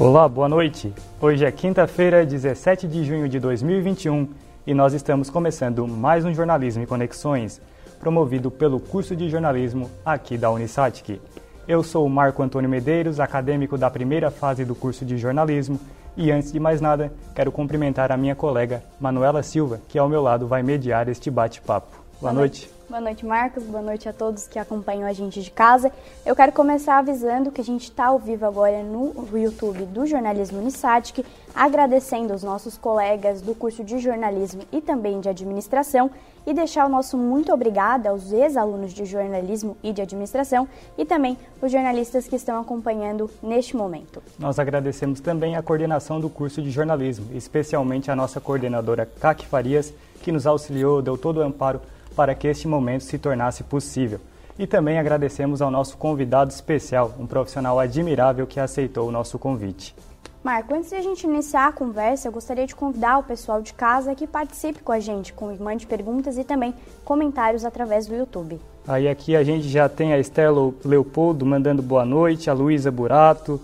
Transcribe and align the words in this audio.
Olá, 0.00 0.28
boa 0.28 0.48
noite. 0.48 0.94
Hoje 1.20 1.44
é 1.44 1.50
quinta-feira, 1.50 2.24
17 2.24 2.86
de 2.86 3.02
junho 3.02 3.28
de 3.28 3.40
2021 3.40 4.28
e 4.64 4.72
nós 4.72 4.92
estamos 4.92 5.28
começando 5.28 5.88
mais 5.88 6.24
um 6.24 6.32
Jornalismo 6.32 6.84
e 6.84 6.86
Conexões, 6.86 7.60
promovido 7.98 8.48
pelo 8.48 8.78
curso 8.78 9.16
de 9.16 9.28
jornalismo 9.28 9.90
aqui 10.06 10.38
da 10.38 10.52
Unisatic. 10.52 11.20
Eu 11.66 11.82
sou 11.82 12.06
o 12.06 12.08
Marco 12.08 12.44
Antônio 12.44 12.70
Medeiros, 12.70 13.18
acadêmico 13.18 13.76
da 13.76 13.90
primeira 13.90 14.30
fase 14.30 14.64
do 14.64 14.72
curso 14.72 15.04
de 15.04 15.18
jornalismo, 15.18 15.80
e 16.16 16.30
antes 16.30 16.52
de 16.52 16.60
mais 16.60 16.80
nada, 16.80 17.12
quero 17.34 17.50
cumprimentar 17.50 18.12
a 18.12 18.16
minha 18.16 18.36
colega 18.36 18.84
Manuela 19.00 19.42
Silva, 19.42 19.80
que 19.88 19.98
ao 19.98 20.08
meu 20.08 20.22
lado 20.22 20.46
vai 20.46 20.62
mediar 20.62 21.08
este 21.08 21.28
bate-papo. 21.28 21.90
Boa, 22.20 22.32
boa 22.32 22.32
noite. 22.32 22.66
noite. 22.66 22.77
Boa 22.88 23.02
noite, 23.02 23.26
Marcos. 23.26 23.64
Boa 23.64 23.82
noite 23.82 24.08
a 24.08 24.14
todos 24.14 24.48
que 24.48 24.58
acompanham 24.58 25.06
a 25.06 25.12
gente 25.12 25.42
de 25.42 25.50
casa. 25.50 25.92
Eu 26.24 26.34
quero 26.34 26.52
começar 26.52 26.96
avisando 26.96 27.52
que 27.52 27.60
a 27.60 27.64
gente 27.64 27.82
está 27.82 28.06
ao 28.06 28.18
vivo 28.18 28.46
agora 28.46 28.82
no 28.82 29.28
YouTube 29.30 29.84
do 29.84 30.06
Jornalismo 30.06 30.58
Unisatic, 30.58 31.22
agradecendo 31.54 32.32
os 32.32 32.42
nossos 32.42 32.78
colegas 32.78 33.42
do 33.42 33.54
curso 33.54 33.84
de 33.84 33.98
jornalismo 33.98 34.62
e 34.72 34.80
também 34.80 35.20
de 35.20 35.28
administração 35.28 36.10
e 36.46 36.54
deixar 36.54 36.86
o 36.86 36.88
nosso 36.88 37.18
muito 37.18 37.52
obrigada 37.52 38.08
aos 38.08 38.32
ex-alunos 38.32 38.94
de 38.94 39.04
jornalismo 39.04 39.76
e 39.82 39.92
de 39.92 40.00
administração 40.00 40.66
e 40.96 41.04
também 41.04 41.36
os 41.60 41.70
jornalistas 41.70 42.26
que 42.26 42.36
estão 42.36 42.58
acompanhando 42.58 43.30
neste 43.42 43.76
momento. 43.76 44.22
Nós 44.38 44.58
agradecemos 44.58 45.20
também 45.20 45.56
a 45.56 45.62
coordenação 45.62 46.18
do 46.18 46.30
curso 46.30 46.62
de 46.62 46.70
jornalismo, 46.70 47.26
especialmente 47.34 48.10
a 48.10 48.16
nossa 48.16 48.40
coordenadora 48.40 49.04
Kaki 49.04 49.46
Farias, 49.46 49.92
que 50.22 50.32
nos 50.32 50.46
auxiliou, 50.46 51.02
deu 51.02 51.18
todo 51.18 51.36
o 51.36 51.42
amparo 51.42 51.82
para 52.18 52.34
que 52.34 52.48
este 52.48 52.66
momento 52.66 52.77
se 53.04 53.18
tornasse 53.18 53.62
possível. 53.64 54.20
E 54.58 54.66
também 54.66 54.98
agradecemos 54.98 55.62
ao 55.62 55.70
nosso 55.70 55.96
convidado 55.96 56.50
especial, 56.50 57.14
um 57.18 57.26
profissional 57.26 57.78
admirável 57.78 58.46
que 58.46 58.58
aceitou 58.58 59.08
o 59.08 59.12
nosso 59.12 59.38
convite. 59.38 59.94
Marco, 60.42 60.74
antes 60.74 60.90
de 60.90 60.96
a 60.96 61.02
gente 61.02 61.24
iniciar 61.24 61.68
a 61.68 61.72
conversa, 61.72 62.28
eu 62.28 62.32
gostaria 62.32 62.66
de 62.66 62.74
convidar 62.74 63.18
o 63.18 63.22
pessoal 63.22 63.60
de 63.60 63.74
casa 63.74 64.14
que 64.14 64.26
participe 64.26 64.82
com 64.82 64.92
a 64.92 65.00
gente, 65.00 65.32
com 65.32 65.54
mande 65.56 65.86
perguntas 65.86 66.38
e 66.38 66.44
também 66.44 66.74
comentários 67.04 67.64
através 67.64 68.06
do 68.06 68.14
YouTube. 68.14 68.60
Aí 68.86 69.08
aqui 69.08 69.34
a 69.36 69.42
gente 69.42 69.68
já 69.68 69.88
tem 69.88 70.12
a 70.12 70.18
Estela 70.18 70.72
Leopoldo 70.84 71.44
mandando 71.44 71.82
boa 71.82 72.04
noite, 72.04 72.48
a 72.48 72.52
Luísa 72.52 72.90
Burato, 72.90 73.60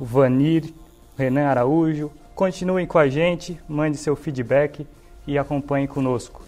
o 0.00 0.04
Vanir, 0.04 0.72
Renan 1.16 1.46
Araújo. 1.46 2.10
Continuem 2.34 2.86
com 2.86 2.98
a 2.98 3.08
gente, 3.08 3.60
mande 3.68 3.96
seu 3.96 4.16
feedback 4.16 4.86
e 5.26 5.38
acompanhe 5.38 5.86
conosco. 5.86 6.45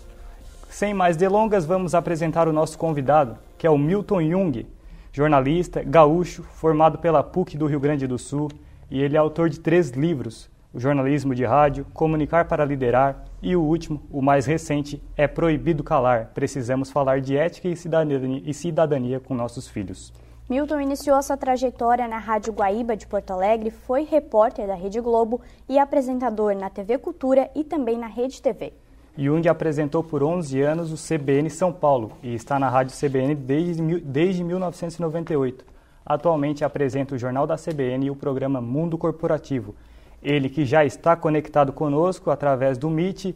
Sem 0.68 0.92
mais 0.92 1.16
delongas, 1.16 1.64
vamos 1.64 1.94
apresentar 1.94 2.46
o 2.46 2.52
nosso 2.52 2.78
convidado, 2.78 3.38
que 3.56 3.66
é 3.66 3.70
o 3.70 3.78
Milton 3.78 4.20
Jung, 4.22 4.66
jornalista, 5.10 5.82
gaúcho, 5.82 6.42
formado 6.42 6.98
pela 6.98 7.22
PUC 7.22 7.56
do 7.56 7.66
Rio 7.66 7.80
Grande 7.80 8.06
do 8.06 8.18
Sul, 8.18 8.48
e 8.90 9.00
ele 9.00 9.16
é 9.16 9.18
autor 9.18 9.48
de 9.48 9.58
três 9.58 9.90
livros: 9.90 10.48
O 10.72 10.78
Jornalismo 10.78 11.34
de 11.34 11.44
Rádio, 11.44 11.86
Comunicar 11.94 12.44
para 12.44 12.66
Liderar 12.66 13.24
e 13.42 13.56
o 13.56 13.62
último, 13.62 14.02
o 14.12 14.20
mais 14.20 14.44
recente, 14.44 15.02
É 15.16 15.26
Proibido 15.26 15.82
Calar. 15.82 16.32
Precisamos 16.34 16.90
falar 16.90 17.20
de 17.22 17.36
ética 17.36 17.66
e 17.66 17.74
cidadania, 17.74 18.42
e 18.44 18.52
cidadania 18.52 19.18
com 19.18 19.34
nossos 19.34 19.66
filhos. 19.66 20.12
Milton 20.50 20.80
iniciou 20.80 21.20
sua 21.22 21.36
trajetória 21.36 22.06
na 22.06 22.18
Rádio 22.18 22.52
Guaíba 22.52 22.94
de 22.94 23.06
Porto 23.06 23.32
Alegre, 23.32 23.70
foi 23.70 24.04
repórter 24.04 24.66
da 24.66 24.74
Rede 24.74 25.00
Globo 25.00 25.40
e 25.68 25.78
apresentador 25.78 26.54
na 26.54 26.68
TV 26.68 26.98
Cultura 26.98 27.50
e 27.54 27.64
também 27.64 27.98
na 27.98 28.06
Rede 28.06 28.40
TV. 28.40 28.72
Jung 29.20 29.48
apresentou 29.48 30.04
por 30.04 30.22
11 30.22 30.60
anos 30.62 30.92
o 30.92 30.96
CBN 30.96 31.50
São 31.50 31.72
Paulo 31.72 32.12
e 32.22 32.34
está 32.34 32.56
na 32.56 32.68
rádio 32.68 32.96
CBN 32.96 33.34
desde, 33.34 33.82
desde 33.98 34.44
1998. 34.44 35.64
Atualmente 36.06 36.64
apresenta 36.64 37.16
o 37.16 37.18
Jornal 37.18 37.44
da 37.44 37.56
CBN 37.56 38.06
e 38.06 38.10
o 38.12 38.14
programa 38.14 38.60
Mundo 38.60 38.96
Corporativo. 38.96 39.74
Ele 40.22 40.48
que 40.48 40.64
já 40.64 40.84
está 40.84 41.16
conectado 41.16 41.72
conosco 41.72 42.30
através 42.30 42.78
do 42.78 42.88
Meet. 42.88 43.34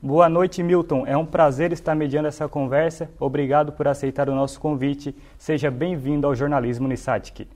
Boa 0.00 0.28
noite, 0.28 0.62
Milton. 0.62 1.04
É 1.04 1.16
um 1.16 1.26
prazer 1.26 1.72
estar 1.72 1.96
mediando 1.96 2.28
essa 2.28 2.46
conversa. 2.46 3.10
Obrigado 3.18 3.72
por 3.72 3.88
aceitar 3.88 4.28
o 4.30 4.36
nosso 4.36 4.60
convite. 4.60 5.16
Seja 5.36 5.68
bem-vindo 5.68 6.28
ao 6.28 6.34
Jornalismo 6.36 6.86
Unisatic. 6.86 7.48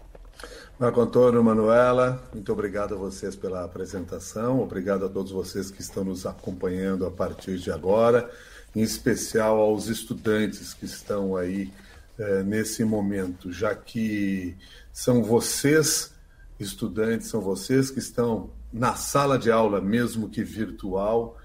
Marco 0.78 1.00
Antônio, 1.00 1.42
Manuela, 1.42 2.22
muito 2.32 2.52
obrigado 2.52 2.94
a 2.94 2.96
vocês 2.96 3.34
pela 3.34 3.64
apresentação, 3.64 4.60
obrigado 4.60 5.04
a 5.04 5.08
todos 5.08 5.32
vocês 5.32 5.72
que 5.72 5.80
estão 5.80 6.04
nos 6.04 6.24
acompanhando 6.24 7.04
a 7.04 7.10
partir 7.10 7.58
de 7.58 7.72
agora, 7.72 8.30
em 8.76 8.80
especial 8.80 9.58
aos 9.58 9.88
estudantes 9.88 10.72
que 10.72 10.84
estão 10.84 11.36
aí 11.36 11.72
é, 12.16 12.44
nesse 12.44 12.84
momento, 12.84 13.50
já 13.50 13.74
que 13.74 14.56
são 14.92 15.20
vocês, 15.20 16.14
estudantes, 16.60 17.26
são 17.26 17.40
vocês 17.40 17.90
que 17.90 17.98
estão 17.98 18.50
na 18.72 18.94
sala 18.94 19.36
de 19.36 19.50
aula, 19.50 19.80
mesmo 19.80 20.28
que 20.28 20.44
virtual, 20.44 21.36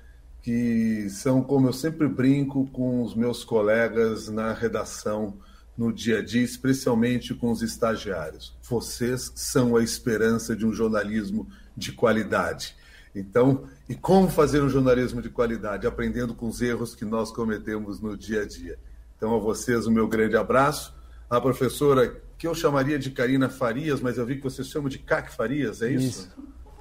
que 0.44 1.09
são, 1.09 1.41
como 1.41 1.69
eu 1.69 1.73
sempre 1.73 2.07
brinco 2.07 2.67
com 2.67 3.01
os 3.01 3.15
meus 3.15 3.44
colegas 3.44 4.29
na 4.29 4.53
redação 4.53 5.33
no 5.78 5.91
dia 5.91 6.19
a 6.19 6.22
dia, 6.23 6.44
especialmente 6.44 7.34
com 7.34 7.51
os 7.51 7.61
estagiários. 7.61 8.56
Vocês 8.61 9.31
são 9.35 9.75
a 9.75 9.84
esperança 9.84 10.56
de 10.56 10.66
um 10.66 10.73
jornalismo 10.73 11.47
de 11.75 11.91
qualidade. 11.91 12.75
Então, 13.16 13.66
e 13.88 13.95
como 13.95 14.29
fazer 14.29 14.62
um 14.62 14.69
jornalismo 14.69 15.22
de 15.22 15.29
qualidade? 15.29 15.85
Aprendendo 15.85 16.33
com 16.33 16.47
os 16.47 16.62
erros 16.62 16.95
que 16.95 17.06
nós 17.06 17.31
cometemos 17.31 18.00
no 18.00 18.17
dia 18.17 18.41
a 18.41 18.45
dia. 18.45 18.78
Então, 19.17 19.35
a 19.35 19.39
vocês, 19.39 19.85
o 19.85 19.91
meu 19.91 20.07
grande 20.07 20.35
abraço. 20.35 20.94
A 21.29 21.39
professora, 21.39 22.22
que 22.38 22.47
eu 22.47 22.53
chamaria 22.53 22.97
de 23.00 23.12
Karina 23.12 23.50
Farias, 23.50 24.01
mas 24.01 24.17
eu 24.17 24.25
vi 24.25 24.38
que 24.38 24.44
vocês 24.44 24.67
chamam 24.67 24.89
de 24.89 25.00
CAC 25.00 25.31
Farias, 25.31 25.81
é 25.81 25.91
isso? 25.91 26.06
Isso. 26.06 26.29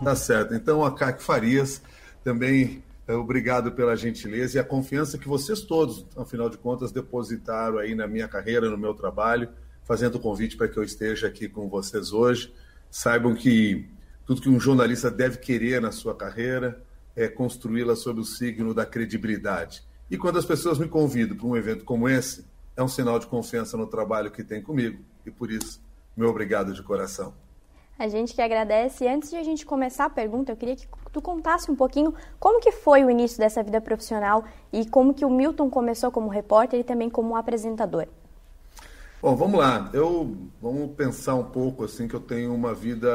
Tá 0.03 0.17
certo. 0.17 0.55
Então, 0.55 0.85
a 0.85 0.95
CAC 0.95 1.23
Farias 1.23 1.83
também 2.25 2.83
obrigado 3.15 3.73
pela 3.73 3.97
gentileza 3.97 4.57
e 4.57 4.61
a 4.61 4.65
confiança 4.65 5.19
que 5.19 5.29
vocês 5.29 5.61
todos, 5.63 6.07
afinal 6.17 6.49
de 6.49 6.59
contas, 6.59 6.93
depositaram 6.93 7.79
aí 7.79 7.95
na 7.95 8.07
minha 8.07 8.29
carreira, 8.29 8.71
no 8.71 8.79
meu 8.79 8.95
trabalho, 8.95 9.49
fazendo 9.85 10.17
o 10.17 10.21
convite 10.21 10.57
para 10.57 10.69
que 10.69 10.77
eu 10.77 10.83
esteja 10.83 11.27
aqui 11.27 11.49
com 11.49 11.69
vocês 11.69 12.13
hoje. 12.13 12.53
Saibam 12.91 13.35
que 13.35 13.89
tudo 14.27 14.41
que 14.41 14.49
um 14.49 14.61
jornalista 14.61 15.11
deve 15.11 15.39
querer 15.39 15.81
na 15.81 15.91
sua 15.91 16.15
carreira 16.15 16.83
é 17.17 17.29
construí-la 17.29 17.97
sob 17.97 18.21
o 18.21 18.25
signo 18.25 18.73
da 18.73 18.87
credibilidade. 18.87 19.83
E 20.11 20.17
quando 20.17 20.39
as 20.39 20.45
pessoas 20.45 20.79
me 20.79 20.89
convidam 20.89 21.37
para 21.37 21.47
um 21.47 21.57
evento 21.57 21.85
como 21.85 22.09
esse, 22.09 22.45
é 22.77 22.83
um 22.83 22.89
sinal 22.89 23.19
de 23.19 23.27
confiança 23.27 23.77
no 23.77 23.87
trabalho 23.87 24.31
que 24.31 24.45
tem 24.45 24.63
comigo 24.63 25.03
e 25.27 25.31
por 25.31 25.51
isso, 25.51 25.81
meu 26.17 26.29
obrigado 26.29 26.73
de 26.73 26.83
coração. 26.83 27.35
A 28.03 28.09
gente 28.09 28.35
que 28.35 28.43
agradece. 28.43 29.05
E 29.05 29.09
antes 29.09 29.31
de 29.31 29.37
a 29.37 29.45
gente 29.45 29.65
começar 29.65 30.07
a 30.07 30.11
pergunta, 30.11 30.51
eu 30.51 30.57
queria 30.57 30.75
que 30.75 30.89
tu 31.13 31.23
contasse 31.23 31.71
um 31.71 31.77
pouquinho 31.77 32.13
como 32.41 32.61
que 32.61 32.73
foi 32.73 33.05
o 33.05 33.09
início 33.09 33.39
dessa 33.39 33.63
vida 33.63 33.81
profissional 33.81 34.45
e 34.73 34.85
como 34.85 35.15
que 35.15 35.25
o 35.25 35.31
Milton 35.31 35.71
começou 35.71 36.11
como 36.11 36.29
repórter 36.29 36.81
e 36.81 36.83
também 36.83 37.09
como 37.09 37.37
apresentador. 37.37 38.09
Bom, 39.23 39.37
vamos 39.37 39.57
lá. 39.57 39.89
Eu 39.93 40.37
vamos 40.61 40.97
pensar 40.97 41.37
um 41.37 41.45
pouco 41.45 41.85
assim 41.85 42.09
que 42.09 42.15
eu 42.15 42.19
tenho 42.19 42.53
uma 42.53 42.75
vida 42.75 43.09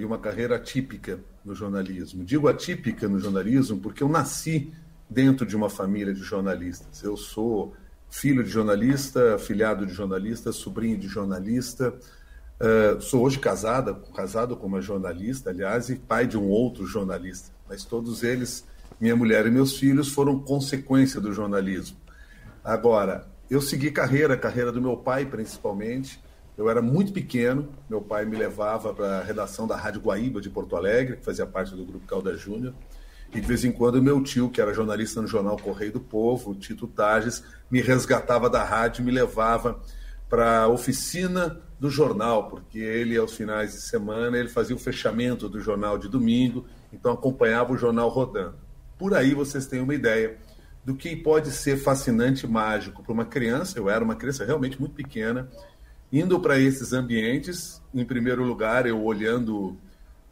e 0.00 0.04
uma 0.04 0.18
carreira 0.18 0.56
atípica 0.56 1.20
no 1.44 1.54
jornalismo. 1.54 2.24
Digo 2.24 2.48
atípica 2.48 3.06
no 3.06 3.20
jornalismo 3.20 3.78
porque 3.78 4.02
eu 4.02 4.08
nasci 4.08 4.72
dentro 5.08 5.46
de 5.46 5.54
uma 5.54 5.70
família 5.70 6.12
de 6.12 6.24
jornalistas. 6.24 7.04
Eu 7.04 7.16
sou 7.16 7.72
filho 8.10 8.42
de 8.42 8.50
jornalista, 8.50 9.38
filhado 9.38 9.86
de 9.86 9.92
jornalista, 9.92 10.50
sobrinho 10.50 10.98
de 10.98 11.06
jornalista. 11.06 11.96
Uh, 12.60 13.00
sou 13.00 13.24
hoje 13.24 13.38
casada, 13.38 13.94
casado 14.14 14.56
com 14.56 14.66
uma 14.66 14.80
jornalista, 14.80 15.50
aliás, 15.50 15.88
e 15.88 15.96
pai 15.96 16.26
de 16.26 16.38
um 16.38 16.48
outro 16.48 16.86
jornalista. 16.86 17.52
Mas 17.68 17.84
todos 17.84 18.22
eles, 18.22 18.64
minha 19.00 19.16
mulher 19.16 19.46
e 19.46 19.50
meus 19.50 19.76
filhos, 19.76 20.08
foram 20.08 20.38
consequência 20.38 21.20
do 21.20 21.32
jornalismo. 21.32 21.96
Agora, 22.62 23.26
eu 23.50 23.60
segui 23.60 23.90
carreira, 23.90 24.36
carreira 24.36 24.72
do 24.72 24.80
meu 24.80 24.96
pai 24.96 25.26
principalmente. 25.26 26.22
Eu 26.56 26.70
era 26.70 26.80
muito 26.80 27.12
pequeno, 27.12 27.68
meu 27.90 28.00
pai 28.00 28.24
me 28.24 28.36
levava 28.36 28.94
para 28.94 29.18
a 29.18 29.22
redação 29.22 29.66
da 29.66 29.76
Rádio 29.76 30.00
Guaíba 30.00 30.40
de 30.40 30.48
Porto 30.48 30.76
Alegre, 30.76 31.16
que 31.16 31.24
fazia 31.24 31.44
parte 31.44 31.74
do 31.74 31.84
grupo 31.84 32.06
Calda 32.06 32.36
Júnior. 32.36 32.72
E 33.34 33.40
de 33.40 33.46
vez 33.46 33.64
em 33.64 33.72
quando 33.72 34.00
meu 34.00 34.22
tio, 34.22 34.48
que 34.48 34.60
era 34.60 34.72
jornalista 34.72 35.20
no 35.20 35.26
jornal 35.26 35.58
Correio 35.58 35.92
do 35.92 36.00
Povo, 36.00 36.54
Tito 36.54 36.86
Tages, 36.86 37.42
me 37.68 37.80
resgatava 37.80 38.48
da 38.48 38.62
rádio 38.62 39.02
e 39.02 39.04
me 39.04 39.10
levava 39.10 39.80
para 40.28 40.62
a 40.62 40.68
oficina 40.68 41.60
do 41.84 41.90
jornal, 41.90 42.48
porque 42.48 42.78
ele, 42.78 43.14
aos 43.14 43.34
finais 43.34 43.72
de 43.72 43.82
semana, 43.82 44.38
ele 44.38 44.48
fazia 44.48 44.74
o 44.74 44.78
fechamento 44.78 45.50
do 45.50 45.60
jornal 45.60 45.98
de 45.98 46.08
domingo, 46.08 46.64
então 46.90 47.12
acompanhava 47.12 47.74
o 47.74 47.76
jornal 47.76 48.08
rodando. 48.08 48.54
Por 48.98 49.12
aí 49.12 49.34
vocês 49.34 49.66
têm 49.66 49.82
uma 49.82 49.94
ideia 49.94 50.38
do 50.82 50.94
que 50.94 51.14
pode 51.14 51.50
ser 51.50 51.76
fascinante 51.76 52.46
e 52.46 52.48
mágico 52.48 53.02
para 53.02 53.12
uma 53.12 53.26
criança. 53.26 53.78
Eu 53.78 53.90
era 53.90 54.02
uma 54.02 54.16
criança 54.16 54.46
realmente 54.46 54.80
muito 54.80 54.94
pequena, 54.94 55.46
indo 56.10 56.40
para 56.40 56.58
esses 56.58 56.94
ambientes. 56.94 57.82
Em 57.92 58.06
primeiro 58.06 58.42
lugar, 58.44 58.86
eu 58.86 59.04
olhando 59.04 59.76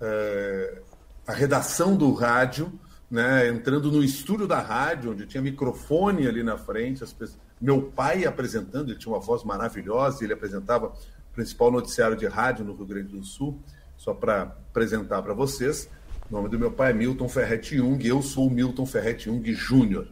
é, 0.00 0.80
a 1.26 1.34
redação 1.34 1.94
do 1.94 2.14
rádio, 2.14 2.72
né, 3.10 3.46
entrando 3.46 3.92
no 3.92 4.02
estúdio 4.02 4.46
da 4.46 4.58
rádio, 4.58 5.10
onde 5.10 5.26
tinha 5.26 5.42
microfone 5.42 6.26
ali 6.26 6.42
na 6.42 6.56
frente, 6.56 7.00
pessoas, 7.00 7.38
meu 7.60 7.82
pai 7.82 8.24
apresentando, 8.24 8.88
ele 8.88 8.98
tinha 8.98 9.12
uma 9.12 9.20
voz 9.20 9.44
maravilhosa, 9.44 10.24
ele 10.24 10.32
apresentava 10.32 10.94
principal 11.32 11.70
noticiário 11.70 12.16
de 12.16 12.26
rádio 12.26 12.64
no 12.64 12.74
Rio 12.74 12.86
Grande 12.86 13.08
do 13.08 13.24
Sul, 13.24 13.58
só 13.96 14.12
para 14.12 14.42
apresentar 14.42 15.22
para 15.22 15.34
vocês, 15.34 15.88
o 16.30 16.34
nome 16.34 16.48
do 16.48 16.58
meu 16.58 16.70
pai 16.70 16.90
é 16.90 16.94
Milton 16.94 17.28
Ferretti 17.28 17.76
Jung, 17.76 18.06
eu 18.06 18.22
sou 18.22 18.46
o 18.46 18.50
Milton 18.50 18.86
Ferretti 18.86 19.26
Jung 19.26 19.52
Júnior, 19.52 20.08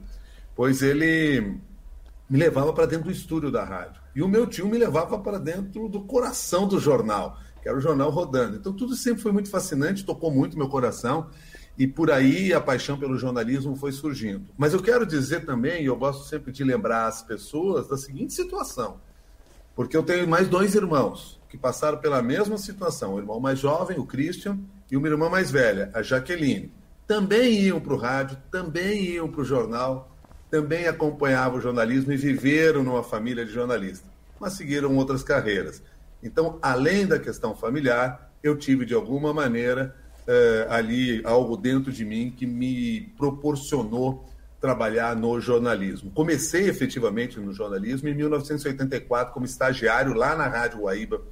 pois 0.54 0.82
ele 0.82 1.58
me 2.28 2.38
levava 2.38 2.72
para 2.72 2.86
dentro 2.86 3.06
do 3.06 3.10
estúdio 3.10 3.50
da 3.50 3.64
rádio. 3.64 4.00
E 4.14 4.22
o 4.22 4.28
meu 4.28 4.46
tio 4.46 4.68
me 4.68 4.78
levava 4.78 5.18
para 5.18 5.38
dentro 5.38 5.88
do 5.88 6.02
coração 6.02 6.68
do 6.68 6.78
jornal, 6.78 7.38
que 7.60 7.68
era 7.68 7.76
o 7.76 7.80
jornal 7.80 8.10
rodando. 8.10 8.56
Então 8.56 8.72
tudo 8.72 8.94
sempre 8.94 9.22
foi 9.22 9.32
muito 9.32 9.50
fascinante, 9.50 10.04
tocou 10.04 10.30
muito 10.30 10.56
meu 10.56 10.68
coração. 10.68 11.28
E 11.78 11.86
por 11.86 12.10
aí 12.10 12.52
a 12.52 12.60
paixão 12.60 12.98
pelo 12.98 13.16
jornalismo 13.16 13.74
foi 13.74 13.90
surgindo. 13.90 14.46
Mas 14.56 14.74
eu 14.74 14.82
quero 14.82 15.06
dizer 15.06 15.44
também, 15.46 15.82
e 15.82 15.86
eu 15.86 15.96
gosto 15.96 16.28
sempre 16.28 16.52
de 16.52 16.62
lembrar 16.62 17.06
as 17.06 17.22
pessoas 17.22 17.88
da 17.88 17.96
seguinte 17.96 18.32
situação. 18.32 19.00
Porque 19.80 19.96
eu 19.96 20.02
tenho 20.02 20.28
mais 20.28 20.46
dois 20.46 20.74
irmãos 20.74 21.40
que 21.48 21.56
passaram 21.56 21.96
pela 21.96 22.20
mesma 22.20 22.58
situação. 22.58 23.14
O 23.14 23.18
irmão 23.18 23.40
mais 23.40 23.58
jovem, 23.58 23.98
o 23.98 24.04
Christian, 24.04 24.58
e 24.90 24.94
uma 24.94 25.08
irmã 25.08 25.30
mais 25.30 25.50
velha, 25.50 25.90
a 25.94 26.02
Jaqueline. 26.02 26.70
Também 27.06 27.62
iam 27.62 27.80
para 27.80 27.94
o 27.94 27.96
rádio, 27.96 28.36
também 28.50 29.02
iam 29.02 29.26
para 29.26 29.40
o 29.40 29.44
jornal, 29.44 30.14
também 30.50 30.86
acompanhavam 30.86 31.58
o 31.58 31.62
jornalismo 31.62 32.12
e 32.12 32.16
viveram 32.18 32.82
numa 32.82 33.02
família 33.02 33.42
de 33.42 33.52
jornalistas, 33.52 34.06
mas 34.38 34.52
seguiram 34.52 34.94
outras 34.98 35.22
carreiras. 35.22 35.82
Então, 36.22 36.58
além 36.60 37.06
da 37.06 37.18
questão 37.18 37.56
familiar, 37.56 38.30
eu 38.42 38.58
tive 38.58 38.84
de 38.84 38.92
alguma 38.92 39.32
maneira 39.32 39.96
eh, 40.26 40.66
ali 40.68 41.22
algo 41.24 41.56
dentro 41.56 41.90
de 41.90 42.04
mim 42.04 42.30
que 42.36 42.46
me 42.46 43.14
proporcionou 43.16 44.28
trabalhar 44.60 45.16
no 45.16 45.40
jornalismo. 45.40 46.10
Comecei 46.10 46.68
efetivamente 46.68 47.40
no 47.40 47.52
jornalismo 47.52 48.08
em 48.08 48.14
1984 48.14 49.32
como 49.32 49.46
estagiário 49.46 50.12
lá 50.12 50.36
na 50.36 50.46
Rádio 50.46 50.80
Guaíba 50.80 51.22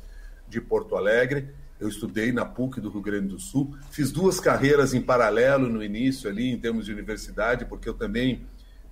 de 0.48 0.60
Porto 0.60 0.96
Alegre. 0.96 1.50
Eu 1.78 1.88
estudei 1.88 2.32
na 2.32 2.44
PUC 2.44 2.80
do 2.80 2.90
Rio 2.90 3.02
Grande 3.02 3.28
do 3.28 3.38
Sul, 3.38 3.76
fiz 3.90 4.10
duas 4.10 4.40
carreiras 4.40 4.94
em 4.94 5.00
paralelo 5.00 5.68
no 5.68 5.82
início 5.82 6.28
ali 6.28 6.50
em 6.50 6.58
termos 6.58 6.86
de 6.86 6.92
universidade, 6.92 7.66
porque 7.66 7.88
eu 7.88 7.94
também 7.94 8.46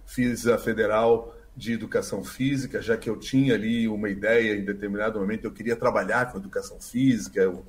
fiz 0.05 0.47
a 0.47 0.57
Federal 0.57 1.35
de 1.57 1.73
Educação 1.73 2.23
Física, 2.23 2.83
já 2.83 2.97
que 2.97 3.09
eu 3.09 3.17
tinha 3.17 3.55
ali 3.55 3.89
uma 3.89 4.11
ideia 4.11 4.55
em 4.55 4.65
determinado 4.65 5.19
momento, 5.19 5.45
eu 5.45 5.51
queria 5.51 5.75
trabalhar 5.75 6.31
com 6.31 6.39
educação 6.39 6.79
física, 6.79 7.41
eu 7.41 7.65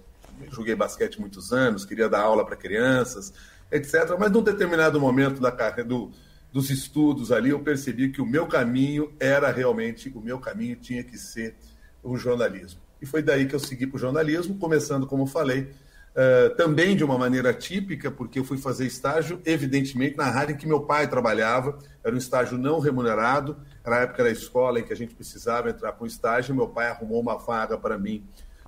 joguei 0.52 0.76
basquete 0.76 1.20
muitos 1.20 1.54
anos, 1.54 1.86
queria 1.86 2.10
dar 2.10 2.20
aula 2.20 2.46
para 2.46 2.58
crianças, 2.58 3.34
etc. 3.72 4.16
Mas 4.20 4.30
num 4.30 4.44
determinado 4.44 5.00
momento 5.00 5.42
da 5.42 5.52
carreira, 5.52 5.86
do, 5.86 6.12
dos 6.52 6.70
estudos 6.70 7.32
ali, 7.32 7.50
eu 7.50 7.60
percebi 7.60 8.10
que 8.10 8.22
o 8.22 8.26
meu 8.26 8.48
caminho 8.48 9.14
era 9.20 9.52
realmente, 9.52 10.12
o 10.16 10.22
meu 10.22 10.40
caminho 10.40 10.76
tinha 10.76 11.04
que 11.04 11.18
ser 11.18 11.56
o 12.02 12.18
jornalismo. 12.18 12.80
E 13.02 13.06
foi 13.06 13.22
daí 13.22 13.46
que 13.46 13.56
eu 13.56 13.60
segui 13.60 13.86
para 13.86 13.98
o 13.98 14.00
jornalismo, 14.00 14.58
começando, 14.58 15.06
como 15.06 15.28
falei, 15.28 15.70
uh, 16.16 16.56
também 16.56 16.96
de 16.96 17.04
uma 17.04 17.18
maneira 17.18 17.54
típica, 17.54 18.10
porque 18.10 18.40
eu 18.40 18.44
fui 18.44 18.58
fazer 18.58 18.86
estágio, 18.86 19.40
evidentemente, 19.46 20.18
na 20.18 20.30
rádio 20.30 20.56
em 20.56 20.58
que 20.58 20.68
meu 20.68 20.82
pai 20.82 21.08
trabalhava, 21.08 21.78
era 22.04 22.16
um 22.16 22.18
estágio 22.18 22.58
não 22.58 22.80
remunerado, 22.80 23.58
era 23.84 23.98
a 23.98 24.00
época 24.02 24.24
da 24.24 24.32
escola 24.32 24.80
em 24.80 24.84
que 24.84 24.94
a 24.94 24.96
gente 24.96 25.14
precisava 25.14 25.70
entrar 25.70 25.92
para 25.92 26.04
um 26.04 26.08
estágio, 26.08 26.56
meu 26.56 26.68
pai 26.68 26.88
arrumou 26.88 27.22
uma 27.22 27.38
vaga 27.38 27.78
para 27.78 27.98
mim 27.98 28.26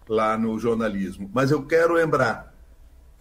lá 0.07 0.37
no 0.37 0.59
jornalismo. 0.59 1.29
Mas 1.33 1.51
eu 1.51 1.65
quero 1.65 1.93
lembrar, 1.93 2.53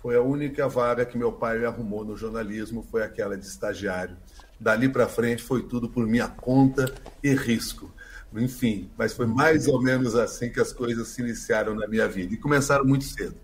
foi 0.02 0.16
a 0.16 0.22
única 0.22 0.68
vaga 0.68 1.04
que 1.04 1.18
meu 1.18 1.32
pai 1.32 1.58
me 1.58 1.64
arrumou 1.64 2.04
no 2.04 2.16
jornalismo, 2.16 2.82
foi 2.82 3.02
aquela 3.02 3.36
de 3.36 3.46
estagiário. 3.46 4.16
Dali 4.60 4.88
para 4.88 5.06
frente 5.06 5.42
foi 5.42 5.62
tudo 5.62 5.88
por 5.88 6.06
minha 6.06 6.28
conta 6.28 6.92
e 7.22 7.34
risco. 7.34 7.90
Enfim, 8.34 8.90
mas 8.96 9.14
foi 9.14 9.26
mais 9.26 9.68
ou 9.68 9.80
menos 9.80 10.14
assim 10.14 10.50
que 10.50 10.60
as 10.60 10.72
coisas 10.72 11.08
se 11.08 11.22
iniciaram 11.22 11.74
na 11.74 11.86
minha 11.86 12.06
vida 12.08 12.34
e 12.34 12.36
começaram 12.36 12.84
muito 12.84 13.04
cedo. 13.04 13.36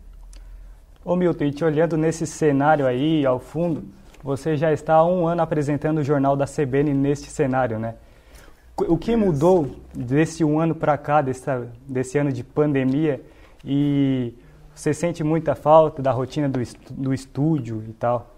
Ô 1.05 1.17
Milton, 1.17 1.45
e 1.45 1.53
te 1.53 1.65
olhando 1.65 1.97
nesse 1.97 2.27
cenário 2.27 2.87
aí 2.87 3.25
ao 3.25 3.39
fundo, 3.39 3.85
você 4.23 4.57
já 4.57 4.73
está 4.73 4.95
há 4.95 5.07
um 5.07 5.27
ano 5.27 5.43
apresentando 5.43 5.99
o 5.99 6.03
jornal 6.03 6.37
da 6.37 6.47
CBN 6.47 6.95
neste 6.95 7.31
cenário, 7.31 7.79
né? 7.79 7.95
O 8.77 8.99
que 8.99 9.15
mudou 9.15 9.77
desse 9.95 10.43
um 10.43 10.59
ano 10.59 10.75
para 10.75 10.99
cá, 10.99 11.23
desse, 11.23 11.49
desse 11.87 12.19
ano 12.19 12.33
de 12.33 12.43
pandemia, 12.43 13.23
e 13.65 14.35
você 14.75 14.93
sente 14.93 15.23
muita 15.23 15.55
falta 15.55 16.03
da 16.03 16.11
rotina 16.11 16.49
do, 16.49 16.61
do 16.91 17.15
estúdio 17.15 17.85
e 17.89 17.93
tal? 17.93 18.35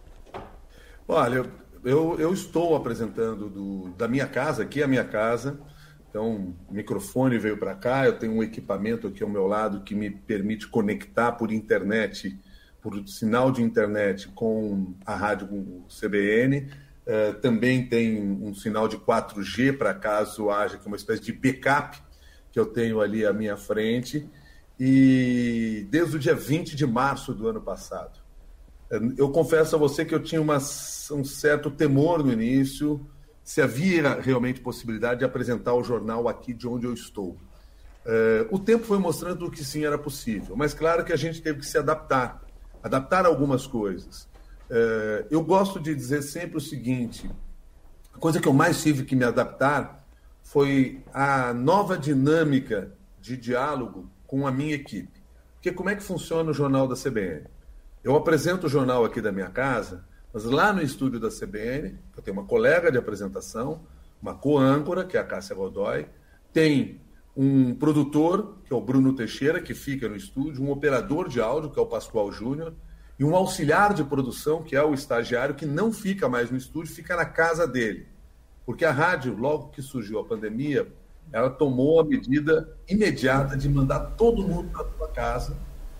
Olha, 1.08 1.46
eu, 1.86 2.18
eu 2.18 2.32
estou 2.32 2.74
apresentando 2.74 3.48
do, 3.48 3.90
da 3.90 4.08
minha 4.08 4.26
casa, 4.26 4.64
aqui 4.64 4.80
é 4.80 4.84
a 4.84 4.88
minha 4.88 5.04
casa. 5.04 5.58
Então, 6.10 6.56
o 6.68 6.74
microfone 6.74 7.38
veio 7.38 7.56
para 7.56 7.76
cá, 7.76 8.06
eu 8.06 8.18
tenho 8.18 8.32
um 8.32 8.42
equipamento 8.42 9.06
aqui 9.06 9.22
ao 9.22 9.28
meu 9.28 9.46
lado 9.46 9.82
que 9.82 9.94
me 9.94 10.10
permite 10.10 10.66
conectar 10.66 11.32
por 11.32 11.52
internet, 11.52 12.36
por 12.82 13.06
sinal 13.06 13.52
de 13.52 13.62
internet 13.62 14.26
com 14.28 14.94
a 15.06 15.14
rádio 15.14 15.46
com 15.46 15.84
CBN. 15.88 16.68
Uh, 17.06 17.34
também 17.40 17.86
tem 17.86 18.20
um 18.20 18.52
sinal 18.52 18.88
de 18.88 18.96
4G 18.96 19.78
para 19.78 19.94
caso 19.94 20.50
haja 20.50 20.78
que 20.78 20.86
uma 20.88 20.96
espécie 20.96 21.22
de 21.22 21.32
backup 21.32 22.02
que 22.50 22.58
eu 22.58 22.66
tenho 22.66 23.00
ali 23.00 23.24
à 23.24 23.32
minha 23.32 23.56
frente 23.56 24.28
e 24.80 25.86
desde 25.88 26.16
o 26.16 26.18
dia 26.18 26.34
20 26.34 26.74
de 26.74 26.84
março 26.84 27.32
do 27.32 27.46
ano 27.46 27.60
passado. 27.60 28.25
Eu 29.16 29.30
confesso 29.30 29.74
a 29.74 29.78
você 29.78 30.04
que 30.04 30.14
eu 30.14 30.22
tinha 30.22 30.40
uma, 30.40 30.58
um 30.58 31.24
certo 31.24 31.70
temor 31.70 32.24
no 32.24 32.32
início, 32.32 33.04
se 33.42 33.60
havia 33.60 34.20
realmente 34.20 34.60
possibilidade 34.60 35.20
de 35.20 35.24
apresentar 35.24 35.74
o 35.74 35.82
jornal 35.82 36.28
aqui 36.28 36.52
de 36.52 36.66
onde 36.66 36.86
eu 36.86 36.92
estou. 36.92 37.36
Uh, 38.04 38.46
o 38.50 38.58
tempo 38.58 38.84
foi 38.84 38.98
mostrando 38.98 39.50
que 39.50 39.64
sim 39.64 39.84
era 39.84 39.98
possível, 39.98 40.56
mas 40.56 40.72
claro 40.72 41.04
que 41.04 41.12
a 41.12 41.16
gente 41.16 41.42
teve 41.42 41.58
que 41.60 41.66
se 41.66 41.76
adaptar, 41.76 42.44
adaptar 42.82 43.26
algumas 43.26 43.66
coisas. 43.66 44.28
Uh, 44.70 45.26
eu 45.30 45.42
gosto 45.42 45.80
de 45.80 45.94
dizer 45.94 46.22
sempre 46.22 46.56
o 46.56 46.60
seguinte: 46.60 47.28
a 48.14 48.18
coisa 48.18 48.40
que 48.40 48.46
eu 48.46 48.52
mais 48.52 48.80
tive 48.82 49.04
que 49.04 49.16
me 49.16 49.24
adaptar 49.24 50.04
foi 50.42 51.02
a 51.12 51.52
nova 51.52 51.98
dinâmica 51.98 52.92
de 53.20 53.36
diálogo 53.36 54.08
com 54.26 54.46
a 54.46 54.52
minha 54.52 54.74
equipe. 54.74 55.20
Porque 55.54 55.72
como 55.72 55.90
é 55.90 55.96
que 55.96 56.02
funciona 56.02 56.50
o 56.50 56.54
jornal 56.54 56.86
da 56.86 56.94
CBN? 56.94 57.44
Eu 58.06 58.14
apresento 58.14 58.68
o 58.68 58.70
jornal 58.70 59.04
aqui 59.04 59.20
da 59.20 59.32
minha 59.32 59.50
casa, 59.50 60.04
mas 60.32 60.44
lá 60.44 60.72
no 60.72 60.80
estúdio 60.80 61.18
da 61.18 61.28
CBN, 61.28 61.98
eu 62.16 62.22
tenho 62.22 62.36
uma 62.36 62.46
colega 62.46 62.88
de 62.88 62.96
apresentação, 62.96 63.80
uma 64.22 64.32
co-âncora, 64.32 65.04
que 65.04 65.16
é 65.16 65.20
a 65.20 65.24
Cássia 65.24 65.56
Godoy, 65.56 66.06
tem 66.52 67.00
um 67.36 67.74
produtor, 67.74 68.58
que 68.64 68.72
é 68.72 68.76
o 68.76 68.80
Bruno 68.80 69.12
Teixeira, 69.12 69.60
que 69.60 69.74
fica 69.74 70.08
no 70.08 70.14
estúdio, 70.14 70.62
um 70.62 70.70
operador 70.70 71.28
de 71.28 71.40
áudio, 71.40 71.68
que 71.68 71.80
é 71.80 71.82
o 71.82 71.86
Pascoal 71.86 72.30
Júnior, 72.30 72.74
e 73.18 73.24
um 73.24 73.34
auxiliar 73.34 73.92
de 73.92 74.04
produção, 74.04 74.62
que 74.62 74.76
é 74.76 74.82
o 74.84 74.94
estagiário, 74.94 75.56
que 75.56 75.66
não 75.66 75.92
fica 75.92 76.28
mais 76.28 76.48
no 76.48 76.56
estúdio, 76.56 76.94
fica 76.94 77.16
na 77.16 77.24
casa 77.24 77.66
dele. 77.66 78.06
Porque 78.64 78.84
a 78.84 78.92
rádio, 78.92 79.36
logo 79.36 79.70
que 79.70 79.82
surgiu 79.82 80.20
a 80.20 80.24
pandemia, 80.24 80.86
ela 81.32 81.50
tomou 81.50 81.98
a 81.98 82.04
medida 82.04 82.72
imediata 82.88 83.56
de 83.56 83.68
mandar 83.68 83.98
todo 84.16 84.46
mundo 84.46 84.70
para 84.70 84.86
sua 84.96 85.08
casa. 85.08 85.56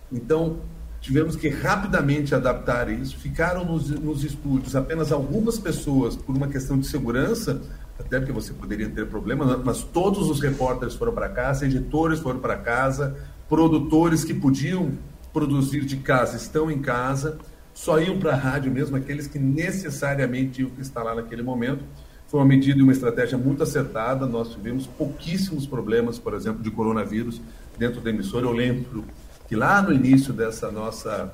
Então, 0.09 0.61
tivemos 1.07 1.37
que 1.37 1.47
rapidamente 1.47 2.35
adaptar 2.35 2.91
isso. 2.91 3.17
Ficaram 3.17 3.63
nos, 3.63 3.89
nos 3.89 4.25
estúdios 4.25 4.75
apenas 4.75 5.09
algumas 5.09 5.57
pessoas 5.57 6.17
por 6.17 6.35
uma 6.35 6.49
questão 6.49 6.77
de 6.77 6.85
segurança, 6.85 7.61
até 7.97 8.19
porque 8.19 8.33
você 8.33 8.51
poderia 8.51 8.89
ter 8.89 9.07
problema, 9.07 9.57
mas 9.63 9.83
todos 9.83 10.29
os 10.29 10.41
repórteres 10.41 10.95
foram 10.95 11.13
para 11.13 11.29
casa, 11.29 11.65
editores 11.65 12.19
foram 12.19 12.41
para 12.41 12.57
casa, 12.57 13.15
produtores 13.47 14.25
que 14.25 14.33
podiam 14.33 14.91
produzir 15.31 15.85
de 15.85 15.95
casa 15.95 16.35
estão 16.35 16.69
em 16.69 16.79
casa, 16.79 17.37
só 17.73 18.01
iam 18.01 18.19
para 18.19 18.33
a 18.33 18.35
rádio 18.35 18.69
mesmo 18.69 18.97
aqueles 18.97 19.27
que 19.27 19.39
necessariamente 19.39 20.51
tinham 20.55 20.69
que 20.71 20.81
estar 20.81 21.03
lá 21.03 21.15
naquele 21.15 21.41
momento. 21.41 21.85
Foi 22.27 22.41
uma 22.41 22.45
medida 22.45 22.77
e 22.79 22.83
uma 22.83 22.91
estratégia 22.91 23.37
muito 23.37 23.63
acertada. 23.63 24.25
Nós 24.25 24.49
tivemos 24.49 24.85
pouquíssimos 24.85 25.65
problemas, 25.65 26.19
por 26.19 26.33
exemplo, 26.33 26.61
de 26.61 26.69
coronavírus 26.69 27.39
dentro 27.77 28.01
da 28.01 28.09
emissora. 28.09 28.45
Eu 28.45 28.51
lembro 28.51 29.05
que 29.47 29.55
lá 29.55 29.81
no 29.81 29.93
início 29.93 30.33
dessa 30.33 30.71
nossa 30.71 31.33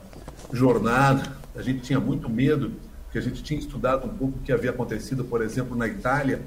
jornada, 0.51 1.23
a 1.55 1.61
gente 1.61 1.81
tinha 1.81 1.99
muito 1.99 2.29
medo, 2.29 2.73
porque 3.05 3.17
a 3.17 3.21
gente 3.21 3.43
tinha 3.43 3.59
estudado 3.59 4.05
um 4.05 4.09
pouco 4.09 4.37
o 4.37 4.41
que 4.41 4.51
havia 4.51 4.69
acontecido, 4.69 5.23
por 5.23 5.41
exemplo, 5.41 5.75
na 5.75 5.87
Itália. 5.87 6.41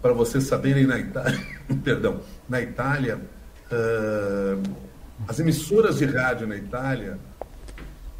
Para 0.00 0.12
vocês 0.12 0.44
saberem, 0.44 0.86
na 0.86 0.98
Itália, 0.98 1.40
perdão, 1.82 2.20
na 2.48 2.60
Itália, 2.60 3.20
uh, 3.70 4.62
as 5.26 5.38
emissoras 5.40 5.98
de 5.98 6.04
rádio 6.04 6.46
na 6.46 6.56
Itália, 6.56 7.18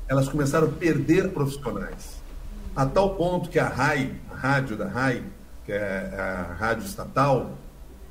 elas 0.09 0.29
começaram 0.29 0.69
a 0.69 0.71
perder 0.71 1.31
profissionais, 1.31 2.23
a 2.75 2.87
tal 2.87 3.17
ponto 3.17 3.50
que 3.50 3.59
a 3.59 3.69
RAI, 3.69 4.12
a 4.31 4.35
rádio 4.35 4.76
da 4.76 4.88
RAI, 4.88 5.23
que 5.64 5.73
é 5.73 6.14
a 6.19 6.55
rádio 6.55 6.85
estatal, 6.85 7.59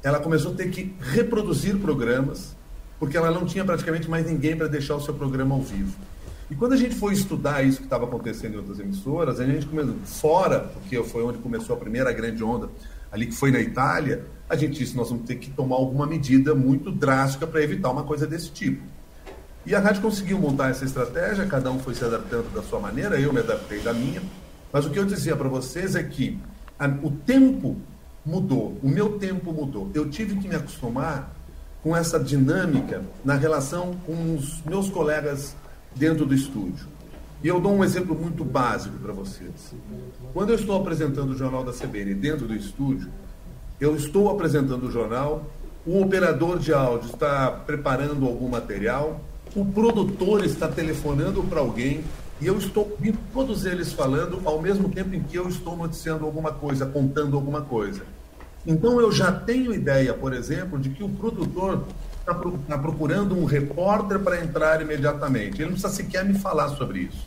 ela 0.03 0.19
começou 0.19 0.53
a 0.53 0.55
ter 0.55 0.69
que 0.69 0.95
reproduzir 0.99 1.77
programas, 1.77 2.55
porque 3.01 3.17
ela 3.17 3.31
não 3.31 3.47
tinha 3.47 3.65
praticamente 3.65 4.07
mais 4.07 4.27
ninguém 4.27 4.55
para 4.55 4.67
deixar 4.67 4.95
o 4.95 5.01
seu 5.01 5.11
programa 5.11 5.55
ao 5.55 5.61
vivo. 5.63 5.97
E 6.51 6.55
quando 6.55 6.73
a 6.73 6.77
gente 6.77 6.93
foi 6.93 7.13
estudar 7.13 7.63
isso 7.63 7.79
que 7.79 7.85
estava 7.85 8.05
acontecendo 8.05 8.53
em 8.53 8.57
outras 8.57 8.77
emissoras, 8.77 9.39
a 9.39 9.45
gente 9.45 9.65
começou, 9.65 9.95
fora, 10.05 10.59
porque 10.59 11.01
foi 11.05 11.23
onde 11.23 11.39
começou 11.39 11.75
a 11.75 11.79
primeira 11.79 12.13
grande 12.13 12.43
onda, 12.43 12.69
ali 13.11 13.25
que 13.25 13.33
foi 13.33 13.49
na 13.49 13.59
Itália, 13.59 14.23
a 14.47 14.55
gente 14.55 14.77
disse, 14.77 14.95
nós 14.95 15.09
vamos 15.09 15.25
ter 15.25 15.37
que 15.37 15.49
tomar 15.49 15.77
alguma 15.77 16.05
medida 16.05 16.53
muito 16.53 16.91
drástica 16.91 17.47
para 17.47 17.63
evitar 17.63 17.89
uma 17.89 18.03
coisa 18.03 18.27
desse 18.27 18.51
tipo. 18.51 18.83
E 19.65 19.73
a 19.73 19.79
rádio 19.79 20.03
conseguiu 20.03 20.37
montar 20.37 20.69
essa 20.69 20.85
estratégia, 20.85 21.47
cada 21.47 21.71
um 21.71 21.79
foi 21.79 21.95
se 21.95 22.05
adaptando 22.05 22.53
da 22.53 22.61
sua 22.61 22.79
maneira, 22.79 23.19
eu 23.19 23.33
me 23.33 23.39
adaptei 23.39 23.79
da 23.79 23.95
minha. 23.95 24.21
Mas 24.71 24.85
o 24.85 24.91
que 24.91 24.99
eu 24.99 25.05
dizia 25.05 25.35
para 25.35 25.49
vocês 25.49 25.95
é 25.95 26.03
que 26.03 26.37
a, 26.77 26.85
o 27.01 27.09
tempo 27.09 27.81
mudou, 28.23 28.77
o 28.83 28.87
meu 28.87 29.17
tempo 29.17 29.51
mudou. 29.51 29.89
Eu 29.91 30.07
tive 30.07 30.35
que 30.35 30.47
me 30.47 30.53
acostumar 30.53 31.40
com 31.83 31.95
essa 31.95 32.19
dinâmica 32.19 33.01
na 33.23 33.35
relação 33.35 33.95
com 34.05 34.35
os 34.35 34.61
meus 34.63 34.89
colegas 34.89 35.55
dentro 35.95 36.25
do 36.25 36.33
estúdio. 36.33 36.87
E 37.43 37.47
eu 37.47 37.59
dou 37.59 37.73
um 37.73 37.83
exemplo 37.83 38.15
muito 38.15 38.45
básico 38.45 38.97
para 38.99 39.11
vocês. 39.11 39.73
Quando 40.33 40.51
eu 40.51 40.55
estou 40.55 40.79
apresentando 40.79 41.31
o 41.31 41.37
Jornal 41.37 41.63
da 41.63 41.73
CBN 41.73 42.13
dentro 42.13 42.47
do 42.47 42.55
estúdio, 42.55 43.09
eu 43.79 43.95
estou 43.95 44.29
apresentando 44.29 44.83
o 44.83 44.91
jornal, 44.91 45.43
o 45.83 45.99
operador 45.99 46.59
de 46.59 46.71
áudio 46.71 47.09
está 47.09 47.49
preparando 47.49 48.27
algum 48.27 48.47
material, 48.47 49.19
o 49.55 49.65
produtor 49.65 50.45
está 50.45 50.67
telefonando 50.67 51.41
para 51.43 51.61
alguém 51.61 52.03
e 52.39 52.45
eu 52.45 52.59
estou 52.59 52.91
ouvindo 52.91 53.17
todos 53.33 53.65
eles 53.65 53.91
falando 53.91 54.39
ao 54.45 54.61
mesmo 54.61 54.89
tempo 54.89 55.15
em 55.15 55.23
que 55.23 55.35
eu 55.35 55.49
estou 55.49 55.75
noticiando 55.75 56.25
alguma 56.25 56.51
coisa, 56.51 56.85
contando 56.85 57.35
alguma 57.35 57.61
coisa. 57.61 58.03
Então 58.65 58.99
eu 58.99 59.11
já 59.11 59.31
tenho 59.31 59.73
ideia, 59.73 60.13
por 60.13 60.33
exemplo, 60.33 60.77
de 60.79 60.89
que 60.89 61.03
o 61.03 61.09
produtor 61.09 61.83
está 62.19 62.33
tá 62.67 62.77
procurando 62.77 63.35
um 63.35 63.45
repórter 63.45 64.19
para 64.19 64.39
entrar 64.41 64.81
imediatamente. 64.81 65.55
Ele 65.55 65.71
não 65.71 65.71
precisa 65.71 65.89
sequer 65.93 66.23
me 66.23 66.37
falar 66.37 66.69
sobre 66.69 66.99
isso. 66.99 67.25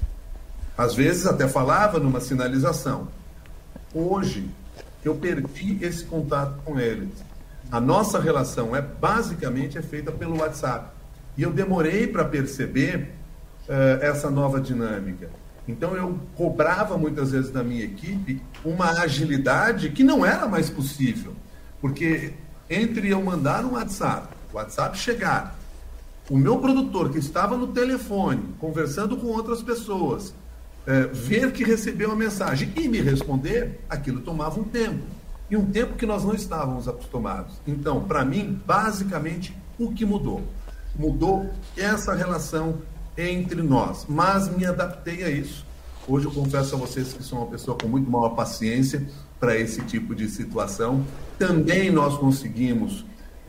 Às 0.76 0.94
vezes 0.94 1.26
até 1.26 1.48
falava 1.48 1.98
numa 1.98 2.20
sinalização. 2.20 3.08
Hoje, 3.92 4.48
eu 5.04 5.14
perdi 5.14 5.78
esse 5.84 6.04
contato 6.04 6.60
com 6.64 6.78
eles. 6.78 7.10
A 7.70 7.80
nossa 7.80 8.20
relação 8.20 8.74
é 8.74 8.80
basicamente 8.80 9.78
é 9.78 9.82
feita 9.82 10.10
pelo 10.12 10.38
WhatsApp. 10.38 10.90
E 11.36 11.42
eu 11.42 11.52
demorei 11.52 12.06
para 12.06 12.24
perceber 12.24 13.12
uh, 13.68 14.02
essa 14.02 14.30
nova 14.30 14.60
dinâmica. 14.60 15.28
Então 15.66 15.96
eu 15.96 16.18
cobrava 16.36 16.98
muitas 16.98 17.30
vezes 17.30 17.50
da 17.50 17.64
minha 17.64 17.84
equipe 17.84 18.42
uma 18.64 18.90
agilidade 19.00 19.90
que 19.90 20.04
não 20.04 20.24
era 20.24 20.46
mais 20.46 20.68
possível. 20.68 21.34
Porque 21.80 22.34
entre 22.68 23.10
eu 23.10 23.22
mandar 23.22 23.64
um 23.64 23.72
WhatsApp, 23.72 24.28
o 24.52 24.56
WhatsApp 24.56 24.96
chegar, 24.98 25.58
o 26.30 26.36
meu 26.36 26.58
produtor 26.58 27.10
que 27.10 27.18
estava 27.18 27.56
no 27.56 27.68
telefone 27.68 28.54
conversando 28.58 29.16
com 29.16 29.26
outras 29.26 29.62
pessoas, 29.62 30.34
é, 30.86 31.06
ver 31.06 31.52
que 31.52 31.64
recebeu 31.64 32.12
a 32.12 32.16
mensagem 32.16 32.72
e 32.76 32.88
me 32.88 33.00
responder, 33.00 33.80
aquilo 33.88 34.20
tomava 34.20 34.60
um 34.60 34.64
tempo. 34.64 35.04
E 35.50 35.56
um 35.56 35.66
tempo 35.66 35.94
que 35.94 36.06
nós 36.06 36.24
não 36.24 36.34
estávamos 36.34 36.88
acostumados. 36.88 37.54
Então, 37.66 38.02
para 38.04 38.24
mim, 38.24 38.58
basicamente, 38.66 39.56
o 39.78 39.92
que 39.92 40.04
mudou? 40.04 40.42
Mudou 40.96 41.50
essa 41.76 42.14
relação 42.14 42.78
entre 43.16 43.62
nós. 43.62 44.06
Mas 44.08 44.48
me 44.48 44.64
adaptei 44.66 45.24
a 45.24 45.30
isso. 45.30 45.64
Hoje 46.06 46.26
eu 46.26 46.32
confesso 46.32 46.74
a 46.74 46.78
vocês 46.78 47.12
que 47.12 47.22
sou 47.22 47.38
uma 47.38 47.46
pessoa 47.46 47.76
com 47.78 47.88
muito 47.88 48.10
maior 48.10 48.30
paciência 48.30 49.06
para 49.40 49.56
esse 49.56 49.80
tipo 49.82 50.14
de 50.14 50.28
situação. 50.28 51.04
Também 51.38 51.90
nós 51.90 52.18
conseguimos 52.18 53.00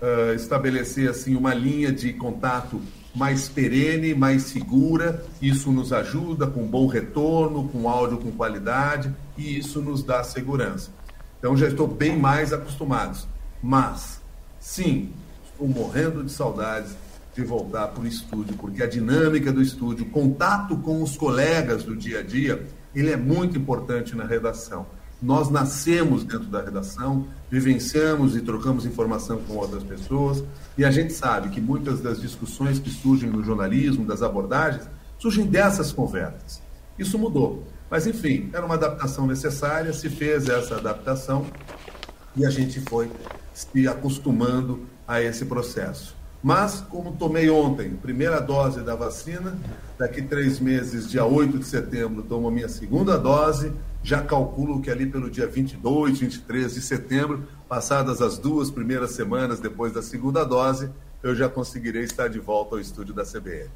uh, 0.01 0.33
estabelecer 0.35 1.09
assim 1.09 1.35
uma 1.35 1.53
linha 1.53 1.91
de 1.91 2.13
contato 2.13 2.81
mais 3.13 3.47
perene, 3.47 4.13
mais 4.13 4.43
segura. 4.43 5.23
Isso 5.41 5.71
nos 5.71 5.91
ajuda 5.91 6.47
com 6.47 6.65
bom 6.65 6.87
retorno, 6.87 7.67
com 7.69 7.89
áudio 7.89 8.17
com 8.17 8.31
qualidade 8.31 9.13
e 9.37 9.57
isso 9.57 9.81
nos 9.81 10.03
dá 10.03 10.23
segurança. 10.23 10.91
Então 11.39 11.55
já 11.55 11.67
estou 11.67 11.87
bem 11.87 12.17
mais 12.17 12.53
acostumado. 12.53 13.27
Mas, 13.61 14.21
sim, 14.59 15.11
estou 15.51 15.67
morrendo 15.67 16.23
de 16.23 16.31
saudades 16.31 16.95
de 17.35 17.43
voltar 17.43 17.89
para 17.89 18.01
o 18.01 18.07
estúdio, 18.07 18.55
porque 18.55 18.81
a 18.81 18.87
dinâmica 18.87 19.51
do 19.51 19.61
estúdio, 19.61 20.05
o 20.05 20.09
contato 20.09 20.77
com 20.77 21.03
os 21.03 21.17
colegas 21.17 21.83
do 21.83 21.95
dia 21.95 22.19
a 22.19 22.23
dia, 22.23 22.65
ele 22.95 23.11
é 23.11 23.17
muito 23.17 23.57
importante 23.57 24.15
na 24.15 24.23
redação. 24.23 24.85
Nós 25.21 25.49
nascemos 25.49 26.23
dentro 26.23 26.47
da 26.47 26.61
redação, 26.61 27.27
vivenciamos 27.49 28.35
e 28.35 28.41
trocamos 28.41 28.85
informação 28.85 29.39
com 29.39 29.55
outras 29.55 29.83
pessoas, 29.83 30.43
e 30.77 30.85
a 30.85 30.91
gente 30.91 31.11
sabe 31.11 31.49
que 31.49 31.59
muitas 31.59 31.99
das 31.99 32.21
discussões 32.21 32.79
que 32.79 32.89
surgem 32.89 33.29
no 33.29 33.43
jornalismo, 33.43 34.05
das 34.05 34.21
abordagens, 34.21 34.87
surgem 35.19 35.45
dessas 35.45 35.91
conversas. 35.91 36.61
Isso 36.97 37.19
mudou. 37.19 37.63
Mas, 37.89 38.07
enfim, 38.07 38.49
era 38.53 38.65
uma 38.65 38.75
adaptação 38.75 39.27
necessária, 39.27 39.91
se 39.93 40.09
fez 40.09 40.47
essa 40.47 40.75
adaptação 40.75 41.45
e 42.35 42.45
a 42.45 42.49
gente 42.49 42.79
foi 42.81 43.11
se 43.53 43.87
acostumando 43.87 44.85
a 45.07 45.21
esse 45.21 45.45
processo. 45.45 46.14
Mas, 46.45 46.79
como 46.79 47.11
tomei 47.13 47.49
ontem, 47.49 47.95
primeira 47.95 48.39
dose 48.39 48.81
da 48.81 48.93
vacina, 48.93 49.57
daqui 49.97 50.21
três 50.21 50.59
meses, 50.59 51.09
dia 51.09 51.25
8 51.25 51.57
de 51.57 51.65
setembro, 51.65 52.21
tomo 52.21 52.49
a 52.49 52.51
minha 52.51 52.69
segunda 52.69 53.17
dose, 53.17 53.73
já 54.03 54.21
calculo 54.21 54.79
que 54.79 54.91
ali 54.91 55.07
pelo 55.07 55.27
dia 55.27 55.47
22, 55.47 56.19
23 56.19 56.75
de 56.75 56.81
setembro, 56.81 57.47
passadas 57.67 58.21
as 58.21 58.37
duas 58.37 58.69
primeiras 58.69 59.13
semanas 59.13 59.59
depois 59.59 59.91
da 59.91 60.03
segunda 60.03 60.43
dose, 60.43 60.91
eu 61.23 61.33
já 61.33 61.49
conseguirei 61.49 62.03
estar 62.03 62.27
de 62.27 62.37
volta 62.37 62.75
ao 62.75 62.79
estúdio 62.79 63.15
da 63.15 63.23
CBN. 63.23 63.67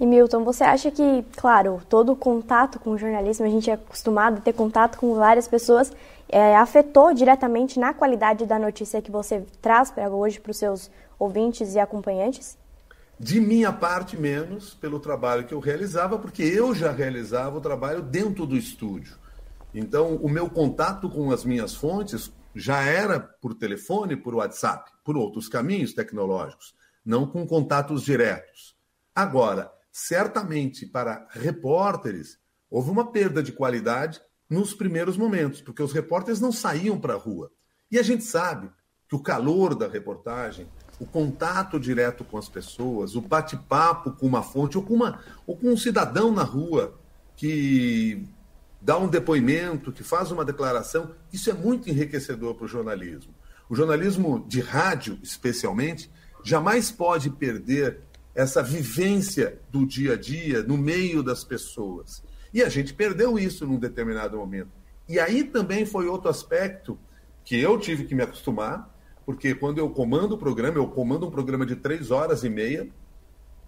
E 0.00 0.06
Milton, 0.06 0.42
você 0.42 0.64
acha 0.64 0.90
que, 0.90 1.22
claro, 1.36 1.82
todo 1.86 2.16
contato 2.16 2.80
com 2.80 2.92
o 2.92 2.98
jornalismo, 2.98 3.44
a 3.44 3.50
gente 3.50 3.68
é 3.68 3.74
acostumado 3.74 4.38
a 4.38 4.40
ter 4.40 4.54
contato 4.54 4.96
com 4.96 5.14
várias 5.14 5.46
pessoas, 5.46 5.92
é, 6.30 6.56
afetou 6.56 7.12
diretamente 7.12 7.78
na 7.78 7.92
qualidade 7.92 8.46
da 8.46 8.58
notícia 8.58 9.02
que 9.02 9.10
você 9.10 9.44
traz 9.60 9.90
para 9.90 10.08
hoje 10.08 10.40
para 10.40 10.50
os 10.50 10.56
seus 10.56 10.90
ouvintes 11.18 11.74
e 11.74 11.78
acompanhantes? 11.78 12.58
De 13.18 13.40
minha 13.40 13.72
parte, 13.72 14.16
menos, 14.16 14.74
pelo 14.74 14.98
trabalho 14.98 15.46
que 15.46 15.54
eu 15.54 15.60
realizava, 15.60 16.18
porque 16.18 16.42
eu 16.42 16.74
já 16.74 16.90
realizava 16.90 17.56
o 17.56 17.60
trabalho 17.60 18.02
dentro 18.02 18.44
do 18.44 18.56
estúdio. 18.56 19.16
Então, 19.72 20.16
o 20.16 20.28
meu 20.28 20.50
contato 20.50 21.08
com 21.08 21.30
as 21.30 21.44
minhas 21.44 21.74
fontes 21.74 22.32
já 22.54 22.82
era 22.82 23.18
por 23.18 23.54
telefone, 23.54 24.16
por 24.16 24.34
WhatsApp, 24.34 24.90
por 25.04 25.16
outros 25.16 25.48
caminhos 25.48 25.92
tecnológicos, 25.92 26.74
não 27.04 27.26
com 27.26 27.46
contatos 27.46 28.02
diretos. 28.02 28.76
Agora, 29.14 29.72
certamente 29.90 30.86
para 30.86 31.26
repórteres, 31.30 32.38
houve 32.70 32.90
uma 32.90 33.10
perda 33.10 33.42
de 33.42 33.52
qualidade 33.52 34.20
nos 34.48 34.74
primeiros 34.74 35.16
momentos, 35.16 35.60
porque 35.60 35.82
os 35.82 35.92
repórteres 35.92 36.40
não 36.40 36.52
saíam 36.52 36.98
para 36.98 37.14
a 37.14 37.18
rua. 37.18 37.50
E 37.90 37.98
a 37.98 38.02
gente 38.02 38.24
sabe 38.24 38.70
que 39.08 39.16
o 39.16 39.22
calor 39.22 39.74
da 39.74 39.88
reportagem, 39.88 40.68
o 40.98 41.06
contato 41.06 41.78
direto 41.78 42.24
com 42.24 42.38
as 42.38 42.48
pessoas, 42.48 43.16
o 43.16 43.20
bate-papo 43.20 44.12
com 44.12 44.26
uma 44.26 44.42
fonte 44.42 44.76
ou 44.76 44.84
com, 44.84 44.94
uma, 44.94 45.20
ou 45.46 45.56
com 45.56 45.72
um 45.72 45.76
cidadão 45.76 46.32
na 46.32 46.42
rua 46.42 46.94
que 47.36 48.26
dá 48.80 48.98
um 48.98 49.08
depoimento, 49.08 49.92
que 49.92 50.02
faz 50.02 50.30
uma 50.30 50.44
declaração, 50.44 51.14
isso 51.32 51.50
é 51.50 51.54
muito 51.54 51.88
enriquecedor 51.88 52.54
para 52.54 52.66
o 52.66 52.68
jornalismo. 52.68 53.34
O 53.68 53.74
jornalismo 53.74 54.44
de 54.46 54.60
rádio, 54.60 55.18
especialmente, 55.22 56.10
jamais 56.44 56.90
pode 56.90 57.30
perder 57.30 58.00
essa 58.34 58.62
vivência 58.62 59.58
do 59.70 59.86
dia 59.86 60.12
a 60.12 60.16
dia 60.16 60.62
no 60.62 60.76
meio 60.76 61.22
das 61.22 61.44
pessoas. 61.44 62.22
E 62.52 62.62
a 62.62 62.68
gente 62.68 62.92
perdeu 62.92 63.38
isso 63.38 63.66
num 63.66 63.78
determinado 63.78 64.36
momento. 64.36 64.70
E 65.08 65.18
aí 65.18 65.44
também 65.44 65.86
foi 65.86 66.06
outro 66.06 66.28
aspecto 66.28 66.98
que 67.44 67.58
eu 67.58 67.78
tive 67.78 68.04
que 68.04 68.14
me 68.14 68.22
acostumar, 68.22 68.93
porque 69.24 69.54
quando 69.54 69.78
eu 69.78 69.88
comando 69.90 70.32
o 70.32 70.38
programa, 70.38 70.78
eu 70.78 70.86
comando 70.86 71.26
um 71.26 71.30
programa 71.30 71.64
de 71.64 71.76
três 71.76 72.10
horas 72.10 72.44
e 72.44 72.48
meia, 72.48 72.88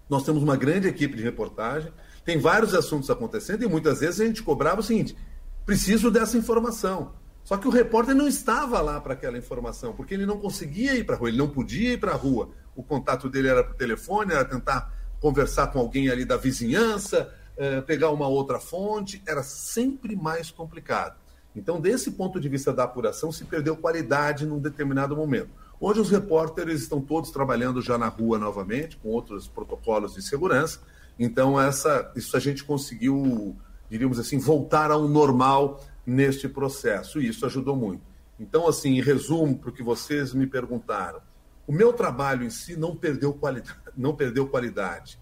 nós 0.09 0.25
temos 0.25 0.43
uma 0.43 0.57
grande 0.57 0.87
equipe 0.87 1.17
de 1.17 1.23
reportagem, 1.23 1.93
tem 2.25 2.39
vários 2.39 2.75
assuntos 2.75 3.11
acontecendo 3.11 3.65
e 3.65 3.69
muitas 3.69 4.01
vezes 4.01 4.21
a 4.21 4.27
gente 4.27 4.43
cobrava 4.43 4.81
o 4.81 4.85
seguinte: 4.85 5.17
preciso 5.65 6.11
dessa 6.11 6.37
informação. 6.37 7.13
Só 7.43 7.57
que 7.57 7.69
o 7.69 7.71
repórter 7.71 8.15
não 8.15 8.27
estava 8.27 8.81
lá 8.81 9.01
para 9.01 9.13
aquela 9.13 9.39
informação, 9.39 9.93
porque 9.93 10.15
ele 10.15 10.27
não 10.27 10.37
conseguia 10.39 10.97
ir 10.97 11.05
para 11.05 11.15
a 11.15 11.19
rua, 11.19 11.29
ele 11.29 11.39
não 11.39 11.49
podia 11.49 11.93
ir 11.93 12.01
para 12.01 12.11
a 12.11 12.17
rua. 12.17 12.51
O 12.75 12.83
contato 12.83 13.29
dele 13.29 13.47
era 13.47 13.63
por 13.63 13.77
telefone, 13.77 14.33
era 14.33 14.45
tentar 14.45 14.93
conversar 15.21 15.69
com 15.69 15.79
alguém 15.79 16.09
ali 16.09 16.25
da 16.25 16.37
vizinhança, 16.37 17.33
eh, 17.57 17.81
pegar 17.83 18.11
uma 18.11 18.27
outra 18.27 18.59
fonte, 18.59 19.23
era 19.25 19.45
sempre 19.45 20.17
mais 20.17 20.51
complicado. 20.51 21.17
Então, 21.57 21.81
desse 21.81 22.11
ponto 22.11 22.39
de 22.39 22.51
vista 22.51 22.71
da 22.71 22.85
apuração, 22.85 23.33
se 23.33 23.47
perdeu 23.47 23.75
qualidade 23.75 24.45
num 24.45 24.59
determinado 24.59 25.17
momento. 25.17 25.49
Hoje, 25.81 26.01
os 26.01 26.11
repórteres 26.11 26.83
estão 26.83 27.01
todos 27.01 27.31
trabalhando 27.31 27.81
já 27.81 27.97
na 27.97 28.09
rua 28.09 28.39
novamente, 28.39 28.99
com 28.99 29.09
outros 29.09 29.49
protocolos 29.49 30.15
de 30.15 30.23
segurança. 30.23 30.81
Então, 31.19 31.59
essa, 31.59 32.13
isso 32.15 32.37
a 32.37 32.41
gente 32.41 32.63
conseguiu, 32.63 33.57
diríamos 33.89 34.19
assim, 34.19 34.39
voltar 34.39 34.91
ao 34.91 35.09
normal 35.09 35.83
neste 36.05 36.47
processo, 36.47 37.21
e 37.23 37.29
isso 37.29 37.47
ajudou 37.47 37.75
muito. 37.75 38.03
Então, 38.39 38.69
assim, 38.69 38.99
em 38.99 39.01
resumo, 39.01 39.57
para 39.57 39.71
o 39.71 39.73
que 39.73 39.83
vocês 39.83 40.35
me 40.35 40.47
perguntaram, 40.47 41.21
o 41.67 41.73
meu 41.73 41.91
trabalho 41.95 42.45
em 42.45 42.51
si 42.51 42.77
não 42.77 42.95
perdeu 42.95 43.33
qualidade, 43.33 43.79
não 43.97 44.15
perdeu 44.15 44.47
qualidade. 44.47 45.19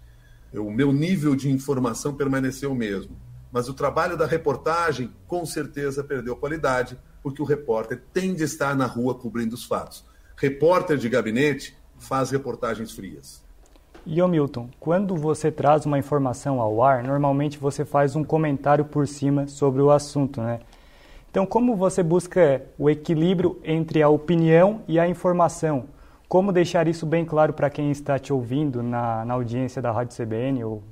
O 0.53 0.69
meu 0.69 0.91
nível 0.91 1.33
de 1.33 1.49
informação 1.49 2.13
permaneceu 2.13 2.73
o 2.73 2.75
mesmo 2.75 3.24
mas 3.55 3.69
o 3.69 3.73
trabalho 3.73 4.17
da 4.17 4.25
reportagem 4.25 5.13
com 5.27 5.45
certeza 5.45 6.03
perdeu 6.03 6.35
qualidade, 6.35 6.97
porque 7.23 7.41
o 7.41 7.45
repórter 7.45 8.01
tem 8.11 8.33
de 8.33 8.43
estar 8.43 8.75
na 8.75 8.85
rua 8.85 9.15
cobrindo 9.15 9.55
os 9.55 9.63
fatos. 9.63 10.05
Repórter 10.35 10.97
de 10.97 11.07
gabinete 11.07 11.73
faz 11.97 12.31
reportagens 12.31 12.91
frias. 12.91 13.41
E 14.05 14.21
ô 14.21 14.27
Milton, 14.27 14.69
quando 14.77 15.15
você 15.15 15.49
traz 15.49 15.85
uma 15.85 15.97
informação 15.97 16.59
ao 16.59 16.83
ar, 16.83 17.01
normalmente 17.01 17.57
você 17.57 17.85
faz 17.85 18.13
um 18.13 18.25
comentário 18.25 18.83
por 18.83 19.07
cima 19.07 19.47
sobre 19.47 19.81
o 19.81 19.89
assunto, 19.89 20.41
né? 20.41 20.59
Então, 21.31 21.45
como 21.45 21.77
você 21.77 22.03
busca 22.03 22.61
o 22.77 22.89
equilíbrio 22.89 23.57
entre 23.63 24.03
a 24.03 24.09
opinião 24.09 24.81
e 24.85 24.99
a 24.99 25.07
informação? 25.07 25.85
Como 26.27 26.51
deixar 26.51 26.89
isso 26.89 27.05
bem 27.05 27.23
claro 27.23 27.53
para 27.53 27.69
quem 27.69 27.89
está 27.89 28.19
te 28.19 28.33
ouvindo 28.33 28.83
na, 28.83 29.23
na 29.23 29.33
audiência 29.33 29.81
da 29.81 29.93
Rádio 29.93 30.17
CBN? 30.17 30.61
Ou... 30.65 30.83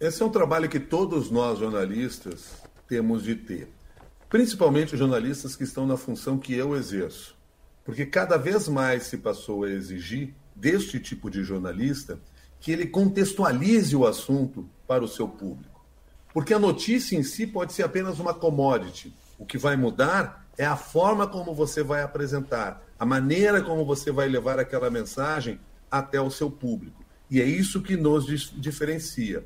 Esse 0.00 0.22
é 0.22 0.26
um 0.26 0.30
trabalho 0.30 0.68
que 0.68 0.80
todos 0.80 1.30
nós 1.30 1.60
jornalistas 1.60 2.54
temos 2.88 3.22
de 3.22 3.36
ter, 3.36 3.68
principalmente 4.28 4.94
os 4.94 4.98
jornalistas 4.98 5.54
que 5.54 5.62
estão 5.62 5.86
na 5.86 5.96
função 5.96 6.36
que 6.36 6.52
eu 6.52 6.74
exerço, 6.74 7.36
porque 7.84 8.04
cada 8.04 8.36
vez 8.36 8.66
mais 8.66 9.04
se 9.04 9.18
passou 9.18 9.62
a 9.62 9.70
exigir 9.70 10.34
deste 10.54 10.98
tipo 10.98 11.30
de 11.30 11.44
jornalista 11.44 12.18
que 12.58 12.72
ele 12.72 12.86
contextualize 12.86 13.94
o 13.94 14.04
assunto 14.04 14.68
para 14.86 15.04
o 15.04 15.08
seu 15.08 15.28
público. 15.28 15.84
Porque 16.32 16.52
a 16.52 16.58
notícia 16.58 17.16
em 17.16 17.22
si 17.22 17.46
pode 17.46 17.72
ser 17.72 17.84
apenas 17.84 18.18
uma 18.18 18.34
commodity. 18.34 19.14
O 19.38 19.46
que 19.46 19.56
vai 19.56 19.76
mudar 19.76 20.44
é 20.58 20.66
a 20.66 20.76
forma 20.76 21.26
como 21.26 21.54
você 21.54 21.82
vai 21.82 22.02
apresentar, 22.02 22.82
a 22.98 23.06
maneira 23.06 23.62
como 23.62 23.84
você 23.84 24.10
vai 24.10 24.28
levar 24.28 24.58
aquela 24.58 24.90
mensagem 24.90 25.60
até 25.88 26.20
o 26.20 26.30
seu 26.30 26.50
público. 26.50 27.04
E 27.30 27.40
é 27.40 27.44
isso 27.44 27.80
que 27.80 27.96
nos 27.96 28.26
diferencia. 28.56 29.44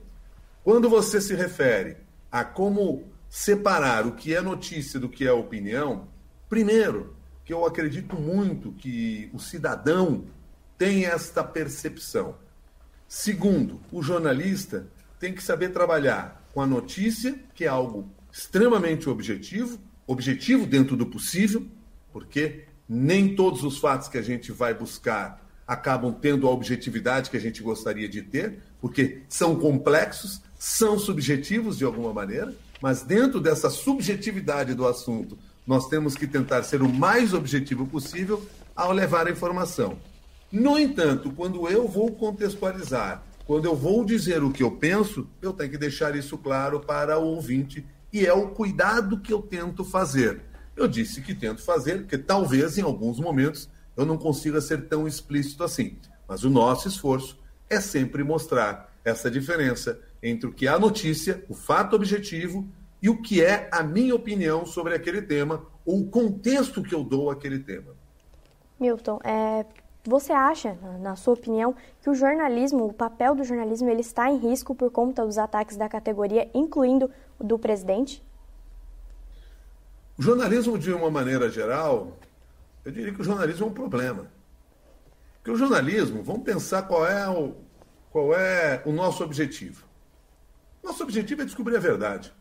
Quando 0.62 0.88
você 0.88 1.20
se 1.20 1.34
refere 1.34 1.96
a 2.30 2.44
como 2.44 3.04
separar 3.28 4.06
o 4.06 4.12
que 4.12 4.34
é 4.34 4.40
notícia 4.40 4.98
do 4.98 5.08
que 5.08 5.26
é 5.26 5.32
opinião, 5.32 6.08
primeiro, 6.48 7.16
que 7.44 7.52
eu 7.52 7.64
acredito 7.64 8.16
muito 8.16 8.72
que 8.72 9.30
o 9.32 9.38
cidadão 9.38 10.26
tem 10.76 11.06
esta 11.06 11.42
percepção. 11.42 12.36
Segundo, 13.06 13.80
o 13.90 14.02
jornalista 14.02 14.86
tem 15.18 15.32
que 15.32 15.42
saber 15.42 15.70
trabalhar 15.70 16.46
com 16.52 16.60
a 16.60 16.66
notícia, 16.66 17.38
que 17.54 17.64
é 17.64 17.68
algo 17.68 18.08
extremamente 18.30 19.08
objetivo, 19.08 19.78
objetivo 20.06 20.66
dentro 20.66 20.96
do 20.96 21.06
possível, 21.06 21.66
porque 22.12 22.66
nem 22.88 23.34
todos 23.34 23.64
os 23.64 23.78
fatos 23.78 24.08
que 24.08 24.18
a 24.18 24.22
gente 24.22 24.52
vai 24.52 24.74
buscar 24.74 25.47
acabam 25.68 26.10
tendo 26.10 26.48
a 26.48 26.50
objetividade 26.50 27.28
que 27.28 27.36
a 27.36 27.40
gente 27.40 27.62
gostaria 27.62 28.08
de 28.08 28.22
ter, 28.22 28.58
porque 28.80 29.20
são 29.28 29.54
complexos, 29.54 30.40
são 30.58 30.98
subjetivos 30.98 31.76
de 31.76 31.84
alguma 31.84 32.14
maneira, 32.14 32.54
mas 32.80 33.02
dentro 33.02 33.38
dessa 33.38 33.68
subjetividade 33.68 34.72
do 34.72 34.86
assunto, 34.86 35.36
nós 35.66 35.86
temos 35.86 36.14
que 36.14 36.26
tentar 36.26 36.62
ser 36.62 36.80
o 36.80 36.88
mais 36.88 37.34
objetivo 37.34 37.86
possível 37.86 38.42
ao 38.74 38.92
levar 38.92 39.26
a 39.26 39.30
informação. 39.30 39.98
No 40.50 40.78
entanto, 40.78 41.30
quando 41.32 41.68
eu 41.68 41.86
vou 41.86 42.10
contextualizar, 42.12 43.22
quando 43.46 43.66
eu 43.66 43.76
vou 43.76 44.02
dizer 44.04 44.42
o 44.42 44.50
que 44.50 44.62
eu 44.62 44.70
penso, 44.70 45.28
eu 45.42 45.52
tenho 45.52 45.70
que 45.70 45.76
deixar 45.76 46.16
isso 46.16 46.38
claro 46.38 46.80
para 46.80 47.18
o 47.18 47.26
ouvinte 47.26 47.84
e 48.10 48.24
é 48.24 48.32
o 48.32 48.48
cuidado 48.48 49.20
que 49.20 49.32
eu 49.32 49.42
tento 49.42 49.84
fazer. 49.84 50.40
Eu 50.74 50.88
disse 50.88 51.20
que 51.20 51.34
tento 51.34 51.60
fazer, 51.60 51.98
porque 51.98 52.16
talvez 52.16 52.78
em 52.78 52.82
alguns 52.82 53.20
momentos 53.20 53.68
eu 53.98 54.06
não 54.06 54.16
consiga 54.16 54.60
ser 54.60 54.86
tão 54.86 55.08
explícito 55.08 55.64
assim. 55.64 55.98
Mas 56.28 56.44
o 56.44 56.50
nosso 56.50 56.86
esforço 56.86 57.36
é 57.68 57.80
sempre 57.80 58.22
mostrar 58.22 58.96
essa 59.04 59.28
diferença 59.28 60.00
entre 60.22 60.48
o 60.48 60.52
que 60.52 60.68
é 60.68 60.70
a 60.70 60.78
notícia, 60.78 61.44
o 61.48 61.54
fato 61.54 61.96
objetivo, 61.96 62.64
e 63.02 63.10
o 63.10 63.20
que 63.20 63.44
é 63.44 63.68
a 63.72 63.82
minha 63.82 64.14
opinião 64.14 64.64
sobre 64.64 64.94
aquele 64.94 65.20
tema, 65.20 65.66
ou 65.84 66.02
o 66.02 66.06
contexto 66.08 66.80
que 66.80 66.94
eu 66.94 67.02
dou 67.02 67.28
àquele 67.28 67.58
tema. 67.58 67.96
Milton, 68.78 69.18
é, 69.24 69.66
você 70.04 70.32
acha, 70.32 70.78
na 71.00 71.16
sua 71.16 71.34
opinião, 71.34 71.74
que 72.00 72.08
o 72.08 72.14
jornalismo, 72.14 72.86
o 72.86 72.92
papel 72.92 73.34
do 73.34 73.42
jornalismo, 73.42 73.88
ele 73.88 74.00
está 74.00 74.30
em 74.30 74.36
risco 74.36 74.76
por 74.76 74.92
conta 74.92 75.26
dos 75.26 75.38
ataques 75.38 75.76
da 75.76 75.88
categoria, 75.88 76.48
incluindo 76.54 77.10
o 77.38 77.44
do 77.44 77.58
presidente? 77.58 78.22
O 80.16 80.22
jornalismo, 80.22 80.78
de 80.78 80.92
uma 80.92 81.10
maneira 81.10 81.50
geral, 81.50 82.16
eu 82.88 82.92
diria 82.92 83.12
que 83.12 83.20
o 83.20 83.24
jornalismo 83.24 83.66
é 83.66 83.68
um 83.68 83.74
problema. 83.74 84.32
Porque 85.34 85.50
o 85.50 85.56
jornalismo, 85.56 86.22
vamos 86.22 86.42
pensar 86.42 86.84
qual 86.84 87.06
é 87.06 87.28
o, 87.28 87.54
qual 88.10 88.32
é 88.32 88.82
o 88.86 88.92
nosso 88.92 89.22
objetivo. 89.22 89.84
Nosso 90.82 91.02
objetivo 91.02 91.42
é 91.42 91.44
descobrir 91.44 91.76
a 91.76 91.80
verdade, 91.80 92.32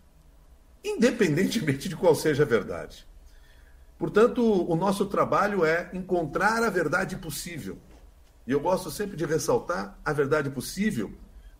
independentemente 0.81 1.89
de 1.89 1.97
qual 1.97 2.15
seja 2.15 2.43
a 2.43 2.45
verdade. 2.45 3.05
Portanto, 3.97 4.41
o 4.41 4.73
nosso 4.77 5.07
trabalho 5.07 5.65
é 5.65 5.89
encontrar 5.91 6.63
a 6.63 6.69
verdade 6.69 7.17
possível. 7.17 7.77
E 8.45 8.51
eu 8.53 8.61
gosto 8.61 8.89
sempre 8.89 9.17
de 9.17 9.25
ressaltar 9.25 9.99
a 10.05 10.13
verdade 10.13 10.49
possível, 10.49 11.11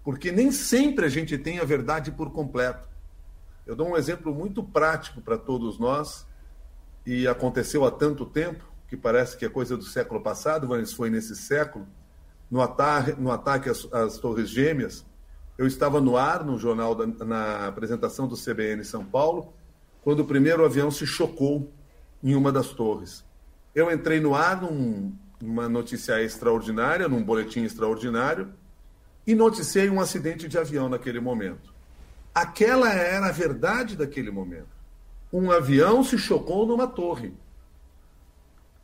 porque 0.02 0.32
nem 0.32 0.50
sempre 0.50 1.06
a 1.06 1.10
gente 1.10 1.38
tem 1.38 1.60
a 1.60 1.66
verdade 1.66 2.10
por 2.10 2.32
completo. 2.32 2.88
Eu 3.66 3.76
dou 3.76 3.90
um 3.90 3.98
exemplo 3.98 4.34
muito 4.34 4.64
prático 4.64 5.20
para 5.20 5.38
todos 5.38 5.78
nós, 5.78 6.26
e 7.08 7.26
aconteceu 7.26 7.86
há 7.86 7.92
tanto 7.92 8.26
tempo, 8.26 8.67
que 8.88 8.96
parece 8.96 9.38
que 9.38 9.46
é 9.46 9.50
coisa 9.50 9.76
do 9.76 9.84
século 9.84 10.22
passado, 10.22 10.68
mas 10.68 10.94
foi 10.94 11.10
nesse 11.10 11.36
século, 11.36 11.88
no 12.50 12.62
ataque, 12.62 13.20
no 13.20 13.32
ataque 13.32 13.70
às, 13.70 13.88
às 13.92 14.18
Torres 14.18 14.50
Gêmeas. 14.50 15.06
Eu 15.58 15.68
estava 15.68 16.00
no 16.00 16.16
ar, 16.16 16.46
no 16.46 16.58
jornal, 16.58 16.96
da, 16.96 17.26
na 17.26 17.68
apresentação 17.68 18.28
do 18.28 18.36
CBN 18.36 18.84
São 18.86 19.04
Paulo, 19.04 19.54
quando 20.02 20.22
o 20.22 20.26
primeiro 20.26 20.64
avião 20.64 20.90
se 20.90 21.06
chocou 21.06 21.72
em 22.24 22.36
uma 22.36 22.52
das 22.52 22.70
torres. 22.70 23.26
Eu 23.76 23.92
entrei 23.92 24.20
no 24.20 24.34
ar 24.34 24.62
num, 24.62 25.14
numa 25.42 25.68
notícia 25.68 26.22
extraordinária, 26.24 27.08
num 27.08 27.24
boletim 27.24 27.64
extraordinário, 27.64 28.54
e 29.26 29.36
noticiei 29.36 29.90
um 29.90 30.00
acidente 30.00 30.48
de 30.48 30.58
avião 30.58 30.88
naquele 30.88 31.20
momento. 31.20 31.74
Aquela 32.34 32.90
era 32.94 33.28
a 33.28 33.32
verdade 33.32 33.98
daquele 33.98 34.32
momento. 34.32 34.70
Um 35.34 35.52
avião 35.52 36.04
se 36.04 36.18
chocou 36.18 36.66
numa 36.66 36.88
torre. 36.88 37.34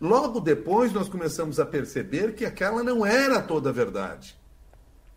Logo 0.03 0.41
depois, 0.41 0.91
nós 0.91 1.07
começamos 1.07 1.61
a 1.61 1.65
perceber 1.65 2.35
que 2.35 2.43
aquela 2.43 2.83
não 2.83 3.05
era 3.05 3.41
toda 3.41 3.69
a 3.69 3.71
verdade. 3.71 4.37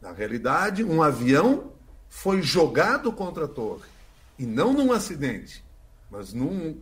Na 0.00 0.12
realidade, 0.12 0.84
um 0.84 1.02
avião 1.02 1.72
foi 2.08 2.40
jogado 2.40 3.10
contra 3.10 3.46
a 3.46 3.48
torre. 3.48 3.82
E 4.38 4.46
não 4.46 4.72
num 4.72 4.92
acidente, 4.92 5.64
mas 6.08 6.32
num 6.32 6.80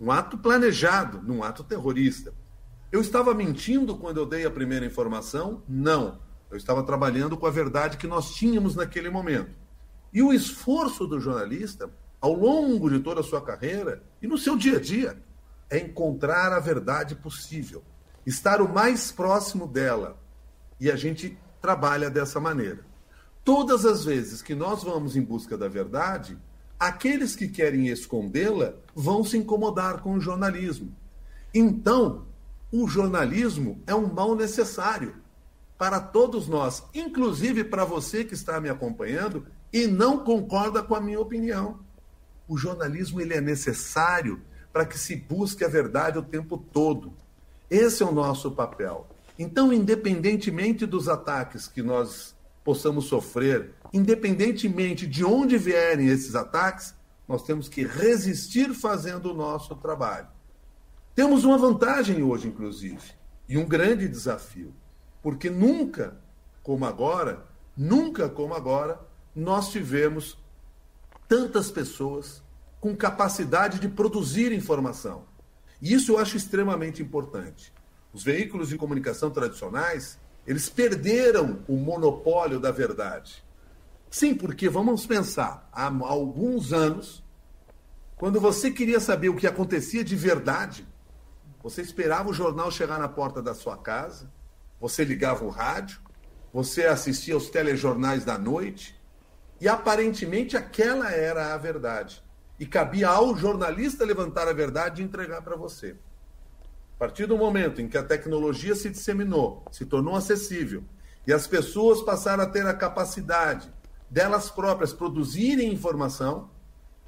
um 0.00 0.10
ato 0.10 0.36
planejado, 0.36 1.22
num 1.22 1.44
ato 1.44 1.62
terrorista. 1.62 2.34
Eu 2.90 3.00
estava 3.00 3.32
mentindo 3.32 3.96
quando 3.96 4.16
eu 4.16 4.26
dei 4.26 4.44
a 4.44 4.50
primeira 4.50 4.84
informação? 4.84 5.62
Não. 5.68 6.18
Eu 6.50 6.56
estava 6.56 6.82
trabalhando 6.82 7.36
com 7.36 7.46
a 7.46 7.52
verdade 7.52 7.98
que 7.98 8.08
nós 8.08 8.34
tínhamos 8.34 8.74
naquele 8.74 9.10
momento. 9.10 9.52
E 10.12 10.20
o 10.20 10.32
esforço 10.32 11.06
do 11.06 11.20
jornalista, 11.20 11.88
ao 12.20 12.32
longo 12.32 12.90
de 12.90 12.98
toda 12.98 13.20
a 13.20 13.24
sua 13.24 13.40
carreira 13.40 14.02
e 14.20 14.26
no 14.26 14.36
seu 14.36 14.56
dia 14.56 14.78
a 14.78 14.80
dia, 14.80 15.22
é 15.70 15.78
encontrar 15.78 16.52
a 16.52 16.60
verdade 16.60 17.14
possível, 17.14 17.82
estar 18.26 18.60
o 18.60 18.72
mais 18.72 19.10
próximo 19.10 19.66
dela. 19.66 20.18
E 20.80 20.90
a 20.90 20.96
gente 20.96 21.38
trabalha 21.60 22.10
dessa 22.10 22.40
maneira. 22.40 22.84
Todas 23.44 23.84
as 23.84 24.04
vezes 24.04 24.42
que 24.42 24.54
nós 24.54 24.82
vamos 24.82 25.16
em 25.16 25.22
busca 25.22 25.56
da 25.56 25.68
verdade, 25.68 26.38
aqueles 26.78 27.36
que 27.36 27.48
querem 27.48 27.88
escondê-la 27.88 28.74
vão 28.94 29.24
se 29.24 29.36
incomodar 29.36 30.00
com 30.00 30.14
o 30.14 30.20
jornalismo. 30.20 30.94
Então, 31.52 32.26
o 32.72 32.88
jornalismo 32.88 33.82
é 33.86 33.94
um 33.94 34.12
mal 34.12 34.34
necessário 34.34 35.14
para 35.78 36.00
todos 36.00 36.48
nós, 36.48 36.82
inclusive 36.94 37.64
para 37.64 37.84
você 37.84 38.24
que 38.24 38.34
está 38.34 38.60
me 38.60 38.68
acompanhando 38.68 39.46
e 39.72 39.86
não 39.86 40.24
concorda 40.24 40.82
com 40.82 40.94
a 40.94 41.00
minha 41.00 41.20
opinião. 41.20 41.80
O 42.48 42.56
jornalismo 42.56 43.20
ele 43.20 43.34
é 43.34 43.40
necessário 43.40 44.40
para 44.74 44.84
que 44.84 44.98
se 44.98 45.14
busque 45.14 45.64
a 45.64 45.68
verdade 45.68 46.18
o 46.18 46.22
tempo 46.22 46.58
todo. 46.58 47.12
Esse 47.70 48.02
é 48.02 48.06
o 48.06 48.10
nosso 48.10 48.50
papel. 48.50 49.06
Então, 49.38 49.72
independentemente 49.72 50.84
dos 50.84 51.08
ataques 51.08 51.68
que 51.68 51.80
nós 51.80 52.34
possamos 52.64 53.04
sofrer, 53.04 53.70
independentemente 53.92 55.06
de 55.06 55.24
onde 55.24 55.56
vierem 55.56 56.08
esses 56.08 56.34
ataques, 56.34 56.92
nós 57.28 57.44
temos 57.44 57.68
que 57.68 57.86
resistir 57.86 58.74
fazendo 58.74 59.30
o 59.30 59.34
nosso 59.34 59.76
trabalho. 59.76 60.26
Temos 61.14 61.44
uma 61.44 61.56
vantagem 61.56 62.24
hoje, 62.24 62.48
inclusive, 62.48 63.12
e 63.48 63.56
um 63.56 63.64
grande 63.64 64.08
desafio, 64.08 64.74
porque 65.22 65.48
nunca 65.48 66.16
como 66.64 66.84
agora, 66.84 67.46
nunca 67.76 68.28
como 68.28 68.54
agora, 68.54 69.00
nós 69.36 69.70
tivemos 69.70 70.36
tantas 71.28 71.70
pessoas 71.70 72.42
com 72.84 72.94
capacidade 72.94 73.80
de 73.80 73.88
produzir 73.88 74.52
informação. 74.52 75.24
E 75.80 75.94
isso 75.94 76.12
eu 76.12 76.18
acho 76.18 76.36
extremamente 76.36 77.00
importante. 77.00 77.72
Os 78.12 78.22
veículos 78.22 78.68
de 78.68 78.76
comunicação 78.76 79.30
tradicionais, 79.30 80.18
eles 80.46 80.68
perderam 80.68 81.60
o 81.66 81.78
monopólio 81.78 82.60
da 82.60 82.70
verdade. 82.70 83.42
Sim, 84.10 84.34
porque 84.34 84.68
vamos 84.68 85.06
pensar, 85.06 85.66
há 85.72 85.86
alguns 85.86 86.74
anos, 86.74 87.24
quando 88.16 88.38
você 88.38 88.70
queria 88.70 89.00
saber 89.00 89.30
o 89.30 89.36
que 89.36 89.46
acontecia 89.46 90.04
de 90.04 90.14
verdade, 90.14 90.86
você 91.62 91.80
esperava 91.80 92.28
o 92.28 92.34
jornal 92.34 92.70
chegar 92.70 92.98
na 92.98 93.08
porta 93.08 93.40
da 93.40 93.54
sua 93.54 93.78
casa, 93.78 94.30
você 94.78 95.04
ligava 95.04 95.42
o 95.42 95.48
rádio, 95.48 96.00
você 96.52 96.84
assistia 96.84 97.32
aos 97.32 97.48
telejornais 97.48 98.26
da 98.26 98.36
noite 98.36 98.94
e 99.58 99.66
aparentemente 99.66 100.54
aquela 100.54 101.10
era 101.10 101.54
a 101.54 101.56
verdade. 101.56 102.22
E 102.58 102.66
cabia 102.66 103.08
ao 103.08 103.36
jornalista 103.36 104.04
levantar 104.04 104.48
a 104.48 104.52
verdade 104.52 105.02
e 105.02 105.04
entregar 105.04 105.42
para 105.42 105.56
você. 105.56 105.96
A 106.96 106.98
partir 106.98 107.26
do 107.26 107.36
momento 107.36 107.80
em 107.80 107.88
que 107.88 107.98
a 107.98 108.02
tecnologia 108.02 108.74
se 108.74 108.88
disseminou, 108.88 109.64
se 109.72 109.84
tornou 109.84 110.14
acessível, 110.14 110.84
e 111.26 111.32
as 111.32 111.46
pessoas 111.46 112.02
passaram 112.02 112.44
a 112.44 112.46
ter 112.46 112.66
a 112.66 112.74
capacidade 112.74 113.72
delas 114.08 114.50
próprias 114.50 114.92
produzirem 114.92 115.72
informação, 115.72 116.50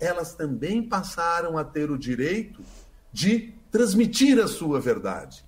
elas 0.00 0.34
também 0.34 0.82
passaram 0.82 1.56
a 1.56 1.64
ter 1.64 1.90
o 1.90 1.98
direito 1.98 2.62
de 3.12 3.54
transmitir 3.70 4.38
a 4.38 4.48
sua 4.48 4.80
verdade. 4.80 5.44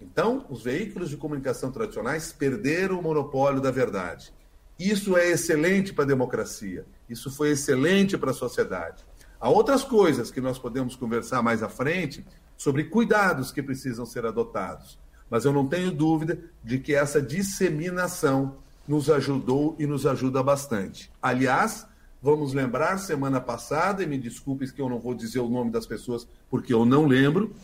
Então, 0.00 0.46
os 0.48 0.62
veículos 0.62 1.10
de 1.10 1.16
comunicação 1.16 1.72
tradicionais 1.72 2.32
perderam 2.32 2.98
o 2.98 3.02
monopólio 3.02 3.60
da 3.60 3.70
verdade. 3.70 4.32
Isso 4.78 5.16
é 5.16 5.28
excelente 5.30 5.92
para 5.92 6.04
a 6.04 6.08
democracia, 6.08 6.86
isso 7.08 7.30
foi 7.30 7.50
excelente 7.50 8.16
para 8.16 8.30
a 8.30 8.34
sociedade. 8.34 9.04
Há 9.40 9.48
outras 9.48 9.84
coisas 9.84 10.30
que 10.30 10.40
nós 10.40 10.58
podemos 10.58 10.96
conversar 10.96 11.42
mais 11.42 11.62
à 11.62 11.68
frente 11.68 12.26
sobre 12.56 12.84
cuidados 12.84 13.52
que 13.52 13.62
precisam 13.62 14.04
ser 14.04 14.26
adotados, 14.26 14.98
mas 15.30 15.44
eu 15.44 15.52
não 15.52 15.66
tenho 15.66 15.92
dúvida 15.92 16.40
de 16.64 16.78
que 16.78 16.94
essa 16.94 17.22
disseminação 17.22 18.56
nos 18.86 19.08
ajudou 19.08 19.76
e 19.78 19.86
nos 19.86 20.06
ajuda 20.06 20.42
bastante. 20.42 21.12
Aliás, 21.22 21.86
vamos 22.20 22.52
lembrar, 22.52 22.98
semana 22.98 23.40
passada, 23.40 24.02
e 24.02 24.06
me 24.06 24.18
desculpes 24.18 24.72
que 24.72 24.82
eu 24.82 24.88
não 24.88 24.98
vou 24.98 25.14
dizer 25.14 25.38
o 25.38 25.48
nome 25.48 25.70
das 25.70 25.86
pessoas 25.86 26.26
porque 26.50 26.74
eu 26.74 26.84
não 26.84 27.06
lembro, 27.06 27.54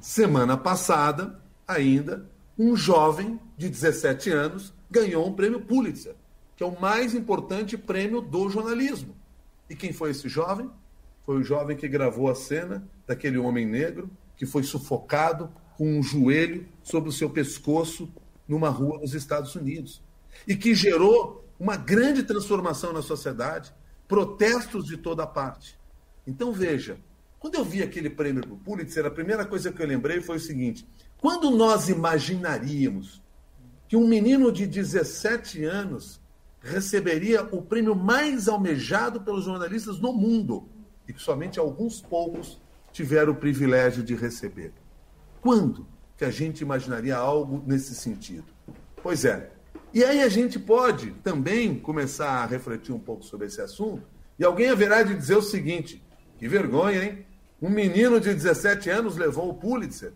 semana 0.00 0.56
passada, 0.56 1.38
ainda, 1.68 2.28
um 2.58 2.74
jovem 2.74 3.38
de 3.56 3.68
17 3.68 4.30
anos 4.30 4.72
ganhou 4.90 5.28
um 5.28 5.32
prêmio 5.32 5.60
Pulitzer, 5.60 6.16
que 6.56 6.64
é 6.64 6.66
o 6.66 6.80
mais 6.80 7.14
importante 7.14 7.76
prêmio 7.76 8.20
do 8.20 8.48
jornalismo. 8.48 9.14
E 9.70 9.76
quem 9.76 9.92
foi 9.92 10.10
esse 10.10 10.28
jovem? 10.28 10.68
Foi 11.24 11.38
o 11.38 11.42
jovem 11.42 11.76
que 11.76 11.88
gravou 11.88 12.30
a 12.30 12.34
cena 12.34 12.86
daquele 13.06 13.38
homem 13.38 13.66
negro 13.66 14.10
que 14.36 14.44
foi 14.44 14.62
sufocado 14.62 15.50
com 15.76 15.98
um 15.98 16.02
joelho 16.02 16.66
sobre 16.82 17.08
o 17.08 17.12
seu 17.12 17.30
pescoço 17.30 18.12
numa 18.46 18.68
rua 18.68 18.98
nos 18.98 19.14
Estados 19.14 19.54
Unidos. 19.54 20.02
E 20.46 20.54
que 20.54 20.74
gerou 20.74 21.44
uma 21.58 21.76
grande 21.76 22.22
transformação 22.22 22.92
na 22.92 23.00
sociedade, 23.00 23.72
protestos 24.06 24.84
de 24.84 24.96
toda 24.96 25.26
parte. 25.26 25.78
Então 26.26 26.52
veja, 26.52 26.98
quando 27.38 27.54
eu 27.54 27.64
vi 27.64 27.82
aquele 27.82 28.10
prêmio 28.10 28.42
do 28.42 28.56
Pulitzer, 28.56 29.06
a 29.06 29.10
primeira 29.10 29.46
coisa 29.46 29.72
que 29.72 29.80
eu 29.80 29.86
lembrei 29.86 30.20
foi 30.20 30.36
o 30.36 30.40
seguinte: 30.40 30.86
quando 31.18 31.50
nós 31.50 31.88
imaginaríamos 31.88 33.22
que 33.88 33.96
um 33.96 34.06
menino 34.06 34.50
de 34.50 34.66
17 34.66 35.64
anos 35.64 36.20
receberia 36.60 37.42
o 37.44 37.62
prêmio 37.62 37.94
mais 37.94 38.48
almejado 38.48 39.20
pelos 39.20 39.44
jornalistas 39.44 39.98
no 40.00 40.12
mundo 40.12 40.68
e 41.08 41.12
que 41.12 41.22
somente 41.22 41.58
alguns 41.58 42.00
poucos 42.00 42.60
tiveram 42.92 43.32
o 43.32 43.36
privilégio 43.36 44.02
de 44.02 44.14
receber? 44.14 44.72
Quando 45.40 45.86
que 46.16 46.24
a 46.24 46.30
gente 46.30 46.60
imaginaria 46.60 47.16
algo 47.16 47.62
nesse 47.66 47.94
sentido? 47.94 48.46
Pois 49.02 49.24
é. 49.24 49.50
E 49.92 50.02
aí 50.02 50.22
a 50.22 50.28
gente 50.28 50.58
pode 50.58 51.10
também 51.22 51.78
começar 51.78 52.42
a 52.42 52.46
refletir 52.46 52.92
um 52.92 52.98
pouco 52.98 53.24
sobre 53.24 53.46
esse 53.46 53.60
assunto 53.60 54.06
e 54.38 54.44
alguém 54.44 54.70
haverá 54.70 55.02
de 55.02 55.14
dizer 55.14 55.36
o 55.36 55.42
seguinte: 55.42 56.02
que 56.38 56.48
vergonha, 56.48 57.04
hein? 57.04 57.26
Um 57.60 57.68
menino 57.68 58.20
de 58.20 58.34
17 58.34 58.90
anos 58.90 59.16
levou 59.16 59.48
o 59.48 59.54
Pulitzer. 59.54 60.12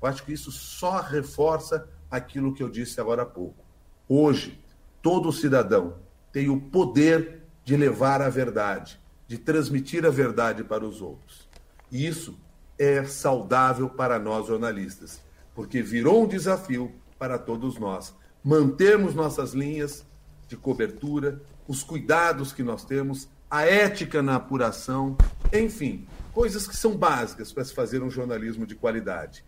Eu 0.00 0.08
acho 0.08 0.22
que 0.24 0.32
isso 0.32 0.52
só 0.52 1.00
reforça 1.00 1.88
aquilo 2.10 2.54
que 2.54 2.62
eu 2.62 2.68
disse 2.68 3.00
agora 3.00 3.22
há 3.22 3.26
pouco. 3.26 3.64
Hoje, 4.08 4.62
todo 5.00 5.32
cidadão 5.32 5.96
tem 6.30 6.48
o 6.48 6.60
poder 6.60 7.42
de 7.64 7.76
levar 7.76 8.20
a 8.20 8.28
verdade, 8.28 9.00
de 9.34 9.38
transmitir 9.38 10.06
a 10.06 10.10
verdade 10.10 10.62
para 10.62 10.86
os 10.86 11.02
outros. 11.02 11.48
E 11.90 12.06
isso 12.06 12.38
é 12.78 13.02
saudável 13.02 13.90
para 13.90 14.16
nós 14.16 14.46
jornalistas, 14.46 15.20
porque 15.56 15.82
virou 15.82 16.22
um 16.22 16.28
desafio 16.28 16.92
para 17.18 17.36
todos 17.36 17.76
nós 17.76 18.14
mantermos 18.44 19.12
nossas 19.12 19.52
linhas 19.52 20.06
de 20.46 20.56
cobertura, 20.56 21.42
os 21.66 21.82
cuidados 21.82 22.52
que 22.52 22.62
nós 22.62 22.84
temos, 22.84 23.28
a 23.50 23.62
ética 23.62 24.22
na 24.22 24.36
apuração, 24.36 25.16
enfim, 25.52 26.06
coisas 26.32 26.68
que 26.68 26.76
são 26.76 26.96
básicas 26.96 27.52
para 27.52 27.64
se 27.64 27.74
fazer 27.74 28.04
um 28.04 28.10
jornalismo 28.10 28.64
de 28.64 28.76
qualidade. 28.76 29.44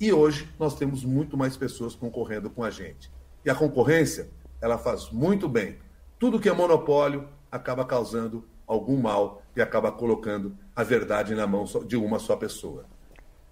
E 0.00 0.14
hoje 0.14 0.48
nós 0.58 0.76
temos 0.76 1.04
muito 1.04 1.36
mais 1.36 1.58
pessoas 1.58 1.94
concorrendo 1.94 2.48
com 2.48 2.64
a 2.64 2.70
gente. 2.70 3.12
E 3.44 3.50
a 3.50 3.54
concorrência, 3.54 4.30
ela 4.62 4.78
faz 4.78 5.10
muito 5.10 5.46
bem. 5.46 5.76
Tudo 6.18 6.40
que 6.40 6.48
é 6.48 6.54
monopólio 6.54 7.28
acaba 7.52 7.84
causando 7.84 8.42
algum 8.66 8.96
mal 9.00 9.42
e 9.54 9.62
acaba 9.62 9.92
colocando 9.92 10.56
a 10.74 10.82
verdade 10.82 11.34
na 11.34 11.46
mão 11.46 11.64
de 11.86 11.96
uma 11.96 12.18
só 12.18 12.36
pessoa. 12.36 12.84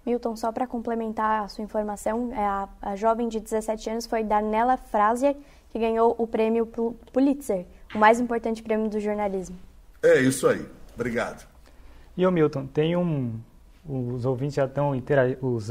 Milton, 0.05 0.35
só 0.35 0.51
para 0.51 0.67
complementar 0.67 1.43
a 1.43 1.47
sua 1.47 1.63
informação, 1.63 2.31
é 2.31 2.45
a, 2.45 2.69
a, 2.81 2.95
jovem 2.95 3.27
de 3.27 3.39
17 3.39 3.89
anos 3.89 4.05
foi 4.05 4.23
Darnella 4.23 4.77
Frazier, 4.77 5.35
que 5.71 5.79
ganhou 5.79 6.13
o 6.17 6.27
prêmio 6.27 6.67
Pulitzer, 7.11 7.65
o 7.93 7.97
mais 7.97 8.19
importante 8.19 8.61
prêmio 8.61 8.87
do 8.87 8.99
jornalismo. 8.99 9.57
É 10.03 10.19
isso 10.19 10.47
aí. 10.47 10.63
Obrigado. 10.93 11.47
E 12.15 12.25
o 12.25 12.31
Milton, 12.31 12.67
tem 12.67 12.95
um. 12.95 13.39
Os 13.87 14.25
ouvintes 14.25 14.55
já 14.55 14.65
estão 14.65 14.95
interagindo, 14.95 15.45
os 15.45 15.69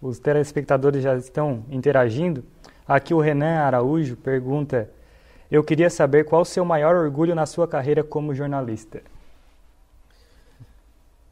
os 0.00 0.18
telespectadores 0.18 1.02
já 1.02 1.16
estão 1.16 1.64
interagindo. 1.70 2.44
Aqui 2.86 3.12
o 3.12 3.20
Renan 3.20 3.60
Araújo 3.60 4.16
pergunta: 4.16 4.90
Eu 5.50 5.64
queria 5.64 5.90
saber 5.90 6.24
qual 6.24 6.42
o 6.42 6.44
seu 6.44 6.64
maior 6.64 6.94
orgulho 6.94 7.34
na 7.34 7.44
sua 7.44 7.66
carreira 7.66 8.04
como 8.04 8.34
jornalista. 8.34 9.02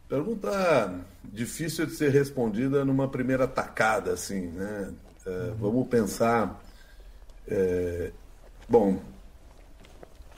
Pergunta 0.08 1.00
difícil 1.22 1.86
de 1.86 1.92
ser 1.92 2.10
respondida 2.10 2.84
numa 2.84 3.08
primeira 3.08 3.46
tacada, 3.46 4.12
assim, 4.12 4.48
né? 4.48 4.92
É, 5.24 5.30
uhum. 5.30 5.54
Vamos 5.60 5.88
pensar. 5.88 6.60
É, 7.46 8.10
bom, 8.68 9.00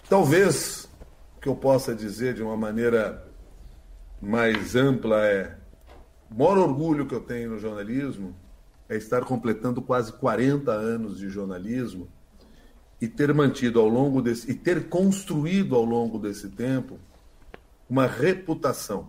talvez 0.08 0.88
o 1.36 1.40
que 1.40 1.48
eu 1.48 1.56
possa 1.56 1.94
dizer 1.94 2.34
de 2.34 2.42
uma 2.42 2.56
maneira 2.56 3.24
mais 4.20 4.76
ampla 4.76 5.24
é 5.24 5.56
o 6.30 6.34
maior 6.34 6.58
orgulho 6.58 7.06
que 7.06 7.14
eu 7.14 7.20
tenho 7.20 7.50
no 7.50 7.58
jornalismo 7.58 8.34
é 8.88 8.96
estar 8.96 9.24
completando 9.24 9.80
quase 9.80 10.12
40 10.12 10.70
anos 10.70 11.18
de 11.18 11.28
jornalismo 11.30 12.08
e 13.00 13.08
ter 13.08 13.32
mantido 13.32 13.80
ao 13.80 13.88
longo 13.88 14.20
desse 14.20 14.50
e 14.50 14.54
ter 14.54 14.88
construído 14.88 15.74
ao 15.74 15.84
longo 15.84 16.18
desse 16.18 16.48
tempo 16.48 16.98
uma 17.88 18.06
reputação, 18.06 19.08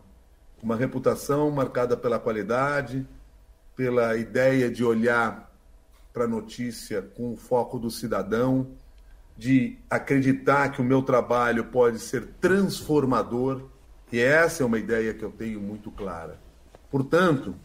uma 0.61 0.75
reputação 0.75 1.51
marcada 1.51 1.95
pela 1.95 2.17
qualidade, 2.17 3.05
pela 3.75 4.15
ideia 4.17 4.71
de 4.71 4.83
olhar 4.83 5.51
para 6.13 6.25
a 6.25 6.27
notícia 6.27 7.01
com 7.01 7.33
o 7.33 7.37
foco 7.37 7.77
do 7.77 7.91
cidadão, 7.91 8.67
de 9.37 9.77
acreditar 9.89 10.69
que 10.69 10.81
o 10.81 10.83
meu 10.83 11.01
trabalho 11.01 11.65
pode 11.65 11.99
ser 11.99 12.27
transformador, 12.39 13.63
e 14.11 14.19
essa 14.19 14.63
é 14.63 14.65
uma 14.65 14.77
ideia 14.77 15.13
que 15.13 15.23
eu 15.23 15.31
tenho 15.31 15.59
muito 15.59 15.89
clara. 15.89 16.37
Portanto, 16.89 17.55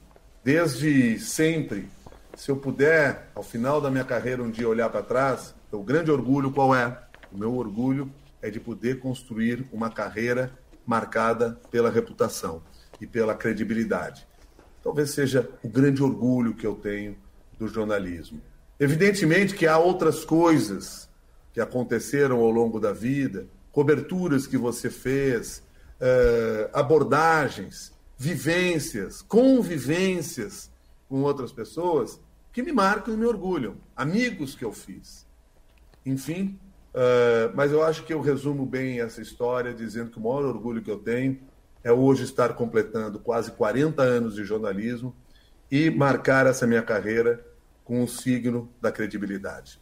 desde 0.44 1.18
sempre, 1.18 1.88
se 2.36 2.50
eu 2.50 2.56
puder, 2.56 3.30
ao 3.34 3.42
final 3.42 3.80
da 3.80 3.90
minha 3.90 4.04
carreira, 4.04 4.42
um 4.42 4.50
dia 4.50 4.68
olhar 4.68 4.88
para 4.88 5.02
trás, 5.02 5.54
o 5.76 5.82
grande 5.82 6.10
orgulho 6.10 6.50
qual 6.50 6.74
é? 6.74 6.98
O 7.32 7.38
meu 7.38 7.54
orgulho 7.54 8.10
é 8.40 8.50
de 8.50 8.60
poder 8.60 8.98
construir 9.00 9.66
uma 9.72 9.90
carreira 9.90 10.52
marcada 10.86 11.60
pela 11.70 11.90
reputação 11.90 12.62
e 13.00 13.06
pela 13.06 13.34
credibilidade. 13.34 14.26
Talvez 14.82 15.10
seja 15.10 15.48
o 15.62 15.68
grande 15.68 16.02
orgulho 16.02 16.54
que 16.54 16.66
eu 16.66 16.74
tenho 16.74 17.16
do 17.58 17.66
jornalismo. 17.66 18.40
Evidentemente 18.78 19.54
que 19.54 19.66
há 19.66 19.78
outras 19.78 20.24
coisas 20.24 21.08
que 21.52 21.60
aconteceram 21.60 22.38
ao 22.40 22.50
longo 22.50 22.78
da 22.78 22.92
vida, 22.92 23.46
coberturas 23.72 24.46
que 24.46 24.56
você 24.56 24.90
fez, 24.90 25.62
eh, 25.98 26.70
abordagens 26.72 27.92
vivências, 28.18 29.22
convivências 29.22 30.70
com 31.08 31.22
outras 31.22 31.52
pessoas 31.52 32.20
que 32.52 32.62
me 32.62 32.72
marcam 32.72 33.14
e 33.14 33.16
me 33.16 33.26
orgulham, 33.26 33.76
amigos 33.94 34.54
que 34.54 34.64
eu 34.64 34.72
fiz. 34.72 35.25
Enfim, 36.06 36.56
uh, 36.94 37.52
mas 37.54 37.72
eu 37.72 37.82
acho 37.82 38.04
que 38.04 38.14
eu 38.14 38.20
resumo 38.20 38.64
bem 38.64 39.00
essa 39.00 39.20
história 39.20 39.74
dizendo 39.74 40.10
que 40.12 40.18
o 40.18 40.22
maior 40.22 40.44
orgulho 40.44 40.80
que 40.80 40.90
eu 40.90 40.98
tenho 40.98 41.38
é 41.82 41.92
hoje 41.92 42.22
estar 42.22 42.54
completando 42.54 43.18
quase 43.18 43.50
40 43.50 44.02
anos 44.02 44.36
de 44.36 44.44
jornalismo 44.44 45.12
e 45.70 45.90
marcar 45.90 46.46
essa 46.46 46.66
minha 46.66 46.82
carreira 46.82 47.44
com 47.84 48.02
o 48.02 48.08
signo 48.08 48.68
da 48.80 48.92
credibilidade. 48.92 49.80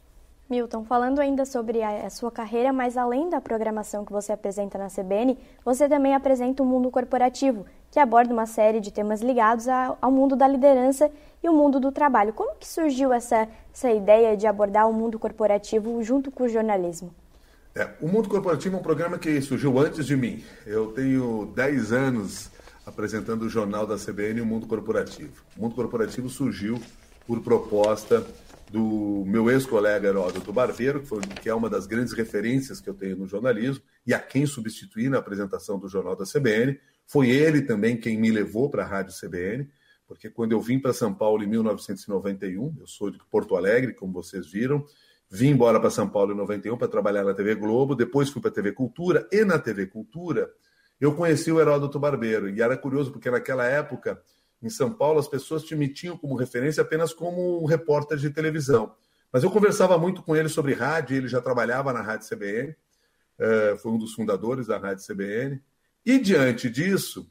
Milton, 0.49 0.85
falando 0.85 1.21
ainda 1.21 1.47
sobre 1.47 1.83
a, 1.83 2.07
a, 2.07 2.11
sua 2.11 2.31
carreira, 2.31 2.73
mas 2.73 2.99
além 2.99 3.31
da 3.31 3.41
programação 3.41 4.05
que 4.05 4.13
você 4.13 4.33
apresenta 4.33 4.77
na 4.77 4.89
CBN, 4.89 5.39
você 5.65 5.89
também 5.89 6.15
apresenta 6.15 6.63
o 6.63 6.67
Mundo 6.67 6.91
Corporativo, 6.91 7.65
que 7.91 7.99
aborda 7.99 8.33
uma 8.33 8.45
série 8.45 8.81
de 8.81 8.93
temas 8.93 9.23
ligados 9.23 9.67
a, 9.69 9.97
ao 10.01 10.11
mundo 10.11 10.37
da 10.37 10.47
liderança 10.47 11.11
e 11.45 11.49
o 11.49 11.53
mundo 11.53 11.79
do 11.79 11.93
trabalho. 11.93 12.33
Como 12.33 12.57
que 12.57 12.67
surgiu 12.67 13.13
essa, 13.13 13.47
essa 13.73 13.93
ideia 13.93 14.35
de 14.35 14.47
abordar 14.47 14.89
o 14.89 14.93
mundo 14.95 15.19
corporativo 15.19 16.03
junto 16.03 16.31
com 16.31 16.45
o 16.45 16.49
jornalismo? 16.49 17.15
É, 17.77 17.91
o 18.01 18.07
Mundo 18.07 18.29
Corporativo 18.29 18.77
é 18.77 18.79
um 18.79 18.83
programa 18.83 19.19
que 19.19 19.41
surgiu 19.43 19.79
antes 19.79 20.07
de 20.07 20.17
mim. 20.17 20.43
Eu 20.65 20.93
tenho 20.93 21.53
10 21.57 21.93
anos 21.93 22.49
apresentando 22.87 23.43
o 23.43 23.49
jornal 23.49 23.85
da 23.85 23.97
CBN, 23.97 24.41
o 24.41 24.47
Mundo 24.47 24.67
Corporativo. 24.67 25.43
O 25.57 25.63
Mundo 25.63 25.75
Corporativo 25.75 26.29
surgiu 26.29 26.81
por 27.27 27.43
proposta 27.43 28.25
do 28.71 29.25
meu 29.27 29.51
ex-colega 29.51 30.09
Heródoto 30.09 30.53
Barbeiro, 30.53 31.01
que, 31.01 31.07
foi, 31.07 31.21
que 31.43 31.49
é 31.49 31.55
uma 31.55 31.69
das 31.69 31.87
grandes 31.87 32.13
referências 32.13 32.81
que 32.81 32.89
eu 32.89 32.95
tenho 32.95 33.17
no 33.17 33.27
jornalismo, 33.27 33.83
e 34.07 34.15
a 34.15 34.21
quem 34.21 34.47
substituí 34.47 35.09
na 35.09 35.19
apresentação 35.19 35.79
do 35.79 35.89
Jornal 35.89 36.17
da 36.17 36.25
CBN. 36.25 36.79
Foi 37.07 37.29
ele 37.29 37.63
também 37.63 37.97
quem 37.97 38.17
me 38.19 38.31
levou 38.31 38.71
para 38.71 38.85
a 38.85 38.87
Rádio 38.87 39.15
CBN, 39.19 39.69
porque 40.07 40.31
quando 40.31 40.53
eu 40.53 40.61
vim 40.61 40.79
para 40.79 40.93
São 40.93 41.15
Paulo 41.15 41.43
em 41.43 41.47
1991, 41.47 42.77
eu 42.81 42.87
sou 42.87 43.11
de 43.11 43.19
Porto 43.31 43.57
Alegre, 43.57 43.95
como 43.95 44.13
vocês 44.13 44.51
viram, 44.51 44.85
Vim 45.31 45.49
embora 45.49 45.81
para 45.81 45.91
São 45.91 46.09
Paulo 46.09 46.33
em 46.33 46.37
91 46.37 46.77
para 46.77 46.87
trabalhar 46.87 47.25
na 47.25 47.35
TV 47.35 47.57
Globo, 47.57 47.97
depois 47.97 48.31
fui 48.31 48.41
para 48.41 48.53
a 48.53 48.55
TV 48.55 48.71
Cultura, 48.71 49.29
e 49.33 49.45
na 49.45 49.59
TV 49.59 49.87
Cultura 49.87 50.49
eu 51.01 51.13
conheci 51.15 51.51
o 51.51 51.61
Heródoto 51.61 51.99
Barbeiro. 51.99 52.49
E 52.49 52.63
era 52.63 52.77
curioso, 52.77 53.11
porque 53.11 53.29
naquela 53.29 53.65
época, 53.65 54.23
em 54.63 54.71
São 54.71 54.93
Paulo, 54.93 55.19
as 55.19 55.27
pessoas 55.27 55.65
te 55.65 55.77
tinham 55.89 56.17
como 56.17 56.37
referência 56.37 56.83
apenas 56.83 57.13
como 57.13 57.61
um 57.61 57.67
repórter 57.67 58.17
de 58.17 58.31
televisão. 58.31 58.95
Mas 59.33 59.43
eu 59.43 59.51
conversava 59.51 59.99
muito 59.99 60.23
com 60.23 60.37
ele 60.37 60.49
sobre 60.49 60.73
rádio, 60.73 61.17
ele 61.17 61.27
já 61.27 61.41
trabalhava 61.41 61.93
na 61.93 62.01
Rádio 62.01 62.29
CBN, 62.29 62.77
eh, 63.37 63.77
foi 63.83 63.91
um 63.91 63.99
dos 63.99 64.15
fundadores 64.15 64.69
da 64.69 64.79
Rádio 64.79 65.05
CBN. 65.05 65.61
E 66.07 66.17
diante 66.21 66.71
disso, 66.71 67.29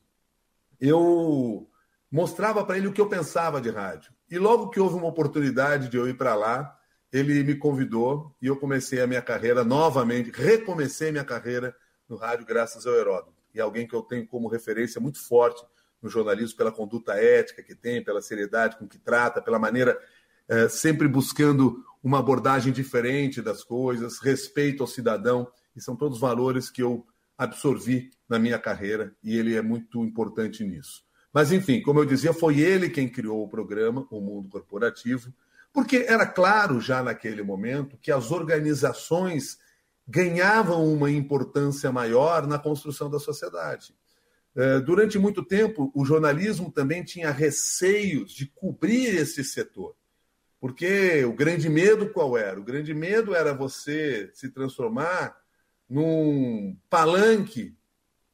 eu 0.77 1.69
mostrava 2.13 2.63
para 2.63 2.77
ele 2.77 2.85
o 2.85 2.93
que 2.93 3.01
eu 3.01 3.09
pensava 3.09 3.59
de 3.59 3.71
rádio. 3.71 4.13
E 4.29 4.37
logo 4.37 4.69
que 4.69 4.79
houve 4.79 4.95
uma 4.95 5.07
oportunidade 5.07 5.89
de 5.89 5.97
eu 5.97 6.07
ir 6.07 6.15
para 6.15 6.35
lá, 6.35 6.77
ele 7.11 7.43
me 7.43 7.55
convidou 7.55 8.35
e 8.39 8.45
eu 8.45 8.55
comecei 8.55 9.01
a 9.01 9.07
minha 9.07 9.21
carreira 9.21 9.63
novamente, 9.63 10.29
recomecei 10.29 11.11
minha 11.11 11.23
carreira 11.23 11.75
no 12.07 12.15
rádio 12.15 12.45
graças 12.45 12.85
ao 12.85 12.93
Heródoto. 12.93 13.33
E 13.51 13.59
alguém 13.59 13.87
que 13.87 13.95
eu 13.95 14.03
tenho 14.03 14.27
como 14.27 14.47
referência 14.47 15.01
muito 15.01 15.19
forte 15.19 15.65
no 15.99 16.07
jornalismo 16.07 16.55
pela 16.55 16.71
conduta 16.71 17.15
ética 17.15 17.63
que 17.63 17.73
tem, 17.73 18.03
pela 18.03 18.21
seriedade 18.21 18.77
com 18.77 18.87
que 18.87 18.99
trata, 18.99 19.41
pela 19.41 19.57
maneira 19.57 19.99
é, 20.47 20.69
sempre 20.69 21.07
buscando 21.07 21.83
uma 22.03 22.19
abordagem 22.19 22.71
diferente 22.71 23.41
das 23.41 23.63
coisas, 23.63 24.19
respeito 24.19 24.83
ao 24.83 24.87
cidadão, 24.87 25.51
e 25.75 25.81
são 25.81 25.95
todos 25.95 26.19
valores 26.19 26.69
que 26.69 26.83
eu 26.83 27.07
absorvi 27.35 28.11
na 28.29 28.37
minha 28.37 28.59
carreira 28.59 29.15
e 29.23 29.35
ele 29.35 29.55
é 29.55 29.63
muito 29.63 30.05
importante 30.05 30.63
nisso. 30.63 31.03
Mas 31.33 31.51
enfim, 31.51 31.81
como 31.81 31.99
eu 31.99 32.05
dizia, 32.05 32.31
foi 32.31 32.59
ele 32.59 32.89
quem 32.89 33.09
criou 33.09 33.43
o 33.43 33.49
programa 33.49 34.07
O 34.11 34.21
Mundo 34.21 34.47
Corporativo 34.47 35.33
porque 35.73 36.05
era 36.07 36.27
claro 36.27 36.79
já 36.79 37.01
naquele 37.01 37.41
momento 37.41 37.97
que 37.97 38.11
as 38.11 38.29
organizações 38.29 39.57
ganhavam 40.07 40.85
uma 40.85 41.09
importância 41.09 41.91
maior 41.91 42.45
na 42.45 42.59
construção 42.59 43.09
da 43.09 43.17
sociedade. 43.17 43.95
É, 44.55 44.79
durante 44.79 45.17
muito 45.17 45.43
tempo, 45.43 45.91
o 45.95 46.05
jornalismo 46.05 46.71
também 46.71 47.03
tinha 47.03 47.31
receios 47.31 48.31
de 48.31 48.45
cobrir 48.45 49.15
esse 49.15 49.43
setor. 49.43 49.95
Porque 50.59 51.25
o 51.25 51.33
grande 51.33 51.67
medo 51.67 52.07
qual 52.09 52.37
era? 52.37 52.59
O 52.59 52.63
grande 52.63 52.93
medo 52.93 53.33
era 53.33 53.53
você 53.53 54.29
se 54.33 54.49
transformar 54.49 55.35
num 55.89 56.77
palanque 56.89 57.75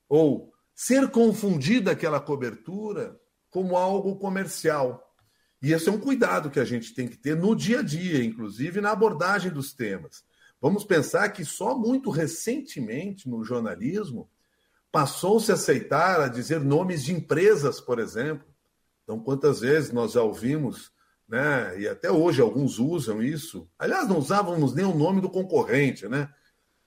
ou 0.09 0.53
ser 0.81 1.09
confundida 1.09 1.91
aquela 1.91 2.21
cobertura 2.21 3.19
como 3.49 3.75
algo 3.75 4.15
comercial. 4.15 5.13
E 5.61 5.73
esse 5.73 5.89
é 5.89 5.91
um 5.91 5.99
cuidado 5.99 6.49
que 6.49 6.57
a 6.57 6.63
gente 6.63 6.93
tem 6.93 7.05
que 7.05 7.17
ter 7.17 7.35
no 7.35 7.53
dia 7.53 7.79
a 7.79 7.83
dia, 7.83 8.23
inclusive 8.23 8.79
na 8.79 8.91
abordagem 8.91 9.51
dos 9.51 9.73
temas. 9.73 10.23
Vamos 10.61 10.85
pensar 10.85 11.27
que 11.33 11.43
só 11.43 11.77
muito 11.77 12.09
recentemente 12.09 13.27
no 13.27 13.43
jornalismo 13.43 14.29
passou-se 14.89 15.51
a 15.51 15.55
aceitar 15.55 16.21
a 16.21 16.29
dizer 16.29 16.61
nomes 16.61 17.03
de 17.03 17.11
empresas, 17.11 17.81
por 17.81 17.99
exemplo. 17.99 18.47
Então, 19.03 19.19
quantas 19.19 19.59
vezes 19.59 19.91
nós 19.91 20.13
já 20.13 20.23
ouvimos, 20.23 20.93
né? 21.27 21.77
E 21.77 21.89
até 21.89 22.09
hoje 22.09 22.41
alguns 22.41 22.79
usam 22.79 23.21
isso. 23.21 23.69
Aliás, 23.77 24.07
não 24.07 24.17
usávamos 24.17 24.73
nem 24.73 24.85
o 24.85 24.95
nome 24.95 25.19
do 25.19 25.29
concorrente, 25.29 26.07
né? 26.07 26.29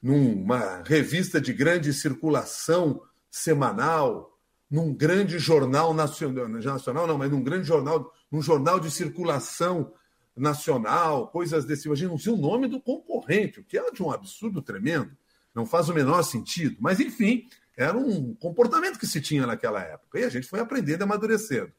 Numa 0.01 0.83
revista 0.83 1.39
de 1.39 1.53
grande 1.53 1.93
circulação 1.93 3.03
semanal, 3.33 4.39
num 4.71 4.95
grande 4.95 5.39
jornal 5.39 5.93
nacional, 5.93 6.49
nacional 6.49 7.07
não, 7.07 7.19
mas 7.19 7.31
num 7.31 7.43
grande 7.43 7.67
jornal 7.67 8.13
num 8.31 8.41
jornal 8.41 8.79
de 8.79 8.91
circulação 8.91 9.93
nacional, 10.37 11.29
coisas 11.29 11.65
desse. 11.65 11.87
Imagina, 11.87 12.11
não 12.11 12.19
sei 12.19 12.33
o 12.33 12.37
nome 12.37 12.69
do 12.69 12.81
concorrente, 12.81 13.61
o 13.61 13.65
que 13.65 13.77
é 13.77 13.91
de 13.91 14.03
um 14.03 14.11
absurdo 14.11 14.63
tremendo. 14.63 15.15
Não 15.55 15.67
faz 15.67 15.89
o 15.89 15.95
menor 15.95 16.23
sentido. 16.23 16.77
Mas, 16.81 16.99
enfim, 17.01 17.47
era 17.77 17.97
um 17.97 18.35
comportamento 18.35 18.99
que 18.99 19.07
se 19.07 19.21
tinha 19.21 19.47
naquela 19.47 19.83
época. 19.83 20.19
E 20.19 20.25
a 20.25 20.31
gente 20.31 20.47
foi 20.47 20.61
aprendendo 20.61 21.03
e 21.03 21.05
amadurecendo. 21.05 21.73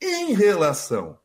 Em 0.00 0.32
relação 0.34 1.18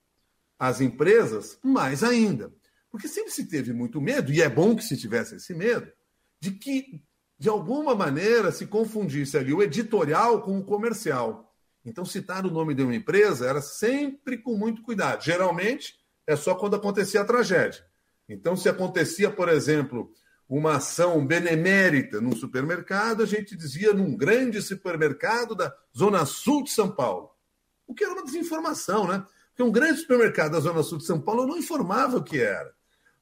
às 0.60 0.82
empresas, 0.82 1.58
mais 1.64 2.04
ainda. 2.04 2.54
Porque 2.92 3.08
sempre 3.08 3.32
se 3.32 3.46
teve 3.46 3.74
muito 3.74 4.00
medo, 4.00 4.32
e 4.32 4.42
é 4.42 4.50
bom 4.50 4.76
que 4.76 4.84
se 4.84 4.98
tivesse 4.98 5.36
esse 5.36 5.54
medo, 5.54 5.92
de 6.40 6.52
que, 6.52 7.02
de 7.40 7.48
alguma 7.48 7.96
maneira, 7.96 8.52
se 8.52 8.68
confundisse 8.68 9.38
ali 9.38 9.54
o 9.54 9.64
editorial 9.64 10.42
com 10.42 10.60
o 10.60 10.64
comercial. 10.64 11.56
Então, 11.86 12.04
citar 12.04 12.46
o 12.46 12.52
nome 12.52 12.76
de 12.76 12.84
uma 12.84 12.94
empresa 12.94 13.48
era 13.48 13.62
sempre 13.62 14.38
com 14.38 14.58
muito 14.58 14.82
cuidado. 14.82 15.24
Geralmente, 15.24 15.96
é 16.28 16.36
só 16.36 16.54
quando 16.54 16.76
acontecia 16.76 17.22
a 17.22 17.26
tragédia. 17.26 17.84
Então, 18.28 18.58
se 18.58 18.68
acontecia, 18.68 19.32
por 19.32 19.48
exemplo, 19.48 20.12
uma 20.50 20.76
ação 20.76 21.26
benemérita 21.26 22.20
num 22.20 22.36
supermercado, 22.36 23.24
a 23.24 23.26
gente 23.26 23.56
dizia 23.56 23.94
num 23.94 24.18
grande 24.18 24.62
supermercado 24.62 25.56
da 25.56 25.74
Zona 25.98 26.26
Sul 26.26 26.64
de 26.64 26.72
São 26.72 26.92
Paulo. 26.92 27.32
O 27.88 27.96
que 27.96 28.04
era 28.04 28.14
uma 28.14 28.26
desinformação, 28.26 29.08
né? 29.08 29.26
Porque 29.48 29.64
um 29.64 29.72
grande 29.72 30.02
supermercado 30.02 30.52
da 30.52 30.60
Zona 30.60 30.84
Sul 30.84 30.98
de 30.98 31.06
São 31.06 31.22
Paulo 31.22 31.48
não 31.48 31.58
informava 31.58 32.18
o 32.18 32.24
que 32.24 32.40
era. 32.40 32.72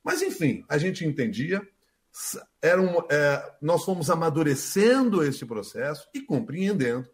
Mas, 0.03 0.21
enfim, 0.21 0.65
a 0.67 0.77
gente 0.77 1.05
entendia, 1.05 1.61
era 2.61 2.81
um, 2.81 2.99
é, 3.09 3.55
nós 3.61 3.83
fomos 3.83 4.09
amadurecendo 4.09 5.23
esse 5.23 5.45
processo 5.45 6.07
e 6.13 6.21
compreendendo 6.21 7.07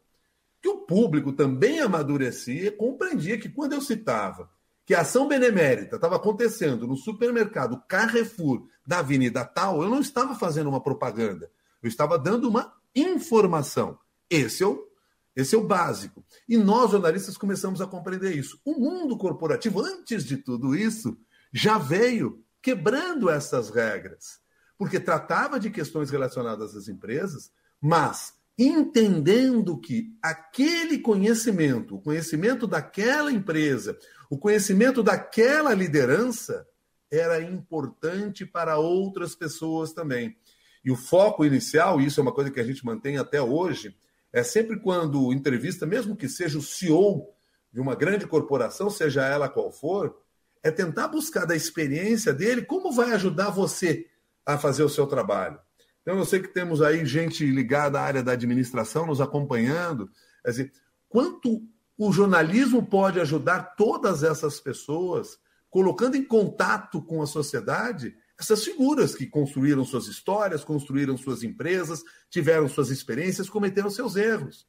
que 0.61 0.69
o 0.69 0.85
público 0.85 1.33
também 1.33 1.79
amadurecia 1.79 2.67
e 2.67 2.71
compreendia 2.71 3.37
que 3.37 3.49
quando 3.49 3.73
eu 3.73 3.81
citava 3.81 4.49
que 4.85 4.93
a 4.93 5.01
ação 5.01 5.27
benemérita 5.27 5.95
estava 5.95 6.15
acontecendo 6.15 6.87
no 6.87 6.95
supermercado 6.95 7.81
Carrefour 7.87 8.67
da 8.85 8.99
Avenida 8.99 9.45
Tal, 9.45 9.81
eu 9.81 9.89
não 9.89 9.99
estava 9.99 10.35
fazendo 10.35 10.69
uma 10.69 10.81
propaganda, 10.81 11.49
eu 11.81 11.87
estava 11.87 12.17
dando 12.19 12.49
uma 12.49 12.73
informação. 12.95 13.97
Esse 14.29 14.63
é 14.63 14.67
o, 14.67 14.87
esse 15.35 15.55
é 15.55 15.57
o 15.57 15.63
básico. 15.63 16.23
E 16.47 16.57
nós, 16.57 16.91
jornalistas, 16.91 17.37
começamos 17.37 17.81
a 17.81 17.87
compreender 17.87 18.35
isso. 18.35 18.59
O 18.65 18.73
mundo 18.73 19.17
corporativo, 19.17 19.81
antes 19.81 20.25
de 20.25 20.37
tudo 20.37 20.75
isso, 20.75 21.17
já 21.51 21.77
veio 21.77 22.43
quebrando 22.61 23.29
essas 23.29 23.69
regras, 23.69 24.39
porque 24.83 24.99
tratava 24.99 25.57
de 25.57 25.69
questões 25.69 26.09
relacionadas 26.09 26.75
às 26.75 26.89
empresas, 26.89 27.53
mas 27.79 28.33
entendendo 28.59 29.79
que 29.79 30.13
aquele 30.21 30.99
conhecimento, 30.99 31.95
o 31.95 32.01
conhecimento 32.01 32.67
daquela 32.67 33.31
empresa, 33.31 33.97
o 34.29 34.37
conhecimento 34.37 35.01
daquela 35.01 35.73
liderança 35.73 36.67
era 37.09 37.41
importante 37.41 38.45
para 38.45 38.77
outras 38.77 39.33
pessoas 39.33 39.93
também. 39.93 40.35
E 40.83 40.91
o 40.91 40.97
foco 40.97 41.45
inicial, 41.45 42.01
e 42.01 42.07
isso 42.07 42.19
é 42.19 42.23
uma 42.23 42.33
coisa 42.33 42.51
que 42.51 42.59
a 42.59 42.65
gente 42.65 42.85
mantém 42.85 43.17
até 43.17 43.41
hoje, 43.41 43.95
é 44.33 44.43
sempre 44.43 44.77
quando 44.81 45.31
entrevista, 45.31 45.85
mesmo 45.85 46.13
que 46.13 46.27
seja 46.27 46.57
o 46.57 46.61
CEO 46.61 47.29
de 47.71 47.79
uma 47.79 47.95
grande 47.95 48.27
corporação, 48.27 48.89
seja 48.89 49.25
ela 49.25 49.47
qual 49.47 49.71
for, 49.71 50.13
é 50.61 50.69
tentar 50.69 51.07
buscar 51.07 51.45
da 51.45 51.55
experiência 51.55 52.33
dele 52.33 52.63
como 52.63 52.91
vai 52.91 53.13
ajudar 53.13 53.49
você 53.49 54.09
a 54.45 54.57
fazer 54.57 54.83
o 54.83 54.89
seu 54.89 55.07
trabalho. 55.07 55.59
Então, 56.01 56.17
eu 56.17 56.25
sei 56.25 56.41
que 56.41 56.53
temos 56.53 56.81
aí 56.81 57.05
gente 57.05 57.45
ligada 57.45 57.99
à 57.99 58.03
área 58.03 58.23
da 58.23 58.33
administração 58.33 59.05
nos 59.05 59.21
acompanhando. 59.21 60.09
Quer 60.43 60.51
dizer, 60.51 60.71
quanto 61.07 61.65
o 61.97 62.11
jornalismo 62.11 62.85
pode 62.85 63.19
ajudar 63.19 63.75
todas 63.75 64.23
essas 64.23 64.59
pessoas, 64.59 65.37
colocando 65.69 66.17
em 66.17 66.23
contato 66.23 67.01
com 67.01 67.21
a 67.21 67.27
sociedade 67.27 68.15
essas 68.39 68.63
figuras 68.63 69.15
que 69.15 69.27
construíram 69.27 69.85
suas 69.85 70.07
histórias, 70.07 70.63
construíram 70.63 71.15
suas 71.15 71.43
empresas, 71.43 72.03
tiveram 72.29 72.67
suas 72.67 72.89
experiências, 72.89 73.49
cometeram 73.49 73.89
seus 73.89 74.15
erros. 74.15 74.67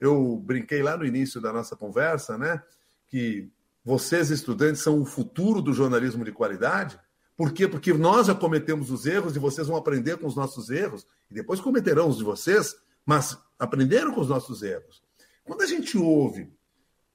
Eu 0.00 0.36
brinquei 0.36 0.82
lá 0.82 0.96
no 0.96 1.06
início 1.06 1.40
da 1.40 1.52
nossa 1.52 1.76
conversa, 1.76 2.36
né, 2.36 2.62
que 3.06 3.50
vocês, 3.84 4.30
estudantes, 4.30 4.82
são 4.82 5.00
o 5.00 5.04
futuro 5.04 5.60
do 5.60 5.72
jornalismo 5.72 6.24
de 6.24 6.32
qualidade. 6.32 6.98
Por 7.36 7.52
quê? 7.52 7.66
Porque 7.66 7.92
nós 7.92 8.28
já 8.28 8.34
cometemos 8.34 8.90
os 8.90 9.06
erros 9.06 9.34
e 9.34 9.38
vocês 9.38 9.66
vão 9.66 9.76
aprender 9.76 10.16
com 10.18 10.26
os 10.26 10.36
nossos 10.36 10.70
erros, 10.70 11.06
e 11.30 11.34
depois 11.34 11.60
cometerão 11.60 12.08
os 12.08 12.18
de 12.18 12.24
vocês, 12.24 12.76
mas 13.04 13.36
aprenderam 13.58 14.12
com 14.12 14.20
os 14.20 14.28
nossos 14.28 14.62
erros. 14.62 15.02
Quando 15.44 15.62
a 15.62 15.66
gente 15.66 15.98
ouve 15.98 16.52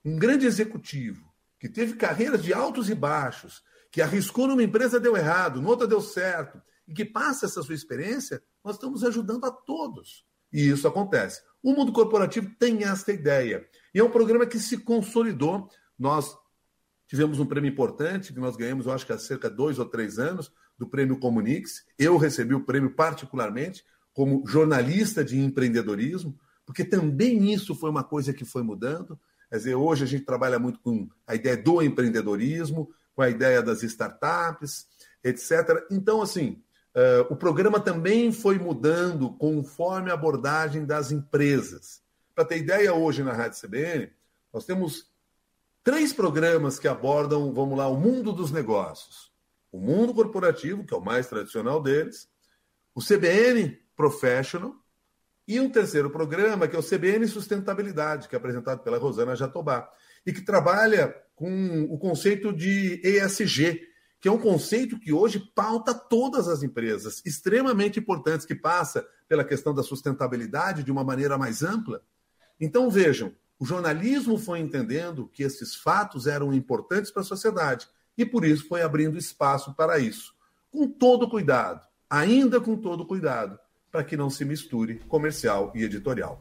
um 0.03 0.17
grande 0.17 0.45
executivo 0.45 1.27
que 1.59 1.69
teve 1.69 1.93
carreiras 1.93 2.43
de 2.43 2.53
altos 2.53 2.89
e 2.89 2.95
baixos, 2.95 3.63
que 3.91 4.01
arriscou 4.01 4.47
numa 4.47 4.63
empresa 4.63 4.99
deu 4.99 5.17
errado, 5.17 5.61
noutra 5.61 5.87
deu 5.87 6.01
certo, 6.01 6.61
e 6.87 6.93
que 6.93 7.05
passa 7.05 7.45
essa 7.45 7.61
sua 7.63 7.75
experiência, 7.75 8.41
nós 8.63 8.75
estamos 8.75 9.03
ajudando 9.03 9.45
a 9.45 9.51
todos. 9.51 10.25
E 10.51 10.69
isso 10.69 10.87
acontece. 10.87 11.41
O 11.61 11.73
mundo 11.73 11.91
corporativo 11.91 12.49
tem 12.57 12.83
esta 12.83 13.11
ideia. 13.11 13.67
E 13.93 13.99
é 13.99 14.03
um 14.03 14.09
programa 14.09 14.45
que 14.45 14.59
se 14.59 14.77
consolidou. 14.77 15.69
Nós 15.97 16.35
tivemos 17.09 17.39
um 17.39 17.45
prêmio 17.45 17.71
importante, 17.71 18.31
que 18.31 18.39
nós 18.39 18.55
ganhamos, 18.55 18.85
eu 18.85 18.93
acho 18.93 19.03
que 19.03 19.11
há 19.11 19.17
cerca 19.17 19.49
de 19.49 19.55
dois 19.55 19.79
ou 19.79 19.85
três 19.85 20.19
anos, 20.19 20.51
do 20.77 20.87
prêmio 20.87 21.19
Comunix. 21.19 21.83
Eu 21.97 22.17
recebi 22.17 22.53
o 22.53 22.63
prêmio 22.63 22.91
particularmente 22.91 23.83
como 24.13 24.43
jornalista 24.47 25.25
de 25.25 25.39
empreendedorismo, 25.39 26.37
porque 26.67 26.85
também 26.85 27.51
isso 27.51 27.73
foi 27.73 27.89
uma 27.89 28.03
coisa 28.03 28.31
que 28.31 28.45
foi 28.45 28.61
mudando. 28.61 29.19
Quer 29.49 29.57
dizer, 29.57 29.75
hoje 29.75 30.03
a 30.03 30.07
gente 30.07 30.23
trabalha 30.23 30.59
muito 30.59 30.79
com 30.81 31.09
a 31.25 31.33
ideia 31.33 31.57
do 31.57 31.81
empreendedorismo, 31.81 32.91
com 33.15 33.23
a 33.23 33.29
ideia 33.29 33.63
das 33.63 33.81
startups, 33.81 34.87
etc. 35.23 35.87
Então, 35.89 36.21
assim, 36.21 36.61
uh, 36.95 37.33
o 37.33 37.35
programa 37.35 37.79
também 37.79 38.31
foi 38.31 38.59
mudando 38.59 39.31
conforme 39.31 40.11
a 40.11 40.13
abordagem 40.13 40.85
das 40.85 41.11
empresas. 41.11 42.03
Para 42.35 42.45
ter 42.45 42.59
ideia, 42.59 42.93
hoje 42.93 43.23
na 43.23 43.33
Rádio 43.33 43.59
CBN, 43.59 44.11
nós 44.53 44.63
temos 44.63 45.09
três 45.83 46.13
programas 46.13 46.79
que 46.79 46.87
abordam, 46.87 47.53
vamos 47.53 47.77
lá, 47.77 47.87
o 47.87 47.99
mundo 47.99 48.31
dos 48.31 48.51
negócios 48.51 49.29
o 49.71 49.79
mundo 49.79 50.13
corporativo, 50.13 50.83
que 50.83 50.93
é 50.93 50.97
o 50.97 51.03
mais 51.03 51.27
tradicional 51.27 51.81
deles, 51.81 52.27
o 52.93 53.01
CBN 53.01 53.77
Professional 53.95 54.73
e 55.47 55.59
um 55.59 55.69
terceiro 55.69 56.09
programa, 56.09 56.67
que 56.67 56.75
é 56.75 56.79
o 56.79 56.83
CBN 56.83 57.27
Sustentabilidade, 57.27 58.27
que 58.27 58.35
é 58.35 58.37
apresentado 58.37 58.83
pela 58.83 58.97
Rosana 58.97 59.35
Jatobá, 59.35 59.89
e 60.25 60.33
que 60.33 60.41
trabalha 60.41 61.15
com 61.35 61.83
o 61.89 61.97
conceito 61.97 62.53
de 62.53 63.01
ESG, 63.03 63.81
que 64.21 64.27
é 64.27 64.31
um 64.31 64.37
conceito 64.37 64.99
que 64.99 65.13
hoje 65.13 65.39
pauta 65.55 65.93
todas 65.93 66.47
as 66.47 66.61
empresas, 66.61 67.21
extremamente 67.25 67.99
importantes, 67.99 68.45
que 68.45 68.55
passa 68.55 69.07
pela 69.27 69.45
questão 69.45 69.73
da 69.73 69.81
sustentabilidade 69.81 70.83
de 70.83 70.91
uma 70.91 71.03
maneira 71.03 71.37
mais 71.37 71.63
ampla. 71.63 72.03
Então, 72.59 72.89
vejam, 72.89 73.33
o 73.59 73.65
jornalismo 73.65 74.37
foi 74.37 74.59
entendendo 74.59 75.29
que 75.33 75.43
esses 75.43 75.75
fatos 75.75 76.27
eram 76.27 76.53
importantes 76.53 77.11
para 77.11 77.21
a 77.21 77.25
sociedade 77.25 77.87
e 78.17 78.25
por 78.25 78.45
isso 78.45 78.67
foi 78.67 78.81
abrindo 78.81 79.17
espaço 79.17 79.73
para 79.73 79.99
isso, 79.99 80.33
com 80.71 80.87
todo 80.87 81.29
cuidado, 81.29 81.85
ainda 82.09 82.61
com 82.61 82.77
todo 82.77 83.05
cuidado, 83.05 83.59
para 83.91 84.03
que 84.03 84.15
não 84.15 84.29
se 84.29 84.45
misture 84.45 85.01
comercial 85.09 85.73
e 85.75 85.83
editorial. 85.83 86.39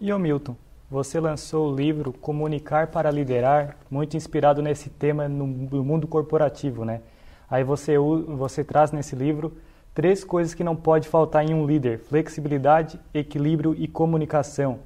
E 0.00 0.12
o 0.12 0.18
Milton, 0.18 0.56
você 0.88 1.18
lançou 1.18 1.72
o 1.72 1.74
livro 1.74 2.12
Comunicar 2.12 2.86
para 2.86 3.10
Liderar, 3.10 3.76
muito 3.90 4.16
inspirado 4.16 4.62
nesse 4.62 4.88
tema 4.88 5.28
no 5.28 5.46
mundo 5.46 6.06
corporativo, 6.06 6.84
né? 6.84 7.02
Aí 7.50 7.64
você, 7.64 7.98
você 7.98 8.62
traz 8.62 8.92
nesse 8.92 9.16
livro 9.16 9.56
três 9.92 10.22
coisas 10.22 10.54
que 10.54 10.62
não 10.62 10.76
pode 10.76 11.08
faltar 11.08 11.44
em 11.44 11.52
um 11.52 11.66
líder: 11.66 11.98
flexibilidade, 11.98 13.00
equilíbrio 13.12 13.74
e 13.76 13.88
comunicação. 13.88 14.80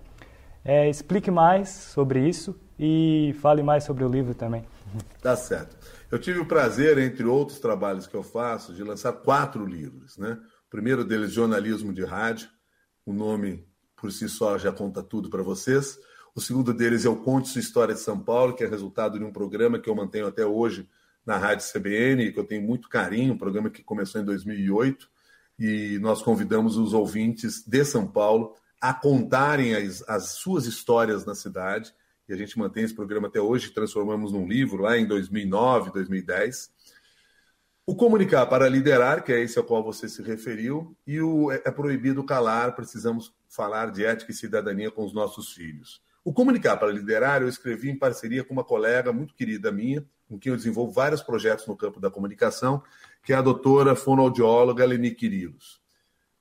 É, 0.65 0.89
explique 0.89 1.31
mais 1.31 1.69
sobre 1.69 2.29
isso 2.29 2.59
e 2.79 3.35
fale 3.41 3.63
mais 3.63 3.85
sobre 3.85 4.05
o 4.05 4.09
livro 4.09 4.35
também. 4.35 4.65
Tá 5.21 5.37
certo. 5.37 5.77
Eu 6.11 6.19
tive 6.19 6.41
o 6.41 6.47
prazer, 6.47 6.99
entre 6.99 7.25
outros 7.25 7.59
trabalhos 7.59 8.07
que 8.07 8.15
eu 8.15 8.23
faço, 8.23 8.75
de 8.75 8.83
lançar 8.83 9.13
quatro 9.13 9.65
livros. 9.65 10.17
Né? 10.19 10.39
O 10.67 10.71
primeiro 10.71 11.05
deles, 11.05 11.33
Jornalismo 11.33 11.93
de 11.93 12.05
Rádio. 12.05 12.49
O 13.05 13.13
nome, 13.13 13.67
por 13.97 14.13
si 14.13 14.29
só, 14.29 14.59
já 14.59 14.71
conta 14.71 15.03
tudo 15.03 15.31
para 15.31 15.43
vocês. 15.43 15.99
O 16.35 16.41
segundo 16.41 16.73
deles 16.73 17.05
é 17.05 17.09
o 17.09 17.17
Conte 17.17 17.49
Sua 17.49 17.61
História 17.61 17.95
de 17.95 18.01
São 18.01 18.19
Paulo, 18.19 18.55
que 18.55 18.65
é 18.65 18.67
resultado 18.67 19.19
de 19.19 19.25
um 19.25 19.33
programa 19.33 19.79
que 19.79 19.89
eu 19.89 19.95
mantenho 19.95 20.27
até 20.27 20.47
hoje 20.47 20.89
na 21.25 21.37
Rádio 21.37 21.67
CBN, 21.71 22.33
que 22.33 22.39
eu 22.39 22.45
tenho 22.45 22.63
muito 22.63 22.89
carinho, 22.89 23.35
um 23.35 23.39
programa 23.39 23.71
que 23.71 23.83
começou 23.83 24.21
em 24.21 24.25
2008, 24.25 25.09
e 25.59 25.99
nós 26.01 26.23
convidamos 26.23 26.77
os 26.77 26.93
ouvintes 26.93 27.65
de 27.67 27.85
São 27.85 28.07
Paulo 28.07 28.55
a 28.83 28.93
contarem 28.93 29.77
as, 29.77 30.03
as 30.09 30.31
suas 30.33 30.67
histórias 30.67 31.25
na 31.25 31.37
cidade 31.37 31.95
e 32.29 32.33
a 32.33 32.37
gente 32.37 32.59
mantém 32.59 32.83
esse 32.83 32.95
programa 32.95 33.29
até 33.29 33.41
hoje, 33.41 33.71
transformamos 33.71 34.33
num 34.33 34.47
livro 34.47 34.83
lá 34.83 34.99
em 34.99 35.07
2009, 35.07 35.93
2010. 35.93 36.73
O 37.87 37.95
Comunicar 37.95 38.47
para 38.47 38.69
Liderar, 38.69 39.23
que 39.23 39.33
é 39.33 39.41
esse 39.41 39.57
ao 39.57 39.65
qual 39.65 39.85
você 39.85 40.09
se 40.09 40.21
referiu, 40.21 40.97
e 41.07 41.21
o 41.21 41.53
É, 41.53 41.63
é 41.65 41.71
Proibido 41.71 42.25
Calar, 42.25 42.75
precisamos 42.75 43.33
falar 43.49 43.93
de 43.93 44.05
ética 44.05 44.33
e 44.33 44.35
cidadania 44.35 44.91
com 44.91 45.05
os 45.05 45.13
nossos 45.13 45.53
filhos. 45.53 46.03
O 46.25 46.33
Comunicar 46.33 46.77
para 46.77 46.91
Liderar 46.91 47.43
eu 47.43 47.49
escrevi 47.49 47.89
em 47.89 47.99
parceria 47.99 48.43
com 48.43 48.53
uma 48.53 48.65
colega 48.65 49.13
muito 49.13 49.35
querida 49.35 49.71
minha, 49.71 50.05
com 50.29 50.39
quem 50.39 50.51
eu 50.51 50.57
desenvolvo 50.57 50.91
vários 50.91 51.23
projetos 51.23 51.69
no 51.69 51.77
campo 51.77 52.01
da 52.01 52.11
comunicação, 52.11 52.83
que 53.23 53.33
é 53.33 53.37
a 53.37 53.43
doutora 53.43 53.95
fonoaudióloga 53.95 54.85
Leni 54.85 55.13
Quirilos. 55.13 55.82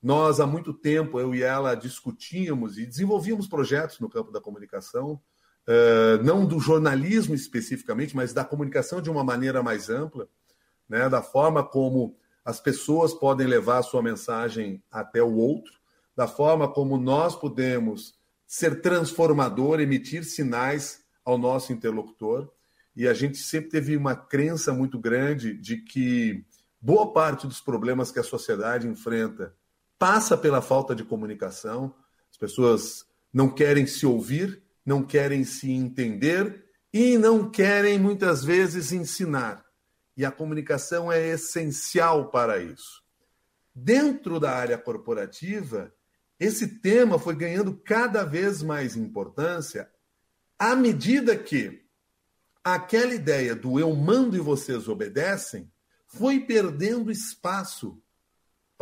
Nós, 0.02 0.40
há 0.40 0.46
muito 0.46 0.74
tempo, 0.74 1.20
eu 1.20 1.32
e 1.32 1.42
ela 1.42 1.76
discutíamos 1.76 2.76
e 2.76 2.84
desenvolvíamos 2.84 3.46
projetos 3.46 4.00
no 4.00 4.10
campo 4.10 4.32
da 4.32 4.40
comunicação, 4.40 5.20
uh, 5.68 6.22
não 6.24 6.44
do 6.44 6.58
jornalismo 6.58 7.36
especificamente, 7.36 8.16
mas 8.16 8.32
da 8.32 8.44
comunicação 8.44 9.00
de 9.00 9.08
uma 9.08 9.22
maneira 9.22 9.62
mais 9.62 9.88
ampla, 9.88 10.28
né, 10.88 11.08
da 11.08 11.22
forma 11.22 11.62
como 11.62 12.16
as 12.44 12.58
pessoas 12.58 13.14
podem 13.14 13.46
levar 13.46 13.78
a 13.78 13.82
sua 13.82 14.02
mensagem 14.02 14.82
até 14.90 15.22
o 15.22 15.34
outro, 15.36 15.72
da 16.16 16.26
forma 16.26 16.66
como 16.66 16.98
nós 16.98 17.36
podemos 17.36 18.18
ser 18.44 18.82
transformador, 18.82 19.80
emitir 19.80 20.24
sinais 20.24 21.04
ao 21.24 21.38
nosso 21.38 21.72
interlocutor. 21.72 22.50
E 22.94 23.06
a 23.06 23.14
gente 23.14 23.38
sempre 23.38 23.70
teve 23.70 23.96
uma 23.96 24.14
crença 24.14 24.72
muito 24.72 24.98
grande 24.98 25.54
de 25.54 25.78
que 25.78 26.44
boa 26.80 27.12
parte 27.12 27.46
dos 27.46 27.60
problemas 27.60 28.10
que 28.10 28.18
a 28.18 28.24
sociedade 28.24 28.86
enfrenta 28.88 29.54
passa 30.02 30.36
pela 30.36 30.60
falta 30.60 30.96
de 30.96 31.04
comunicação. 31.04 31.94
As 32.28 32.36
pessoas 32.36 33.06
não 33.32 33.48
querem 33.48 33.86
se 33.86 34.04
ouvir, 34.04 34.60
não 34.84 35.00
querem 35.00 35.44
se 35.44 35.70
entender 35.70 36.64
e 36.92 37.16
não 37.16 37.48
querem 37.48 38.00
muitas 38.00 38.42
vezes 38.44 38.90
ensinar. 38.90 39.64
E 40.16 40.24
a 40.24 40.32
comunicação 40.32 41.12
é 41.12 41.28
essencial 41.28 42.32
para 42.32 42.58
isso. 42.58 43.00
Dentro 43.72 44.40
da 44.40 44.50
área 44.50 44.76
corporativa, 44.76 45.94
esse 46.40 46.80
tema 46.80 47.16
foi 47.16 47.36
ganhando 47.36 47.72
cada 47.72 48.24
vez 48.24 48.60
mais 48.60 48.96
importância 48.96 49.88
à 50.58 50.74
medida 50.74 51.36
que 51.36 51.80
aquela 52.64 53.14
ideia 53.14 53.54
do 53.54 53.78
eu 53.78 53.94
mando 53.94 54.36
e 54.36 54.40
vocês 54.40 54.88
obedecem 54.88 55.70
foi 56.08 56.40
perdendo 56.40 57.08
espaço 57.08 58.02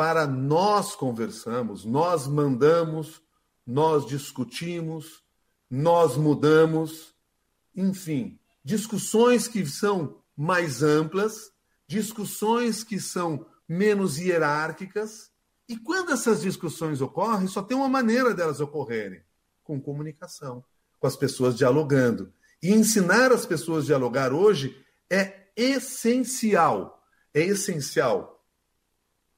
para 0.00 0.26
nós 0.26 0.94
conversamos, 0.94 1.84
nós 1.84 2.26
mandamos, 2.26 3.20
nós 3.66 4.06
discutimos, 4.06 5.22
nós 5.70 6.16
mudamos, 6.16 7.14
enfim, 7.76 8.40
discussões 8.64 9.46
que 9.46 9.66
são 9.66 10.16
mais 10.34 10.82
amplas, 10.82 11.52
discussões 11.86 12.82
que 12.82 12.98
são 12.98 13.44
menos 13.68 14.16
hierárquicas. 14.16 15.30
E 15.68 15.76
quando 15.76 16.12
essas 16.12 16.40
discussões 16.40 17.02
ocorrem, 17.02 17.46
só 17.46 17.62
tem 17.62 17.76
uma 17.76 17.86
maneira 17.86 18.32
delas 18.32 18.58
ocorrerem: 18.58 19.20
com 19.62 19.78
comunicação, 19.78 20.64
com 20.98 21.06
as 21.06 21.14
pessoas 21.14 21.58
dialogando. 21.58 22.32
E 22.62 22.72
ensinar 22.72 23.32
as 23.32 23.44
pessoas 23.44 23.84
a 23.84 23.88
dialogar 23.88 24.32
hoje 24.32 24.82
é 25.10 25.50
essencial. 25.54 27.04
É 27.34 27.42
essencial 27.42 28.39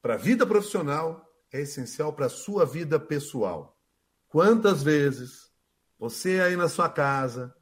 para 0.02 0.14
a 0.14 0.18
vida 0.18 0.44
profissional, 0.44 1.24
é 1.52 1.60
essencial 1.60 2.12
para 2.12 2.26
a 2.26 2.30
sua 2.30 2.66
vida 2.66 2.98
pessoal. 2.98 3.78
Quantas 4.28 4.82
vezes 4.82 5.50
você 5.98 6.40
aí 6.40 6.56
na 6.56 6.68
sua 6.68 6.88
casa, 6.88 7.54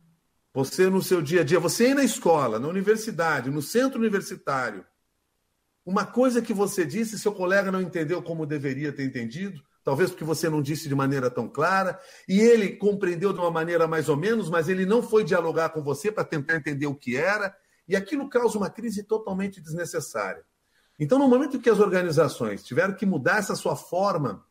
você 0.54 0.88
no 0.88 1.02
seu 1.02 1.20
dia 1.20 1.42
a 1.42 1.44
dia, 1.44 1.60
você 1.60 1.86
aí 1.86 1.94
na 1.94 2.02
escola, 2.02 2.58
na 2.58 2.66
universidade, 2.66 3.50
no 3.50 3.60
centro 3.60 3.98
universitário, 3.98 4.86
uma 5.84 6.06
coisa 6.06 6.40
que 6.40 6.54
você 6.54 6.86
disse, 6.86 7.18
seu 7.18 7.32
colega 7.32 7.70
não 7.70 7.80
entendeu 7.80 8.22
como 8.22 8.46
deveria 8.46 8.92
ter 8.92 9.04
entendido, 9.04 9.62
talvez 9.84 10.10
porque 10.10 10.24
você 10.24 10.48
não 10.48 10.62
disse 10.62 10.88
de 10.88 10.94
maneira 10.94 11.30
tão 11.30 11.48
clara, 11.48 12.00
e 12.28 12.40
ele 12.40 12.76
compreendeu 12.76 13.32
de 13.32 13.38
uma 13.38 13.50
maneira 13.50 13.86
mais 13.86 14.08
ou 14.08 14.16
menos, 14.16 14.48
mas 14.48 14.68
ele 14.68 14.86
não 14.86 15.02
foi 15.02 15.24
dialogar 15.24 15.70
com 15.70 15.82
você 15.82 16.10
para 16.10 16.24
tentar 16.24 16.56
entender 16.56 16.86
o 16.86 16.94
que 16.94 17.16
era, 17.16 17.54
e 17.86 17.96
aquilo 17.96 18.28
causa 18.28 18.56
uma 18.56 18.70
crise 18.70 19.02
totalmente 19.02 19.60
desnecessária. 19.60 20.44
Então, 21.00 21.18
no 21.18 21.26
momento 21.26 21.58
que 21.58 21.70
as 21.70 21.80
organizações 21.80 22.62
tiveram 22.62 22.94
que 22.94 23.06
mudar 23.06 23.38
essa 23.38 23.56
sua 23.56 23.74
forma 23.74 24.44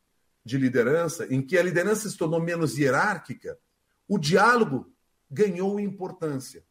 de 0.43 0.57
liderança, 0.57 1.27
em 1.31 1.43
que 1.43 1.55
a 1.55 1.61
liderança 1.61 2.09
se 2.09 2.17
tornou 2.17 2.41
menos 2.41 2.75
hierárquica, 2.75 3.55
o 4.07 4.17
diálogo 4.17 4.91
ganhou 5.29 5.79
importância. 5.79 6.65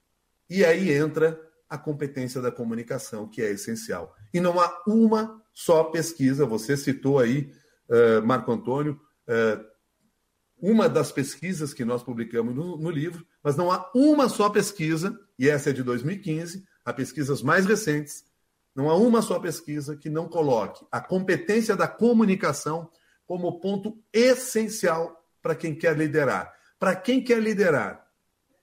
E 0.50 0.64
aí 0.64 0.90
entra 0.90 1.40
a 1.68 1.78
competência 1.78 2.40
da 2.40 2.50
comunicação, 2.50 3.28
que 3.28 3.40
é 3.40 3.50
essencial. 3.52 4.16
E 4.34 4.40
não 4.40 4.58
há 4.58 4.82
uma 4.84 5.40
só 5.54 5.84
pesquisa, 5.84 6.44
você 6.44 6.76
citou 6.76 7.20
aí, 7.20 7.52
uh, 7.88 8.26
Marco 8.26 8.50
Antônio, 8.50 9.00
uh, 9.28 9.64
uma 10.60 10.88
das 10.88 11.12
pesquisas 11.12 11.72
que 11.72 11.84
nós 11.84 12.02
publicamos 12.02 12.52
no, 12.52 12.76
no, 12.76 12.90
livro, 12.90 13.24
mas 13.44 13.54
não 13.54 13.70
há 13.70 13.88
uma 13.94 14.28
só 14.28 14.50
pesquisa, 14.50 15.16
e 15.38 15.48
essa 15.48 15.70
é 15.70 15.72
de 15.72 15.84
2015, 15.84 16.64
há 16.84 16.92
pesquisas 16.92 17.42
mais 17.42 17.64
recentes, 17.64 18.24
não 18.78 18.88
há 18.88 18.94
uma 18.94 19.20
só 19.20 19.40
pesquisa 19.40 19.96
que 19.96 20.08
não 20.08 20.28
coloque 20.28 20.86
a 20.88 21.00
competência 21.00 21.74
da 21.74 21.88
comunicação 21.88 22.88
como 23.26 23.58
ponto 23.58 24.00
essencial 24.12 25.20
para 25.42 25.56
quem 25.56 25.74
quer 25.74 25.96
liderar. 25.96 26.54
Para 26.78 26.94
quem 26.94 27.20
quer 27.20 27.42
liderar 27.42 28.06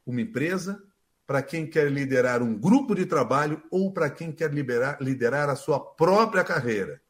uma 0.06 0.22
empresa, 0.22 0.82
para 1.28 1.44
quem 1.44 1.70
quer 1.70 1.92
liderar 1.92 2.42
um 2.42 2.58
grupo 2.58 2.96
de 2.96 3.06
trabalho 3.06 3.62
ou 3.70 3.92
para 3.92 4.10
quem 4.10 4.32
quer 4.32 4.54
liberar, 4.54 5.00
liderar 5.02 5.50
a 5.50 5.56
sua 5.58 5.82
própria 5.82 6.46
carreira. 6.46 7.02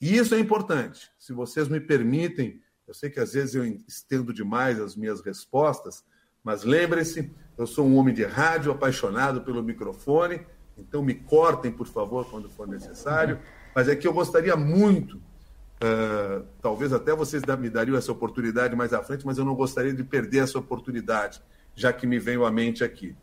E 0.00 0.16
isso 0.16 0.32
é 0.32 0.38
importante. 0.38 1.10
Se 1.18 1.32
vocês 1.32 1.66
me 1.66 1.80
permitem, 1.80 2.62
eu 2.86 2.94
sei 2.94 3.10
que 3.10 3.18
às 3.18 3.32
vezes 3.32 3.56
eu 3.56 3.64
estendo 3.64 4.32
demais 4.32 4.80
as 4.80 4.94
minhas 4.94 5.20
respostas, 5.20 6.04
mas 6.44 6.62
lembrem-se, 6.62 7.34
eu 7.58 7.66
sou 7.66 7.84
um 7.84 7.96
homem 7.96 8.14
de 8.14 8.22
rádio 8.22 8.70
apaixonado 8.70 9.42
pelo 9.42 9.60
microfone, 9.60 10.46
então 10.76 11.02
me 11.02 11.14
cortem, 11.14 11.70
por 11.70 11.86
favor, 11.86 12.28
quando 12.30 12.48
for 12.48 12.66
necessário. 12.66 13.38
Mas 13.74 13.88
é 13.88 13.96
que 13.96 14.06
eu 14.06 14.12
gostaria 14.12 14.56
muito, 14.56 15.16
uh, 15.16 16.44
talvez 16.60 16.92
até 16.92 17.14
vocês 17.14 17.42
me 17.58 17.70
dariam 17.70 17.96
essa 17.96 18.12
oportunidade 18.12 18.74
mais 18.76 18.92
à 18.92 19.02
frente, 19.02 19.24
mas 19.26 19.38
eu 19.38 19.44
não 19.44 19.54
gostaria 19.54 19.92
de 19.92 20.04
perder 20.04 20.44
essa 20.44 20.58
oportunidade, 20.58 21.42
já 21.74 21.92
que 21.92 22.06
me 22.06 22.18
veio 22.18 22.44
à 22.44 22.50
mente 22.50 22.84
aqui. 22.84 23.16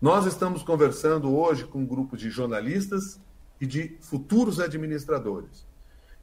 Nós 0.00 0.26
estamos 0.26 0.62
conversando 0.62 1.34
hoje 1.34 1.64
com 1.64 1.78
um 1.78 1.86
grupo 1.86 2.16
de 2.16 2.28
jornalistas 2.30 3.20
e 3.60 3.66
de 3.66 3.96
futuros 4.00 4.60
administradores. 4.60 5.66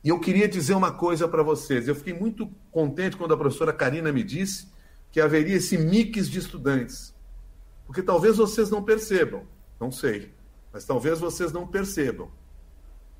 E 0.03 0.09
eu 0.09 0.19
queria 0.19 0.47
dizer 0.47 0.73
uma 0.73 0.91
coisa 0.91 1.27
para 1.27 1.43
vocês. 1.43 1.87
Eu 1.87 1.95
fiquei 1.95 2.13
muito 2.13 2.49
contente 2.71 3.15
quando 3.15 3.33
a 3.33 3.37
professora 3.37 3.71
Karina 3.71 4.11
me 4.11 4.23
disse 4.23 4.67
que 5.11 5.21
haveria 5.21 5.57
esse 5.57 5.77
mix 5.77 6.29
de 6.29 6.39
estudantes. 6.39 7.13
Porque 7.85 8.01
talvez 8.01 8.37
vocês 8.37 8.69
não 8.69 8.83
percebam, 8.83 9.43
não 9.79 9.91
sei, 9.91 10.31
mas 10.71 10.85
talvez 10.85 11.19
vocês 11.19 11.51
não 11.51 11.67
percebam. 11.67 12.31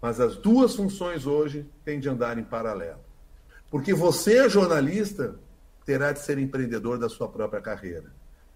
Mas 0.01 0.19
as 0.19 0.37
duas 0.37 0.75
funções 0.75 1.25
hoje 1.25 1.69
têm 1.85 1.99
de 1.99 2.09
andar 2.09 2.37
em 2.37 2.43
paralelo. 2.43 2.99
Porque 3.69 3.93
você, 3.93 4.49
jornalista, 4.49 5.39
terá 5.85 6.11
de 6.11 6.19
ser 6.19 6.37
empreendedor 6.37 6.97
da 6.97 7.07
sua 7.07 7.27
própria 7.27 7.61
carreira. 7.61 8.11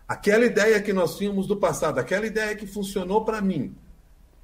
Aquela 0.07 0.45
ideia 0.45 0.81
que 0.81 0.93
nós 0.93 1.17
tínhamos 1.17 1.47
do 1.47 1.57
passado, 1.57 1.99
aquela 1.99 2.25
ideia 2.25 2.55
que 2.55 2.67
funcionou 2.67 3.25
para 3.25 3.41
mim, 3.41 3.75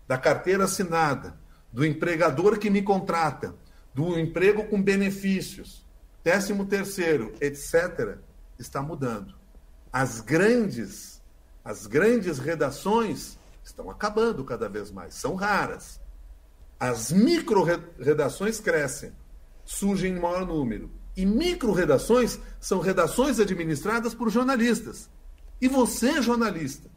da 0.07 0.17
carteira 0.17 0.65
assinada, 0.65 1.37
do 1.71 1.85
empregador 1.85 2.57
que 2.57 2.69
me 2.69 2.81
contrata, 2.81 3.55
do 3.93 4.17
emprego 4.19 4.65
com 4.65 4.81
benefícios, 4.81 5.85
décimo 6.23 6.65
terceiro, 6.65 7.33
etc., 7.39 8.17
está 8.57 8.81
mudando. 8.81 9.33
As 9.91 10.21
grandes, 10.21 11.21
as 11.63 11.85
grandes 11.85 12.39
redações 12.39 13.37
estão 13.63 13.89
acabando 13.89 14.43
cada 14.43 14.67
vez 14.67 14.91
mais, 14.91 15.15
são 15.15 15.35
raras. 15.35 15.99
As 16.79 17.11
micro-redações 17.11 18.59
crescem, 18.59 19.13
surgem 19.63 20.13
em 20.15 20.19
maior 20.19 20.45
número. 20.45 20.89
E 21.15 21.25
micro-redações 21.25 22.39
são 22.59 22.79
redações 22.79 23.39
administradas 23.39 24.13
por 24.13 24.29
jornalistas. 24.29 25.09
E 25.61 25.67
você, 25.67 26.21
jornalista, 26.21 26.89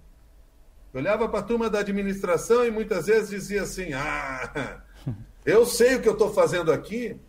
olhava 0.94 1.28
para 1.28 1.40
a 1.40 1.42
turma 1.42 1.68
da 1.68 1.80
administração 1.80 2.64
e 2.64 2.70
muitas 2.70 3.06
vezes 3.06 3.30
dizia 3.30 3.62
assim: 3.62 3.92
Ah, 3.92 4.82
eu 5.44 5.66
sei 5.66 5.96
o 5.96 6.00
que 6.00 6.08
eu 6.08 6.14
estou 6.14 6.32
fazendo 6.32 6.72
aqui. 6.72 7.20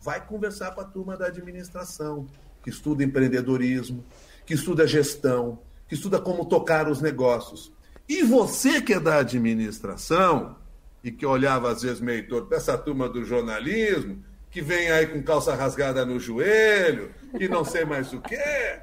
Vai 0.00 0.26
conversar 0.26 0.72
com 0.72 0.80
a 0.80 0.84
turma 0.84 1.16
da 1.16 1.26
administração, 1.26 2.26
que 2.62 2.70
estuda 2.70 3.04
empreendedorismo, 3.04 4.04
que 4.44 4.52
estuda 4.52 4.86
gestão, 4.86 5.60
que 5.88 5.94
estuda 5.94 6.20
como 6.20 6.44
tocar 6.44 6.88
os 6.88 7.00
negócios. 7.00 7.72
E 8.08 8.22
você 8.22 8.80
que 8.80 8.94
é 8.94 9.00
da 9.00 9.18
administração, 9.18 10.56
e 11.02 11.10
que 11.10 11.26
olhava 11.26 11.70
às 11.70 11.82
vezes 11.82 12.00
meio 12.00 12.26
torto 12.28 12.54
essa 12.54 12.76
turma 12.78 13.08
do 13.08 13.24
jornalismo, 13.24 14.22
que 14.50 14.60
vem 14.60 14.90
aí 14.90 15.06
com 15.06 15.22
calça 15.22 15.54
rasgada 15.54 16.04
no 16.04 16.20
joelho, 16.20 17.10
e 17.38 17.48
não 17.48 17.64
sei 17.64 17.84
mais 17.84 18.12
o 18.12 18.20
quê. 18.20 18.80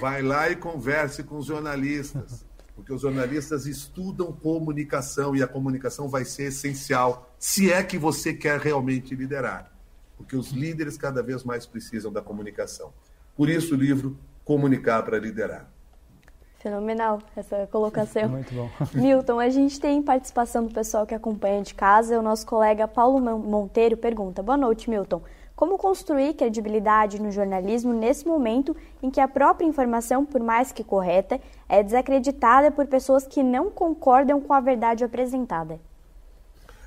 Vai 0.00 0.22
lá 0.22 0.48
e 0.48 0.56
converse 0.56 1.22
com 1.22 1.38
os 1.38 1.46
jornalistas, 1.46 2.44
porque 2.74 2.92
os 2.92 3.00
jornalistas 3.00 3.66
estudam 3.66 4.32
comunicação 4.32 5.34
e 5.34 5.42
a 5.42 5.48
comunicação 5.48 6.08
vai 6.08 6.24
ser 6.24 6.44
essencial 6.44 7.34
se 7.38 7.72
é 7.72 7.82
que 7.82 7.98
você 7.98 8.32
quer 8.32 8.60
realmente 8.60 9.14
liderar, 9.14 9.72
porque 10.16 10.36
os 10.36 10.52
líderes 10.52 10.96
cada 10.96 11.22
vez 11.22 11.42
mais 11.42 11.66
precisam 11.66 12.12
da 12.12 12.22
comunicação. 12.22 12.92
Por 13.36 13.50
isso 13.50 13.74
o 13.74 13.78
livro 13.78 14.16
Comunicar 14.44 15.02
para 15.02 15.18
Liderar. 15.18 15.68
Fenomenal 16.66 17.22
essa 17.36 17.68
colocação. 17.70 18.28
Muito 18.28 18.52
bom. 18.52 18.68
Milton, 18.92 19.38
a 19.38 19.48
gente 19.48 19.78
tem 19.78 20.02
participação 20.02 20.66
do 20.66 20.74
pessoal 20.74 21.06
que 21.06 21.14
acompanha 21.14 21.62
de 21.62 21.72
casa. 21.72 22.18
O 22.18 22.22
nosso 22.22 22.44
colega 22.44 22.88
Paulo 22.88 23.20
Monteiro 23.38 23.96
pergunta: 23.96 24.42
Boa 24.42 24.56
noite, 24.56 24.90
Milton. 24.90 25.22
Como 25.54 25.78
construir 25.78 26.34
credibilidade 26.34 27.22
no 27.22 27.30
jornalismo 27.30 27.92
nesse 27.92 28.26
momento 28.26 28.76
em 29.00 29.12
que 29.12 29.20
a 29.20 29.28
própria 29.28 29.64
informação, 29.64 30.26
por 30.26 30.40
mais 30.42 30.72
que 30.72 30.82
correta, 30.82 31.40
é 31.68 31.84
desacreditada 31.84 32.72
por 32.72 32.84
pessoas 32.88 33.28
que 33.28 33.44
não 33.44 33.70
concordam 33.70 34.40
com 34.40 34.52
a 34.52 34.58
verdade 34.58 35.04
apresentada? 35.04 35.78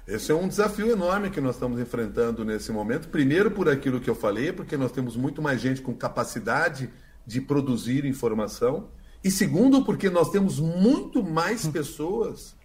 Esse 0.05 0.34
é 0.34 0.36
um 0.36 0.49
desafio 0.49 0.91
enorme 0.91 1.30
que 1.30 1.39
nós 1.39 1.55
estamos 1.55 1.80
enfrentando 1.80 2.43
nesse 2.43 2.69
momento. 2.73 3.07
Primeiro, 3.07 3.49
por 3.49 3.69
aquilo 3.69 4.01
que 4.01 4.09
eu 4.09 4.15
falei, 4.15 4.51
porque 4.51 4.75
nós 4.75 4.91
temos 4.91 5.15
muito 5.15 5.41
mais 5.41 5.61
gente 5.61 5.82
com 5.82 5.93
capacidade 5.93 6.89
de 7.25 7.39
produzir 7.39 8.03
informação. 8.03 8.89
E 9.24 9.30
segundo, 9.30 9.84
porque 9.84 10.09
nós 10.09 10.30
temos 10.32 10.59
muito 10.59 11.22
mais 11.22 11.67
pessoas 11.67 12.55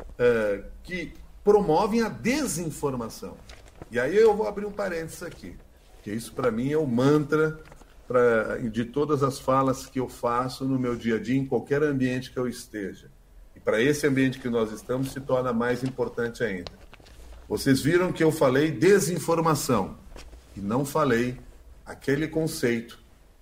uh, 0.00 0.64
que 0.82 1.12
promovem 1.44 2.02
a 2.02 2.08
desinformação. 2.08 3.36
E 3.90 3.98
aí 3.98 4.16
eu 4.16 4.34
vou 4.36 4.46
abrir 4.46 4.66
um 4.66 4.72
parênteses 4.72 5.22
aqui, 5.22 5.56
que 6.02 6.10
isso 6.10 6.32
para 6.32 6.50
mim 6.50 6.72
é 6.72 6.78
o 6.78 6.86
mantra 6.86 7.58
pra, 8.06 8.56
de 8.56 8.84
todas 8.84 9.22
as 9.22 9.38
falas 9.38 9.86
que 9.86 10.00
eu 10.00 10.08
faço 10.08 10.64
no 10.64 10.78
meu 10.78 10.96
dia 10.96 11.16
a 11.16 11.18
dia, 11.18 11.36
em 11.36 11.46
qualquer 11.46 11.82
ambiente 11.82 12.30
que 12.30 12.38
eu 12.38 12.48
esteja. 12.48 13.10
E 13.54 13.60
para 13.60 13.80
esse 13.80 14.06
ambiente 14.06 14.38
que 14.38 14.48
nós 14.48 14.72
estamos, 14.72 15.12
se 15.12 15.20
torna 15.20 15.52
mais 15.52 15.84
importante 15.84 16.42
ainda. 16.42 16.72
Vocês 17.48 17.80
viram 17.80 18.12
que 18.12 18.24
eu 18.24 18.30
falei 18.32 18.70
desinformação 18.70 19.96
e 20.56 20.60
não 20.60 20.84
falei 20.84 21.38
aquele 21.84 22.28
conceito 22.28 22.98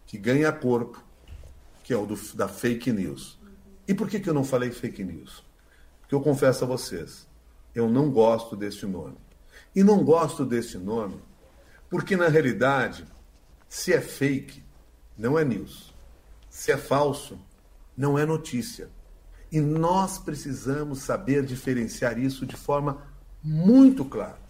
que 0.07 0.17
ganha 0.17 0.53
corpo, 0.53 1.03
que 1.87 1.95
é 1.95 1.97
o 1.97 2.05
do, 2.05 2.17
da 2.35 2.49
fake 2.49 2.91
news. 2.91 3.39
E 3.87 3.95
por 3.95 4.09
que, 4.09 4.19
que 4.19 4.29
eu 4.29 4.35
não 4.35 4.43
falei 4.43 4.73
fake 4.73 5.05
news? 5.05 5.45
Porque 6.01 6.17
eu 6.17 6.21
confesso 6.21 6.65
a 6.65 6.67
vocês, 6.67 7.29
eu 7.73 7.89
não 7.89 8.11
gosto 8.11 8.57
desse 8.57 8.85
nome. 8.87 9.17
E 9.73 9.85
não 9.85 10.03
gosto 10.03 10.45
desse 10.45 10.79
nome 10.79 11.23
porque, 11.89 12.17
na 12.17 12.27
realidade, 12.27 13.05
se 13.69 13.93
é 13.93 14.01
fake, 14.01 14.65
não 15.17 15.39
é 15.39 15.45
news. 15.45 15.95
Se 16.51 16.73
é 16.73 16.77
falso, 16.77 17.39
não 17.97 18.19
é 18.19 18.27
notícia. 18.27 18.89
E 19.53 19.61
nós 19.61 20.19
precisamos 20.19 21.03
saber 21.03 21.47
diferenciar 21.47 22.19
isso 22.19 22.45
de 22.45 22.57
forma 22.57 23.01
muito 23.45 24.05
clara. 24.05 24.41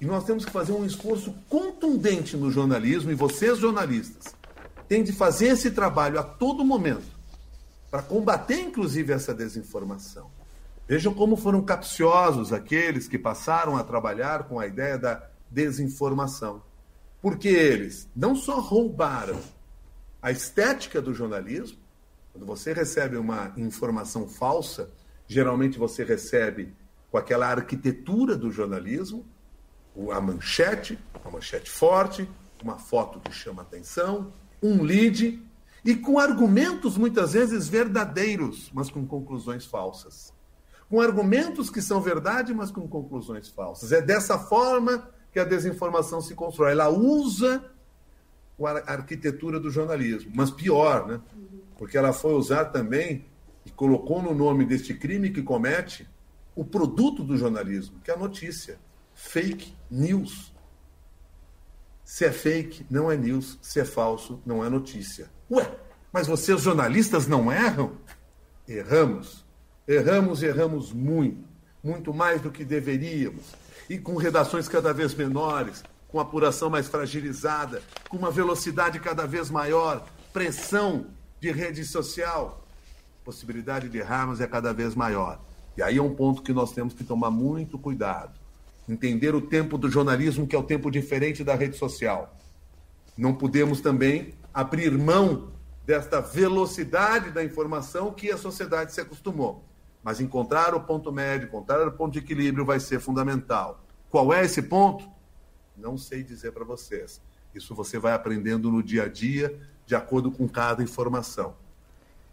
E 0.00 0.06
nós 0.06 0.24
temos 0.24 0.44
que 0.44 0.50
fazer 0.50 0.72
um 0.72 0.84
esforço 0.84 1.32
contundente 1.48 2.36
no 2.36 2.50
jornalismo, 2.50 3.12
e 3.12 3.14
vocês, 3.14 3.58
jornalistas, 3.58 4.34
têm 4.88 5.02
de 5.02 5.12
fazer 5.12 5.48
esse 5.48 5.70
trabalho 5.70 6.18
a 6.18 6.22
todo 6.22 6.64
momento 6.64 7.14
para 7.90 8.02
combater, 8.02 8.60
inclusive, 8.60 9.12
essa 9.12 9.32
desinformação. 9.32 10.30
Vejam 10.86 11.14
como 11.14 11.36
foram 11.36 11.62
capciosos 11.62 12.52
aqueles 12.52 13.08
que 13.08 13.18
passaram 13.18 13.76
a 13.76 13.84
trabalhar 13.84 14.44
com 14.44 14.58
a 14.58 14.66
ideia 14.66 14.98
da 14.98 15.26
desinformação. 15.50 16.62
Porque 17.22 17.48
eles 17.48 18.08
não 18.14 18.34
só 18.34 18.60
roubaram 18.60 19.40
a 20.20 20.30
estética 20.30 21.00
do 21.00 21.14
jornalismo, 21.14 21.78
quando 22.32 22.44
você 22.44 22.72
recebe 22.72 23.16
uma 23.16 23.52
informação 23.56 24.28
falsa, 24.28 24.90
geralmente 25.28 25.78
você 25.78 26.02
recebe 26.02 26.74
com 27.10 27.16
aquela 27.16 27.46
arquitetura 27.46 28.36
do 28.36 28.50
jornalismo, 28.50 29.24
a 30.10 30.20
manchete, 30.20 30.98
uma 31.22 31.30
manchete 31.30 31.70
forte, 31.70 32.28
uma 32.62 32.76
foto 32.76 33.20
que 33.20 33.30
chama 33.30 33.62
atenção, 33.62 34.32
um 34.66 34.82
lead, 34.82 35.40
e 35.84 35.94
com 35.94 36.18
argumentos 36.18 36.96
muitas 36.96 37.34
vezes 37.34 37.68
verdadeiros, 37.68 38.70
mas 38.72 38.90
com 38.90 39.06
conclusões 39.06 39.66
falsas 39.66 40.34
com 40.88 41.00
argumentos 41.00 41.70
que 41.70 41.82
são 41.82 42.00
verdade, 42.00 42.54
mas 42.54 42.70
com 42.70 42.86
conclusões 42.86 43.48
falsas. 43.48 43.90
É 43.90 44.00
dessa 44.00 44.38
forma 44.38 45.10
que 45.32 45.40
a 45.40 45.44
desinformação 45.44 46.20
se 46.20 46.36
constrói. 46.36 46.70
Ela 46.70 46.88
usa 46.88 47.64
a 48.62 48.92
arquitetura 48.92 49.58
do 49.58 49.72
jornalismo, 49.72 50.30
mas 50.34 50.52
pior, 50.52 51.08
né? 51.08 51.20
Porque 51.76 51.98
ela 51.98 52.12
foi 52.12 52.34
usar 52.34 52.66
também 52.66 53.24
e 53.66 53.70
colocou 53.70 54.22
no 54.22 54.32
nome 54.32 54.64
deste 54.64 54.94
crime 54.94 55.30
que 55.30 55.42
comete 55.42 56.08
o 56.54 56.64
produto 56.64 57.24
do 57.24 57.36
jornalismo, 57.36 57.98
que 58.04 58.12
é 58.12 58.14
a 58.14 58.16
notícia, 58.16 58.78
fake 59.12 59.74
news. 59.90 60.53
Se 62.14 62.24
é 62.24 62.30
fake, 62.30 62.86
não 62.88 63.10
é 63.10 63.16
news. 63.16 63.58
Se 63.60 63.80
é 63.80 63.84
falso, 63.84 64.40
não 64.46 64.64
é 64.64 64.70
notícia. 64.70 65.28
Ué, 65.50 65.68
mas 66.12 66.28
vocês 66.28 66.60
jornalistas 66.60 67.26
não 67.26 67.50
erram? 67.50 67.96
Erramos. 68.68 69.44
Erramos 69.84 70.40
e 70.40 70.46
erramos 70.46 70.92
muito. 70.92 71.44
Muito 71.82 72.14
mais 72.14 72.40
do 72.40 72.52
que 72.52 72.64
deveríamos. 72.64 73.42
E 73.90 73.98
com 73.98 74.14
redações 74.14 74.68
cada 74.68 74.94
vez 74.94 75.12
menores, 75.12 75.82
com 76.06 76.20
apuração 76.20 76.70
mais 76.70 76.86
fragilizada, 76.86 77.82
com 78.08 78.16
uma 78.16 78.30
velocidade 78.30 79.00
cada 79.00 79.26
vez 79.26 79.50
maior, 79.50 80.06
pressão 80.32 81.08
de 81.40 81.50
rede 81.50 81.84
social, 81.84 82.64
possibilidade 83.24 83.88
de 83.88 83.98
errarmos 83.98 84.40
é 84.40 84.46
cada 84.46 84.72
vez 84.72 84.94
maior. 84.94 85.40
E 85.76 85.82
aí 85.82 85.98
é 85.98 86.02
um 86.02 86.14
ponto 86.14 86.42
que 86.42 86.52
nós 86.52 86.70
temos 86.70 86.94
que 86.94 87.02
tomar 87.02 87.32
muito 87.32 87.76
cuidado. 87.76 88.43
Entender 88.88 89.34
o 89.34 89.40
tempo 89.40 89.78
do 89.78 89.90
jornalismo, 89.90 90.46
que 90.46 90.54
é 90.54 90.58
o 90.58 90.62
tempo 90.62 90.90
diferente 90.90 91.42
da 91.42 91.54
rede 91.54 91.76
social. 91.76 92.36
Não 93.16 93.34
podemos 93.34 93.80
também 93.80 94.34
abrir 94.52 94.90
mão 94.96 95.52
desta 95.86 96.20
velocidade 96.20 97.30
da 97.30 97.44
informação 97.44 98.12
que 98.12 98.30
a 98.30 98.36
sociedade 98.36 98.92
se 98.92 99.00
acostumou. 99.00 99.64
Mas 100.02 100.20
encontrar 100.20 100.74
o 100.74 100.80
ponto 100.80 101.10
médio, 101.10 101.46
encontrar 101.46 101.86
o 101.86 101.92
ponto 101.92 102.12
de 102.12 102.18
equilíbrio 102.18 102.64
vai 102.64 102.78
ser 102.78 103.00
fundamental. 103.00 103.82
Qual 104.10 104.32
é 104.32 104.44
esse 104.44 104.62
ponto? 104.62 105.08
Não 105.76 105.96
sei 105.96 106.22
dizer 106.22 106.52
para 106.52 106.64
vocês. 106.64 107.20
Isso 107.54 107.74
você 107.74 107.98
vai 107.98 108.12
aprendendo 108.12 108.70
no 108.70 108.82
dia 108.82 109.04
a 109.04 109.08
dia, 109.08 109.58
de 109.86 109.94
acordo 109.94 110.30
com 110.30 110.48
cada 110.48 110.82
informação. 110.82 111.54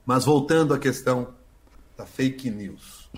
Mas 0.05 0.25
voltando 0.25 0.73
à 0.73 0.79
questão 0.79 1.33
da 1.95 2.05
fake 2.05 2.49
news. 2.49 3.09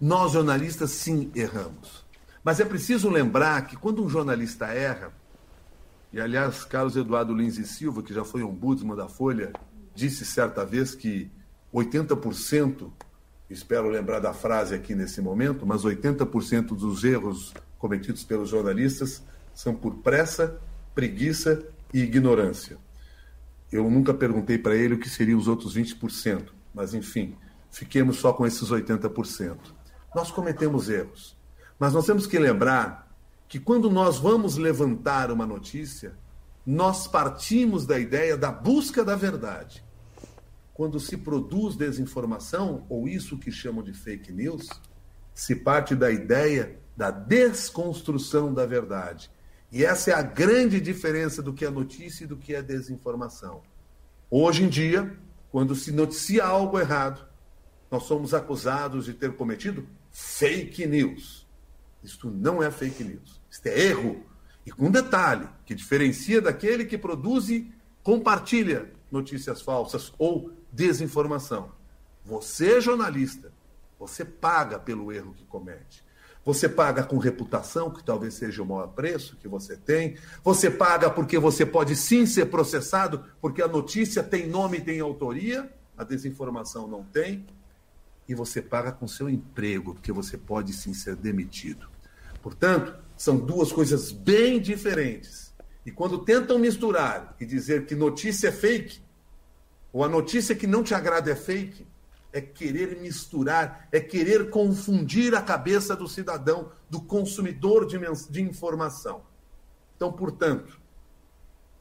Nós, 0.00 0.32
jornalistas, 0.32 0.90
sim, 0.90 1.30
erramos. 1.34 2.03
Mas 2.44 2.60
é 2.60 2.64
preciso 2.66 3.08
lembrar 3.08 3.66
que 3.66 3.74
quando 3.74 4.04
um 4.04 4.08
jornalista 4.08 4.66
erra, 4.66 5.10
e 6.12 6.20
aliás, 6.20 6.62
Carlos 6.62 6.94
Eduardo 6.94 7.34
Lins 7.34 7.56
e 7.56 7.66
Silva, 7.66 8.02
que 8.02 8.12
já 8.12 8.22
foi 8.22 8.42
ombudsman 8.42 8.94
da 8.94 9.08
Folha, 9.08 9.50
disse 9.94 10.26
certa 10.26 10.64
vez 10.64 10.94
que 10.94 11.30
80%, 11.72 12.92
espero 13.48 13.88
lembrar 13.88 14.20
da 14.20 14.34
frase 14.34 14.74
aqui 14.74 14.94
nesse 14.94 15.22
momento, 15.22 15.66
mas 15.66 15.82
80% 15.82 16.76
dos 16.76 17.02
erros 17.02 17.54
cometidos 17.78 18.22
pelos 18.24 18.50
jornalistas 18.50 19.24
são 19.54 19.74
por 19.74 19.96
pressa, 19.96 20.60
preguiça 20.94 21.66
e 21.92 22.00
ignorância. 22.00 22.76
Eu 23.72 23.90
nunca 23.90 24.12
perguntei 24.12 24.58
para 24.58 24.76
ele 24.76 24.94
o 24.94 24.98
que 24.98 25.08
seriam 25.08 25.38
os 25.38 25.48
outros 25.48 25.74
20%, 25.76 26.50
mas 26.74 26.92
enfim, 26.92 27.36
fiquemos 27.72 28.18
só 28.18 28.32
com 28.32 28.46
esses 28.46 28.68
80%. 28.68 29.56
Nós 30.14 30.30
cometemos 30.30 30.88
erros, 30.88 31.36
mas 31.84 31.92
nós 31.92 32.06
temos 32.06 32.26
que 32.26 32.38
lembrar 32.38 33.14
que 33.46 33.60
quando 33.60 33.90
nós 33.90 34.16
vamos 34.16 34.56
levantar 34.56 35.30
uma 35.30 35.46
notícia, 35.46 36.14
nós 36.64 37.06
partimos 37.06 37.84
da 37.84 37.98
ideia 37.98 38.38
da 38.38 38.50
busca 38.50 39.04
da 39.04 39.14
verdade. 39.14 39.84
Quando 40.72 40.98
se 40.98 41.18
produz 41.18 41.76
desinformação, 41.76 42.86
ou 42.88 43.06
isso 43.06 43.36
que 43.36 43.52
chamam 43.52 43.84
de 43.84 43.92
fake 43.92 44.32
news, 44.32 44.66
se 45.34 45.54
parte 45.54 45.94
da 45.94 46.10
ideia 46.10 46.80
da 46.96 47.10
desconstrução 47.10 48.54
da 48.54 48.64
verdade. 48.64 49.30
E 49.70 49.84
essa 49.84 50.10
é 50.10 50.14
a 50.14 50.22
grande 50.22 50.80
diferença 50.80 51.42
do 51.42 51.52
que 51.52 51.66
é 51.66 51.70
notícia 51.70 52.24
e 52.24 52.26
do 52.26 52.38
que 52.38 52.54
é 52.54 52.62
desinformação. 52.62 53.60
Hoje 54.30 54.64
em 54.64 54.70
dia, 54.70 55.14
quando 55.52 55.74
se 55.74 55.92
noticia 55.92 56.46
algo 56.46 56.80
errado, 56.80 57.28
nós 57.90 58.04
somos 58.04 58.32
acusados 58.32 59.04
de 59.04 59.12
ter 59.12 59.36
cometido 59.36 59.86
fake 60.10 60.86
news. 60.86 61.43
Isto 62.04 62.30
não 62.30 62.62
é 62.62 62.70
fake 62.70 63.02
news. 63.02 63.40
Isto 63.50 63.66
é 63.66 63.80
erro. 63.80 64.22
E 64.66 64.70
com 64.70 64.86
um 64.86 64.90
detalhe 64.90 65.48
que 65.64 65.74
diferencia 65.74 66.40
daquele 66.40 66.84
que 66.84 66.98
produz 66.98 67.48
e 67.48 67.72
compartilha 68.02 68.92
notícias 69.10 69.62
falsas 69.62 70.12
ou 70.18 70.52
desinformação. 70.70 71.72
Você, 72.24 72.80
jornalista, 72.80 73.52
você 73.98 74.24
paga 74.24 74.78
pelo 74.78 75.10
erro 75.10 75.34
que 75.34 75.44
comete. 75.44 76.04
Você 76.44 76.68
paga 76.68 77.02
com 77.02 77.16
reputação, 77.16 77.90
que 77.90 78.04
talvez 78.04 78.34
seja 78.34 78.62
o 78.62 78.66
maior 78.66 78.88
preço 78.88 79.36
que 79.36 79.48
você 79.48 79.76
tem. 79.76 80.16
Você 80.42 80.70
paga 80.70 81.08
porque 81.10 81.38
você 81.38 81.64
pode 81.64 81.96
sim 81.96 82.26
ser 82.26 82.46
processado, 82.46 83.24
porque 83.40 83.62
a 83.62 83.68
notícia 83.68 84.22
tem 84.22 84.46
nome 84.46 84.76
e 84.78 84.80
tem 84.82 85.00
autoria, 85.00 85.72
a 85.96 86.04
desinformação 86.04 86.86
não 86.86 87.02
tem. 87.02 87.46
E 88.28 88.34
você 88.34 88.60
paga 88.60 88.92
com 88.92 89.08
seu 89.08 89.28
emprego, 89.28 89.94
porque 89.94 90.12
você 90.12 90.36
pode 90.36 90.74
sim 90.74 90.92
ser 90.92 91.16
demitido. 91.16 91.93
Portanto, 92.44 92.94
são 93.16 93.38
duas 93.38 93.72
coisas 93.72 94.12
bem 94.12 94.60
diferentes. 94.60 95.54
E 95.86 95.90
quando 95.90 96.26
tentam 96.26 96.58
misturar 96.58 97.34
e 97.40 97.46
dizer 97.46 97.86
que 97.86 97.94
notícia 97.94 98.48
é 98.48 98.52
fake, 98.52 99.00
ou 99.90 100.04
a 100.04 100.08
notícia 100.10 100.54
que 100.54 100.66
não 100.66 100.82
te 100.82 100.92
agrada 100.92 101.30
é 101.30 101.34
fake, 101.34 101.86
é 102.34 102.42
querer 102.42 103.00
misturar, 103.00 103.88
é 103.90 103.98
querer 103.98 104.50
confundir 104.50 105.34
a 105.34 105.40
cabeça 105.40 105.96
do 105.96 106.06
cidadão, 106.06 106.70
do 106.90 107.00
consumidor 107.00 107.86
de, 107.86 107.98
de 108.28 108.42
informação. 108.42 109.22
Então, 109.96 110.12
portanto, 110.12 110.78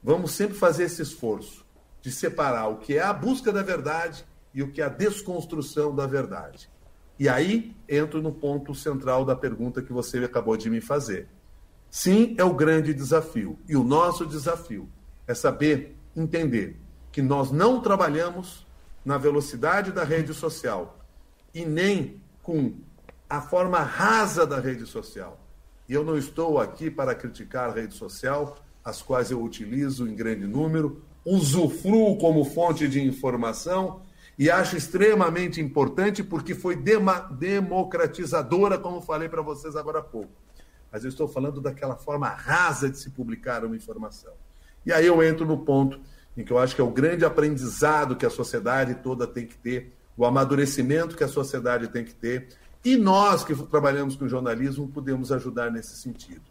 vamos 0.01 0.31
sempre 0.31 0.57
fazer 0.57 0.85
esse 0.85 1.01
esforço 1.01 1.65
de 2.01 2.09
separar 2.09 2.69
o 2.69 2.77
que 2.77 2.97
é 2.97 3.01
a 3.01 3.11
busca 3.11 3.51
da 3.51 3.61
verdade 3.61 4.25
e 4.53 4.63
o 4.63 4.71
que 4.71 4.81
é 4.81 4.85
a 4.85 4.89
desconstrução 4.89 5.93
da 5.93 6.07
verdade. 6.07 6.71
E 7.23 7.29
aí 7.29 7.73
entro 7.87 8.21
no 8.21 8.33
ponto 8.33 8.75
central 8.75 9.23
da 9.23 9.33
pergunta 9.33 9.81
que 9.81 9.93
você 9.93 10.17
acabou 10.17 10.57
de 10.57 10.69
me 10.69 10.81
fazer. 10.81 11.29
Sim, 11.89 12.35
é 12.37 12.43
o 12.43 12.53
grande 12.53 12.93
desafio. 12.93 13.57
E 13.65 13.77
o 13.77 13.83
nosso 13.85 14.25
desafio 14.25 14.89
é 15.25 15.33
saber 15.33 15.95
entender 16.17 16.75
que 17.13 17.21
nós 17.21 17.49
não 17.49 17.79
trabalhamos 17.79 18.67
na 19.05 19.17
velocidade 19.17 19.93
da 19.93 20.03
rede 20.03 20.33
social 20.33 20.99
e 21.53 21.63
nem 21.63 22.21
com 22.41 22.73
a 23.29 23.39
forma 23.39 23.79
rasa 23.79 24.45
da 24.45 24.59
rede 24.59 24.85
social. 24.85 25.39
E 25.87 25.93
eu 25.93 26.03
não 26.03 26.17
estou 26.17 26.59
aqui 26.59 26.91
para 26.91 27.15
criticar 27.15 27.69
a 27.69 27.73
rede 27.73 27.93
social, 27.93 28.57
as 28.83 29.01
quais 29.01 29.31
eu 29.31 29.41
utilizo 29.41 30.09
em 30.09 30.13
grande 30.13 30.45
número, 30.45 31.01
usufruo 31.23 32.17
como 32.17 32.43
fonte 32.43 32.85
de 32.85 33.01
informação 33.01 34.01
e 34.37 34.49
acho 34.49 34.75
extremamente 34.75 35.61
importante 35.61 36.23
porque 36.23 36.55
foi 36.55 36.75
democratizadora, 36.75 38.77
como 38.77 39.01
falei 39.01 39.29
para 39.29 39.41
vocês 39.41 39.75
agora 39.75 39.99
há 39.99 40.03
pouco. 40.03 40.31
Mas 40.91 41.03
eu 41.03 41.09
estou 41.09 41.27
falando 41.27 41.61
daquela 41.61 41.95
forma 41.95 42.27
rasa 42.27 42.89
de 42.89 42.97
se 42.97 43.09
publicar 43.09 43.63
uma 43.63 43.75
informação. 43.75 44.33
E 44.85 44.91
aí 44.91 45.05
eu 45.05 45.23
entro 45.23 45.45
no 45.45 45.59
ponto 45.59 45.99
em 46.35 46.43
que 46.43 46.51
eu 46.51 46.57
acho 46.57 46.75
que 46.75 46.81
é 46.81 46.83
o 46.83 46.91
grande 46.91 47.23
aprendizado 47.23 48.15
que 48.15 48.25
a 48.25 48.29
sociedade 48.29 48.95
toda 48.95 49.27
tem 49.27 49.45
que 49.45 49.55
ter, 49.55 49.93
o 50.17 50.25
amadurecimento 50.25 51.15
que 51.15 51.23
a 51.23 51.27
sociedade 51.27 51.87
tem 51.87 52.03
que 52.03 52.13
ter, 52.13 52.49
e 52.83 52.97
nós 52.97 53.43
que 53.43 53.55
trabalhamos 53.55 54.15
com 54.15 54.27
jornalismo 54.27 54.87
podemos 54.87 55.31
ajudar 55.31 55.71
nesse 55.71 55.95
sentido. 55.95 56.41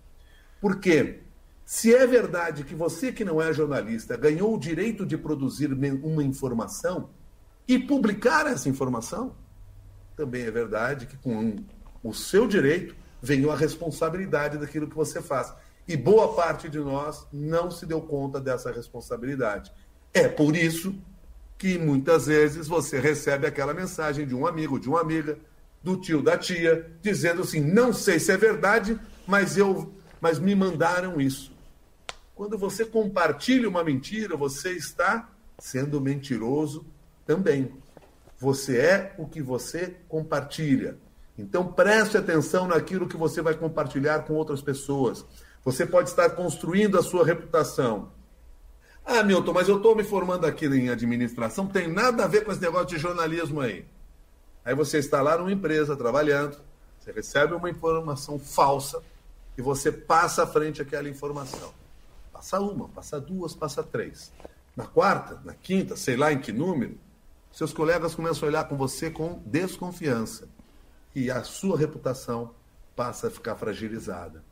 Por 0.60 0.78
quê? 0.78 1.20
Se 1.64 1.94
é 1.94 2.06
verdade 2.06 2.64
que 2.64 2.74
você 2.74 3.12
que 3.12 3.24
não 3.24 3.40
é 3.40 3.52
jornalista 3.52 4.16
ganhou 4.16 4.54
o 4.54 4.58
direito 4.58 5.04
de 5.04 5.18
produzir 5.18 5.72
uma 5.72 6.24
informação 6.24 7.10
e 7.66 7.78
publicar 7.78 8.46
essa 8.46 8.68
informação, 8.68 9.34
também 10.16 10.42
é 10.42 10.50
verdade 10.50 11.06
que 11.06 11.16
com 11.16 11.56
o 12.02 12.12
seu 12.12 12.46
direito 12.46 12.94
vem 13.20 13.48
a 13.48 13.54
responsabilidade 13.54 14.58
daquilo 14.58 14.88
que 14.88 14.96
você 14.96 15.22
faz. 15.22 15.52
E 15.86 15.96
boa 15.96 16.34
parte 16.34 16.68
de 16.68 16.78
nós 16.78 17.26
não 17.32 17.70
se 17.70 17.86
deu 17.86 18.00
conta 18.00 18.40
dessa 18.40 18.70
responsabilidade. 18.70 19.72
É 20.12 20.28
por 20.28 20.56
isso 20.56 20.94
que 21.56 21.78
muitas 21.78 22.26
vezes 22.26 22.66
você 22.66 22.98
recebe 22.98 23.46
aquela 23.46 23.72
mensagem 23.72 24.26
de 24.26 24.34
um 24.34 24.46
amigo, 24.46 24.78
de 24.78 24.88
uma 24.88 25.00
amiga, 25.00 25.38
do 25.82 25.96
tio, 25.96 26.22
da 26.22 26.36
tia, 26.36 26.90
dizendo 27.00 27.42
assim: 27.42 27.60
"Não 27.60 27.92
sei 27.92 28.18
se 28.18 28.32
é 28.32 28.36
verdade, 28.36 28.98
mas 29.26 29.56
eu 29.56 29.92
mas 30.20 30.38
me 30.38 30.54
mandaram 30.54 31.20
isso". 31.20 31.52
Quando 32.34 32.58
você 32.58 32.84
compartilha 32.84 33.68
uma 33.68 33.84
mentira, 33.84 34.36
você 34.36 34.72
está 34.72 35.28
sendo 35.58 36.00
mentiroso 36.00 36.84
também. 37.26 37.72
Você 38.38 38.78
é 38.78 39.14
o 39.18 39.26
que 39.26 39.40
você 39.40 39.96
compartilha. 40.08 40.96
Então 41.38 41.72
preste 41.72 42.16
atenção 42.16 42.66
naquilo 42.66 43.08
que 43.08 43.16
você 43.16 43.40
vai 43.40 43.54
compartilhar 43.54 44.20
com 44.20 44.34
outras 44.34 44.60
pessoas. 44.60 45.24
Você 45.64 45.86
pode 45.86 46.08
estar 46.08 46.30
construindo 46.30 46.98
a 46.98 47.02
sua 47.02 47.24
reputação. 47.24 48.10
Ah, 49.04 49.22
Milton, 49.22 49.52
mas 49.52 49.68
eu 49.68 49.76
estou 49.76 49.96
me 49.96 50.04
formando 50.04 50.46
aqui 50.46 50.66
em 50.66 50.88
administração, 50.88 51.66
tem 51.66 51.88
nada 51.88 52.24
a 52.24 52.28
ver 52.28 52.44
com 52.44 52.52
esse 52.52 52.60
negócio 52.60 52.88
de 52.88 52.98
jornalismo 52.98 53.60
aí. 53.60 53.84
Aí 54.64 54.74
você 54.74 54.98
está 54.98 55.20
lá 55.20 55.36
numa 55.36 55.52
empresa 55.52 55.96
trabalhando, 55.96 56.56
você 57.00 57.10
recebe 57.10 57.54
uma 57.54 57.68
informação 57.68 58.38
falsa 58.38 59.02
e 59.58 59.62
você 59.62 59.90
passa 59.90 60.44
à 60.44 60.46
frente 60.46 60.80
aquela 60.80 61.08
informação. 61.08 61.72
Passa 62.32 62.60
uma, 62.60 62.88
passa 62.88 63.20
duas, 63.20 63.54
passa 63.54 63.82
três. 63.82 64.32
Na 64.76 64.86
quarta, 64.86 65.40
na 65.44 65.52
quinta, 65.52 65.96
sei 65.96 66.16
lá 66.16 66.32
em 66.32 66.38
que 66.38 66.52
número, 66.52 66.96
seus 67.52 67.72
colegas 67.72 68.14
começam 68.14 68.48
a 68.48 68.50
olhar 68.50 68.64
com 68.64 68.76
você 68.76 69.10
com 69.10 69.42
desconfiança. 69.44 70.48
E 71.14 71.30
a 71.30 71.42
sua 71.44 71.78
reputação 71.78 72.54
passa 72.96 73.28
a 73.28 73.30
ficar 73.30 73.54
fragilizada. 73.56 74.42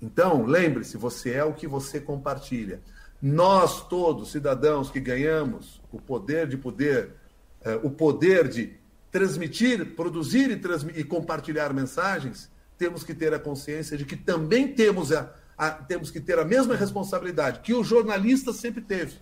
Então, 0.00 0.44
lembre-se, 0.44 0.96
você 0.96 1.32
é 1.32 1.44
o 1.44 1.54
que 1.54 1.66
você 1.66 1.98
compartilha. 2.00 2.80
Nós 3.20 3.86
todos, 3.88 4.30
cidadãos 4.30 4.90
que 4.90 5.00
ganhamos 5.00 5.80
o 5.90 6.00
poder 6.00 6.46
de 6.46 6.56
poder, 6.56 7.14
eh, 7.62 7.80
o 7.82 7.90
poder 7.90 8.48
de 8.48 8.78
transmitir, 9.10 9.94
produzir 9.94 10.50
e, 10.50 10.56
transmitir, 10.56 11.00
e, 11.00 11.04
compartilhar 11.04 11.72
mensagens, 11.74 12.50
temos 12.78 13.04
que 13.04 13.14
ter 13.14 13.34
a 13.34 13.38
consciência 13.38 13.96
de 13.96 14.04
que 14.04 14.16
também 14.16 14.68
temos, 14.68 15.12
a, 15.12 15.30
a, 15.56 15.70
temos 15.70 16.10
que 16.10 16.20
ter 16.20 16.38
a 16.38 16.44
mesma 16.44 16.74
responsabilidade 16.74 17.60
que 17.60 17.74
o 17.74 17.84
jornalista 17.84 18.52
sempre 18.52 18.80
teve. 18.80 19.18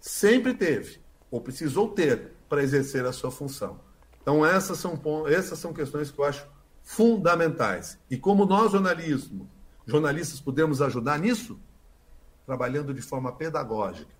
Sempre 0.00 0.54
teve, 0.54 0.98
ou 1.30 1.40
precisou 1.40 1.88
ter, 1.88 2.33
para 2.48 2.62
exercer 2.62 3.04
a 3.04 3.12
sua 3.12 3.30
função. 3.30 3.78
Então, 4.22 4.44
essas 4.44 4.78
são, 4.78 4.98
essas 5.28 5.58
são 5.58 5.72
questões 5.72 6.10
que 6.10 6.18
eu 6.18 6.24
acho 6.24 6.46
fundamentais. 6.82 7.98
E 8.10 8.16
como 8.16 8.44
nós, 8.44 8.72
jornalismo, 8.72 9.48
jornalistas, 9.86 10.40
podemos 10.40 10.80
ajudar 10.80 11.18
nisso? 11.18 11.58
Trabalhando 12.46 12.92
de 12.94 13.02
forma 13.02 13.32
pedagógica 13.32 14.14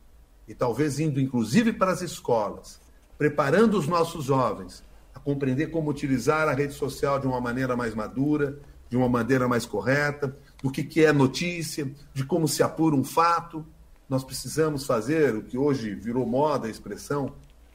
e 0.47 0.55
talvez 0.55 0.99
indo, 0.99 1.21
inclusive, 1.21 1.73
para 1.73 1.93
as 1.93 2.03
escolas, 2.03 2.81
preparando 3.17 3.79
os 3.79 3.87
nossos 3.87 4.25
jovens 4.25 4.85
a 5.15 5.21
compreender 5.21 5.69
como 5.69 5.91
utilizar 5.91 6.49
a 6.49 6.53
rede 6.53 6.75
social 6.75 7.19
de 7.19 7.27
uma 7.27 7.41
maneira 7.41 7.77
mais 7.77 7.95
madura, 7.95 8.59
de 8.91 8.97
uma 8.97 9.09
maneira 9.09 9.49
mais 9.49 9.65
correta, 9.65 10.37
do 10.63 10.71
que, 10.71 10.83
que 10.83 11.05
é 11.05 11.13
notícia, 11.13 11.91
de 12.13 12.25
como 12.25 12.47
se 12.49 12.63
apura 12.63 12.95
um 12.95 13.05
fato. 13.05 13.65
Nós 14.09 14.25
precisamos 14.25 14.85
fazer 14.85 15.35
o 15.35 15.43
que 15.43 15.57
hoje 15.57 15.95
virou 15.95 16.27
moda 16.27 16.67
a 16.67 16.71
expressão 16.71 17.33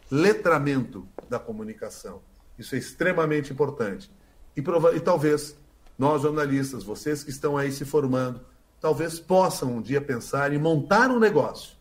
letramento 0.10 1.08
da 1.30 1.40
comunicação. 1.40 2.22
Isso 2.58 2.76
é 2.76 2.78
extremamente 2.78 3.54
importante. 3.54 4.12
E, 4.56 4.62
e 4.96 5.00
talvez 5.00 5.58
nós, 5.98 6.22
jornalistas, 6.22 6.84
vocês 6.84 7.24
que 7.24 7.30
estão 7.30 7.58
aí 7.58 7.72
se 7.72 7.86
formando, 7.86 8.42
talvez 8.80 9.20
possam 9.20 9.78
um 9.78 9.82
dia 9.82 10.02
pensar 10.02 10.54
em 10.54 10.58
montar 10.58 11.10
um 11.10 11.20
negócio. 11.20 11.78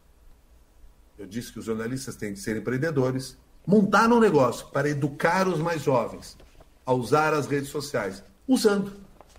Eu 1.18 1.26
disse 1.26 1.53
que 1.53 1.59
os 1.59 1.64
jornalistas 1.64 2.16
têm 2.16 2.33
de 2.33 2.41
ser 2.41 2.57
empreendedores, 2.57 3.37
montar 3.66 4.11
um 4.12 4.20
negócio 4.20 4.68
para 4.68 4.89
educar 4.89 5.49
os 5.49 5.59
mais 5.59 5.83
jovens 5.83 6.37
a 6.87 6.93
usar 6.93 7.35
as 7.35 7.47
redes 7.47 7.68
sociais, 7.68 8.24
usando 8.47 8.93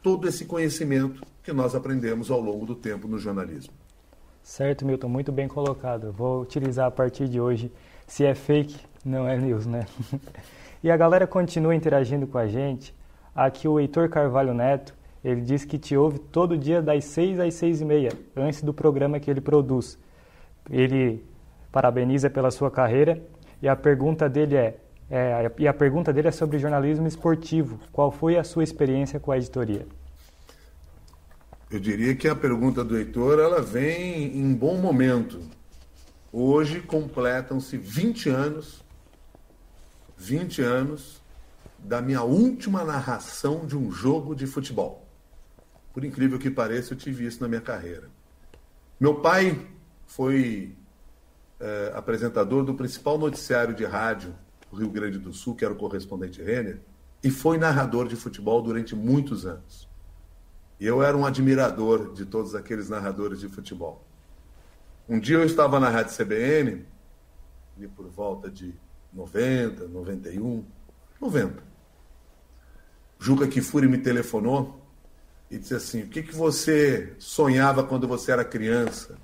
todo 0.04 0.28
esse 0.28 0.46
conhecimento 0.46 1.26
que 1.42 1.52
nós 1.52 1.74
aprendemos 1.74 2.30
ao 2.30 2.40
longo 2.40 2.66
do 2.66 2.76
tempo 2.76 3.08
no 3.08 3.18
jornalismo. 3.18 3.74
Certo, 4.44 4.86
Milton, 4.86 5.10
muito 5.10 5.32
bem 5.32 5.48
colocado. 5.48 6.12
Vou 6.12 6.42
utilizar 6.42 6.88
a 6.88 6.92
partir 6.92 7.28
de 7.28 7.42
hoje. 7.42 7.72
Se 8.10 8.26
é 8.26 8.34
fake, 8.34 8.76
não 9.06 9.28
é 9.28 9.38
news, 9.38 9.68
né? 9.68 9.86
e 10.84 10.90
a 10.90 10.98
galera 10.98 11.28
continua 11.28 11.76
interagindo 11.76 12.26
com 12.26 12.40
a 12.40 12.48
gente. 12.48 12.92
Aqui 13.36 13.68
o 13.68 13.80
Heitor 13.80 14.10
Carvalho 14.10 14.52
Neto, 14.52 14.96
ele 15.24 15.42
diz 15.42 15.64
que 15.64 15.78
te 15.78 15.96
ouve 15.96 16.18
todo 16.18 16.58
dia 16.58 16.82
das 16.82 17.06
6 17.06 17.40
às 17.40 17.54
6 17.54 17.82
e 17.82 17.86
meia, 17.86 18.12
antes 18.36 18.64
do 18.64 18.74
programa 18.74 19.20
que 19.20 19.30
ele 19.30 19.40
produz. 19.40 19.96
Ele 20.72 21.24
parabeniza 21.72 22.32
pela 22.32 22.50
sua 22.50 22.72
carreira 22.72 23.22
e 23.62 23.70
a 23.70 23.76
pergunta 23.76 24.28
dele 24.28 24.56
é, 24.56 24.76
é, 25.12 25.52
e 25.60 25.68
a 25.68 25.74
pergunta 25.74 26.12
dele 26.12 26.30
é 26.30 26.32
sobre 26.32 26.58
jornalismo 26.58 27.06
esportivo. 27.08 27.80
Qual 27.92 28.12
foi 28.12 28.38
a 28.38 28.44
sua 28.44 28.64
experiência 28.64 29.20
com 29.20 29.32
a 29.32 29.38
editoria? 29.38 29.86
Eu 31.70 31.80
diria 31.80 32.16
que 32.16 32.28
a 32.28 32.36
pergunta 32.36 32.84
do 32.84 32.98
Heitor 32.98 33.38
ela 33.38 33.62
vem 33.62 34.36
em 34.36 34.52
bom 34.52 34.78
momento. 34.78 35.59
Hoje 36.32 36.82
completam-se 36.82 37.76
20 37.76 38.30
anos, 38.30 38.84
20 40.16 40.62
anos 40.62 41.24
da 41.80 42.02
minha 42.02 42.22
última 42.22 42.84
narração 42.84 43.66
de 43.66 43.76
um 43.76 43.92
jogo 43.92 44.36
de 44.36 44.46
futebol. 44.46 45.08
Por 45.92 46.06
incrível 46.06 46.38
que 46.38 46.52
pareça, 46.52 46.94
eu 46.94 46.98
tive 46.98 47.26
isso 47.26 47.42
na 47.42 47.48
minha 47.48 47.62
carreira. 47.62 48.10
Meu 49.00 49.22
pai 49.22 49.68
foi 50.06 50.76
eh, 51.60 51.92
apresentador 51.96 52.64
do 52.64 52.76
principal 52.76 53.18
noticiário 53.18 53.74
de 53.74 53.86
rádio 53.86 54.36
do 54.70 54.78
Rio 54.78 54.90
Grande 54.90 55.18
do 55.18 55.34
Sul, 55.34 55.56
que 55.56 55.66
era 55.66 55.74
o 55.74 55.78
correspondente 55.78 56.44
Renner, 56.44 56.80
e 57.24 57.32
foi 57.32 57.58
narrador 57.58 58.08
de 58.08 58.16
futebol 58.16 58.62
durante 58.62 58.96
muitos 58.96 59.48
anos. 59.48 59.90
E 60.80 60.86
eu 60.86 61.02
era 61.02 61.18
um 61.18 61.26
admirador 61.26 62.14
de 62.14 62.26
todos 62.26 62.54
aqueles 62.54 62.88
narradores 62.88 63.40
de 63.40 63.50
futebol. 63.50 64.09
Um 65.10 65.20
dia 65.20 65.38
eu 65.38 65.44
estava 65.44 65.80
na 65.80 65.90
rádio 65.90 66.16
CBN, 66.16 66.86
ali 67.76 67.88
por 67.88 68.08
volta 68.10 68.48
de 68.48 68.76
90, 69.12 69.88
91, 69.88 70.64
90. 71.20 71.64
Juca 73.18 73.48
Kifuri 73.48 73.88
me 73.88 73.98
telefonou 73.98 74.80
e 75.50 75.58
disse 75.58 75.74
assim: 75.74 76.04
O 76.04 76.10
que, 76.10 76.22
que 76.22 76.36
você 76.36 77.16
sonhava 77.18 77.84
quando 77.84 78.08
você 78.08 78.32
era 78.32 78.46
criança? 78.46 79.18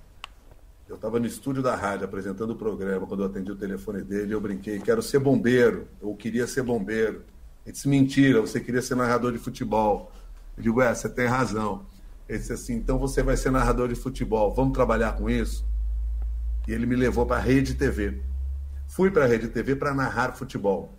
Eu 0.89 0.95
estava 0.95 1.19
no 1.19 1.27
estúdio 1.27 1.61
da 1.61 1.75
rádio 1.75 2.05
apresentando 2.05 2.53
o 2.53 2.55
programa, 2.55 3.05
quando 3.05 3.21
eu 3.21 3.27
atendi 3.27 3.51
o 3.51 3.55
telefone 3.55 4.01
dele, 4.01 4.33
eu 4.33 4.41
brinquei, 4.41 4.79
quero 4.79 5.03
ser 5.03 5.19
bombeiro, 5.19 5.87
eu 6.01 6.15
queria 6.15 6.47
ser 6.47 6.63
bombeiro. 6.63 7.23
Ele 7.63 7.73
disse, 7.73 7.87
mentira, 7.87 8.41
você 8.41 8.59
queria 8.59 8.81
ser 8.81 8.95
narrador 8.95 9.31
de 9.31 9.37
futebol. 9.37 10.11
Eu 10.57 10.63
digo, 10.63 10.81
é, 10.81 10.95
você 10.95 11.07
tem 11.07 11.27
razão. 11.27 11.85
Ele 12.27 12.39
disse 12.39 12.53
assim, 12.53 12.73
então 12.73 12.97
você 12.97 13.21
vai 13.21 13.37
ser 13.37 13.51
narrador 13.51 13.87
de 13.87 13.95
futebol, 13.95 14.51
vamos 14.51 14.73
trabalhar 14.73 15.13
com 15.15 15.29
isso? 15.29 15.63
E 16.67 16.71
ele 16.71 16.85
me 16.85 16.95
levou 16.95 17.25
para 17.25 17.37
a 17.37 17.39
Rede 17.39 17.75
TV. 17.75 18.21
Fui 18.87 19.11
para 19.11 19.25
a 19.25 19.27
Rede 19.27 19.47
TV 19.47 19.75
para 19.75 19.93
narrar 19.93 20.33
futebol. 20.33 20.93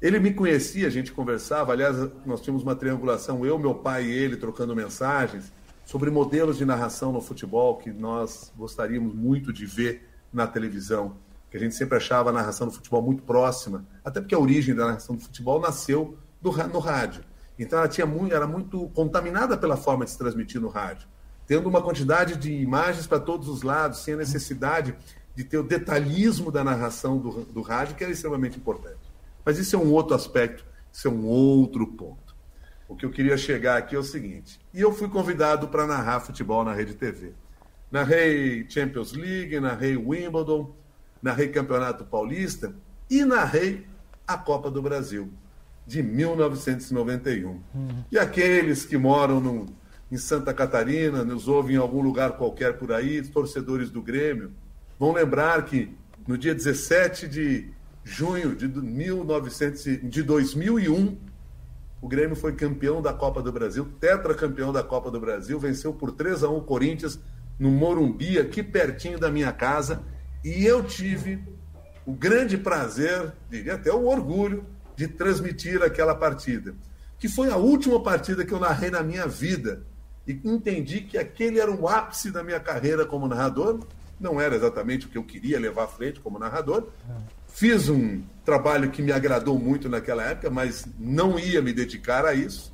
Ele 0.00 0.18
me 0.18 0.34
conhecia, 0.34 0.88
a 0.88 0.90
gente 0.90 1.12
conversava, 1.12 1.72
aliás, 1.72 1.96
nós 2.26 2.40
tínhamos 2.40 2.64
uma 2.64 2.74
triangulação, 2.74 3.46
eu, 3.46 3.56
meu 3.56 3.74
pai 3.74 4.04
e 4.04 4.10
ele 4.10 4.36
trocando 4.36 4.74
mensagens 4.74 5.52
sobre 5.84 6.10
modelos 6.10 6.58
de 6.58 6.64
narração 6.64 7.12
no 7.12 7.20
futebol 7.20 7.76
que 7.76 7.92
nós 7.92 8.52
gostaríamos 8.56 9.14
muito 9.14 9.52
de 9.52 9.64
ver 9.64 10.08
na 10.32 10.46
televisão, 10.46 11.16
que 11.50 11.56
a 11.56 11.60
gente 11.60 11.74
sempre 11.74 11.96
achava 11.96 12.30
a 12.30 12.32
narração 12.32 12.66
do 12.66 12.72
futebol 12.72 13.02
muito 13.02 13.22
próxima, 13.22 13.86
até 14.04 14.20
porque 14.20 14.34
a 14.34 14.38
origem 14.38 14.74
da 14.74 14.86
narração 14.86 15.14
do 15.14 15.22
futebol 15.22 15.60
nasceu 15.60 16.16
do, 16.40 16.50
no 16.68 16.78
rádio. 16.78 17.22
Então 17.58 17.78
ela 17.78 17.88
tinha 17.88 18.06
muito, 18.06 18.34
era 18.34 18.46
muito 18.46 18.88
contaminada 18.88 19.56
pela 19.56 19.76
forma 19.76 20.04
de 20.04 20.10
se 20.10 20.18
transmitir 20.18 20.60
no 20.60 20.68
rádio, 20.68 21.06
tendo 21.52 21.68
uma 21.68 21.82
quantidade 21.82 22.38
de 22.38 22.50
imagens 22.50 23.06
para 23.06 23.20
todos 23.20 23.46
os 23.46 23.62
lados, 23.62 23.98
sem 23.98 24.14
a 24.14 24.16
necessidade 24.16 24.94
de 25.34 25.44
ter 25.44 25.58
o 25.58 25.62
detalhismo 25.62 26.50
da 26.50 26.64
narração 26.64 27.18
do, 27.18 27.44
do 27.44 27.60
rádio, 27.60 27.94
que 27.94 28.02
era 28.02 28.10
extremamente 28.10 28.56
importante. 28.56 28.96
Mas 29.44 29.58
isso 29.58 29.76
é 29.76 29.78
um 29.78 29.92
outro 29.92 30.14
aspecto, 30.14 30.64
isso 30.90 31.08
é 31.08 31.10
um 31.10 31.26
outro 31.26 31.86
ponto. 31.86 32.34
O 32.88 32.96
que 32.96 33.04
eu 33.04 33.10
queria 33.10 33.36
chegar 33.36 33.76
aqui 33.76 33.94
é 33.94 33.98
o 33.98 34.02
seguinte: 34.02 34.58
e 34.72 34.80
eu 34.80 34.94
fui 34.94 35.10
convidado 35.10 35.68
para 35.68 35.86
narrar 35.86 36.20
futebol 36.20 36.64
na 36.64 36.72
Rede 36.72 36.94
TV. 36.94 37.34
Narrei 37.90 38.64
Champions 38.66 39.12
League, 39.12 39.60
narrei 39.60 39.94
Wimbledon, 39.94 40.74
narrei 41.20 41.48
Campeonato 41.48 42.02
Paulista 42.06 42.74
e 43.10 43.26
narrei 43.26 43.86
a 44.26 44.38
Copa 44.38 44.70
do 44.70 44.80
Brasil 44.80 45.30
de 45.86 46.02
1991. 46.02 47.50
Uhum. 47.50 48.04
E 48.10 48.18
aqueles 48.18 48.86
que 48.86 48.96
moram 48.96 49.38
no, 49.38 49.81
em 50.12 50.18
Santa 50.18 50.52
Catarina, 50.52 51.24
nos 51.24 51.48
ouvem 51.48 51.76
em 51.76 51.78
algum 51.78 52.02
lugar 52.02 52.32
qualquer 52.32 52.76
por 52.76 52.92
aí, 52.92 53.22
torcedores 53.22 53.88
do 53.88 54.02
Grêmio, 54.02 54.52
vão 54.98 55.10
lembrar 55.10 55.64
que 55.64 55.96
no 56.28 56.36
dia 56.36 56.54
17 56.54 57.26
de 57.26 57.70
junho 58.04 58.54
de, 58.54 58.68
1900, 58.68 59.82
de 60.02 60.22
2001, 60.22 61.16
o 62.02 62.06
Grêmio 62.06 62.36
foi 62.36 62.52
campeão 62.52 63.00
da 63.00 63.14
Copa 63.14 63.40
do 63.40 63.50
Brasil, 63.50 63.88
tetracampeão 63.98 64.70
da 64.70 64.82
Copa 64.82 65.10
do 65.10 65.18
Brasil, 65.18 65.58
venceu 65.58 65.94
por 65.94 66.12
3 66.12 66.44
a 66.44 66.50
1 66.50 66.58
o 66.58 66.60
Corinthians 66.60 67.18
no 67.58 67.70
Morumbi, 67.70 68.38
aqui 68.38 68.62
pertinho 68.62 69.18
da 69.18 69.30
minha 69.30 69.50
casa, 69.50 70.02
e 70.44 70.66
eu 70.66 70.84
tive 70.84 71.42
o 72.04 72.12
grande 72.12 72.58
prazer, 72.58 73.32
diria 73.48 73.76
até 73.76 73.90
o 73.90 74.04
orgulho, 74.04 74.66
de 74.94 75.08
transmitir 75.08 75.82
aquela 75.82 76.14
partida, 76.14 76.74
que 77.18 77.30
foi 77.30 77.48
a 77.48 77.56
última 77.56 78.02
partida 78.02 78.44
que 78.44 78.52
eu 78.52 78.60
narrei 78.60 78.90
na 78.90 79.02
minha 79.02 79.26
vida, 79.26 79.86
e 80.26 80.40
entendi 80.44 81.00
que 81.00 81.18
aquele 81.18 81.58
era 81.58 81.70
o 81.70 81.88
ápice 81.88 82.30
da 82.30 82.42
minha 82.42 82.60
carreira 82.60 83.04
como 83.04 83.28
narrador, 83.28 83.80
não 84.20 84.40
era 84.40 84.54
exatamente 84.54 85.06
o 85.06 85.08
que 85.08 85.18
eu 85.18 85.24
queria 85.24 85.58
levar 85.58 85.84
à 85.84 85.88
frente 85.88 86.20
como 86.20 86.38
narrador, 86.38 86.88
Fiz 87.52 87.90
um 87.90 88.22
trabalho 88.46 88.90
que 88.90 89.02
me 89.02 89.12
agradou 89.12 89.58
muito 89.58 89.86
naquela 89.86 90.24
época, 90.24 90.48
mas 90.48 90.86
não 90.98 91.38
ia 91.38 91.60
me 91.60 91.72
dedicar 91.72 92.24
a 92.24 92.32
isso. 92.32 92.72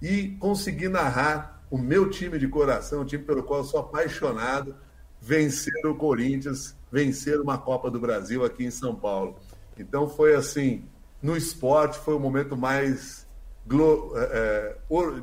E 0.00 0.36
consegui 0.38 0.88
narrar 0.88 1.64
o 1.68 1.76
meu 1.76 2.08
time 2.08 2.38
de 2.38 2.46
coração, 2.46 3.02
o 3.02 3.04
time 3.04 3.24
pelo 3.24 3.42
qual 3.42 3.64
sou 3.64 3.80
apaixonado, 3.80 4.76
vencer 5.20 5.84
o 5.84 5.96
Corinthians, 5.96 6.76
vencer 6.92 7.40
uma 7.40 7.58
Copa 7.58 7.90
do 7.90 7.98
Brasil 7.98 8.44
aqui 8.44 8.64
em 8.64 8.70
São 8.70 8.94
Paulo. 8.94 9.36
Então 9.76 10.08
foi 10.08 10.36
assim, 10.36 10.84
no 11.20 11.36
esporte 11.36 11.98
foi 11.98 12.14
o 12.14 12.20
momento 12.20 12.56
mais 12.56 13.26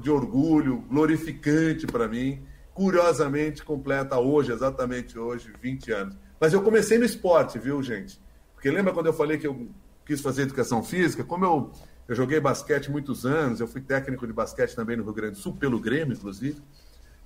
de 0.01 0.11
orgulho, 0.11 0.77
glorificante 0.89 1.87
para 1.87 2.07
mim. 2.07 2.45
Curiosamente 2.73 3.63
completa 3.63 4.19
hoje, 4.19 4.51
exatamente 4.51 5.17
hoje, 5.17 5.51
20 5.61 5.91
anos. 5.91 6.17
Mas 6.39 6.53
eu 6.53 6.61
comecei 6.61 6.97
no 6.97 7.05
esporte, 7.05 7.57
viu, 7.57 7.81
gente? 7.81 8.21
Porque 8.53 8.69
lembra 8.69 8.93
quando 8.93 9.07
eu 9.07 9.13
falei 9.13 9.37
que 9.37 9.47
eu 9.47 9.69
quis 10.05 10.21
fazer 10.21 10.43
educação 10.43 10.83
física? 10.83 11.23
Como 11.23 11.45
eu, 11.45 11.71
eu 12.07 12.15
joguei 12.15 12.39
basquete 12.39 12.91
muitos 12.91 13.25
anos, 13.25 13.59
eu 13.59 13.67
fui 13.67 13.81
técnico 13.81 14.27
de 14.27 14.33
basquete 14.33 14.75
também 14.75 14.97
no 14.97 15.03
Rio 15.03 15.13
Grande 15.13 15.33
do 15.33 15.39
Sul, 15.39 15.55
pelo 15.55 15.79
Grêmio, 15.79 16.13
inclusive. 16.13 16.61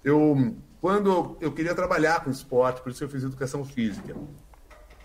eu 0.03 0.55
quando 0.80 1.38
eu 1.41 1.51
queria 1.51 1.76
trabalhar 1.76 2.24
com 2.24 2.30
esporte, 2.30 2.82
por 2.82 2.91
isso 2.91 3.03
eu 3.03 3.09
fiz 3.09 3.24
educação 3.24 3.65
física. 3.65 4.15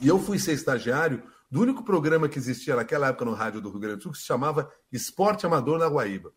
E 0.00 0.06
eu 0.06 0.18
fui 0.18 0.38
ser 0.38 0.52
estagiário 0.52 1.22
do 1.54 1.60
único 1.60 1.84
programa 1.84 2.28
que 2.28 2.36
existia 2.36 2.74
naquela 2.74 3.06
época 3.06 3.24
no 3.24 3.32
rádio 3.32 3.60
do 3.60 3.70
Rio 3.70 3.78
Grande 3.78 3.98
do 3.98 4.02
Sul, 4.02 4.10
que 4.10 4.18
se 4.18 4.24
chamava 4.24 4.68
Esporte 4.92 5.46
Amador 5.46 5.78
na 5.78 5.86
Guaíba. 5.86 6.32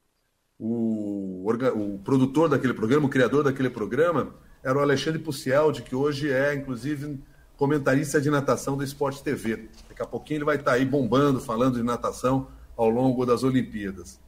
O, 0.60 1.44
o 1.44 2.00
produtor 2.04 2.48
daquele 2.48 2.76
programa, 2.76 3.08
o 3.08 3.10
criador 3.10 3.44
daquele 3.44 3.72
programa, 3.72 4.36
era 4.64 4.78
o 4.78 4.80
Alexandre 4.80 5.18
Pucialdi, 5.18 5.82
que 5.82 5.96
hoje 5.96 6.32
é, 6.32 6.54
inclusive, 6.54 7.20
comentarista 7.58 8.22
de 8.22 8.30
natação 8.30 8.78
do 8.78 8.84
Esporte 8.84 9.24
TV. 9.24 9.68
Daqui 9.90 10.04
a 10.04 10.06
pouquinho 10.06 10.38
ele 10.38 10.46
vai 10.46 10.58
estar 10.58 10.74
aí 10.74 10.86
bombando, 10.86 11.40
falando 11.40 11.78
de 11.78 11.84
natação 11.84 12.50
ao 12.76 12.88
longo 12.88 13.26
das 13.26 13.44
Olimpíadas. 13.44 14.20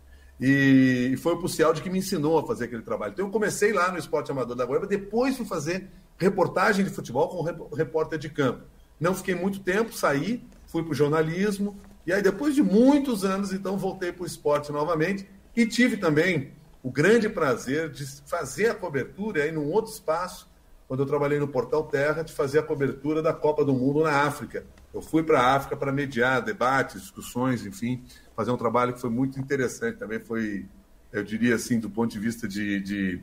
E 0.42 1.14
foi 1.22 1.34
o 1.34 1.38
Pucialdi 1.38 1.84
que 1.84 1.90
me 1.92 2.00
ensinou 2.00 2.40
a 2.40 2.48
fazer 2.48 2.66
aquele 2.66 2.82
trabalho. 2.82 3.14
Então 3.14 3.28
eu 3.28 3.32
comecei 3.32 3.74
lá 3.74 3.92
no 3.92 4.00
Esporte 4.00 4.32
Amador 4.32 4.56
da 4.56 4.66
Guaíba, 4.66 4.88
depois 4.88 5.38
fui 5.38 5.46
fazer 5.46 5.88
reportagem 6.18 6.84
de 6.84 6.90
futebol 6.90 7.28
com 7.30 7.76
repórter 7.76 8.18
de 8.18 8.30
campo. 8.30 8.64
Não 9.00 9.14
fiquei 9.14 9.36
muito 9.36 9.60
tempo, 9.60 9.94
saí, 9.94 10.44
fui 10.70 10.84
para 10.84 10.92
o 10.92 10.96
jornalismo, 10.96 11.76
e 12.06 12.14
aí 12.14 12.22
depois 12.22 12.56
de 12.56 12.62
muitos 12.62 13.26
anos, 13.26 13.52
então 13.52 13.78
voltei 13.78 14.12
para 14.12 14.24
o 14.24 14.26
esporte 14.26 14.72
novamente 14.72 15.28
e 15.56 15.66
tive 15.66 15.98
também 15.98 16.54
o 16.84 16.92
grande 16.92 17.28
prazer 17.28 17.90
de 17.90 18.06
fazer 18.26 18.70
a 18.70 18.76
cobertura 18.76 19.44
aí 19.44 19.52
num 19.52 19.70
outro 19.70 19.92
espaço, 19.92 20.48
quando 20.88 21.02
eu 21.02 21.06
trabalhei 21.06 21.40
no 21.40 21.48
Portal 21.48 21.84
Terra, 21.84 22.24
de 22.24 22.32
fazer 22.32 22.60
a 22.60 22.64
cobertura 22.64 23.22
da 23.22 23.34
Copa 23.34 23.66
do 23.66 23.74
Mundo 23.74 24.04
na 24.04 24.24
África. 24.24 24.66
Eu 24.94 25.02
fui 25.02 25.22
para 25.22 25.40
a 25.40 25.56
África 25.56 25.76
para 25.76 25.92
mediar 25.92 26.42
debates, 26.42 27.02
discussões, 27.02 27.66
enfim, 27.66 28.04
fazer 28.36 28.50
um 28.52 28.58
trabalho 28.58 28.94
que 28.94 29.02
foi 29.02 29.10
muito 29.10 29.40
interessante. 29.40 29.98
Também 30.00 30.20
foi, 30.20 30.66
eu 31.12 31.24
diria 31.24 31.56
assim, 31.56 31.80
do 31.80 31.90
ponto 31.90 32.12
de 32.12 32.20
vista 32.20 32.48
de, 32.48 32.80
de 32.80 33.22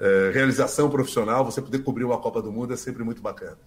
eh, 0.00 0.30
realização 0.32 0.88
profissional, 0.88 1.44
você 1.44 1.60
poder 1.60 1.80
cobrir 1.80 2.04
uma 2.04 2.18
Copa 2.18 2.40
do 2.40 2.50
Mundo 2.50 2.72
é 2.72 2.76
sempre 2.76 3.04
muito 3.04 3.20
bacana. 3.20 3.58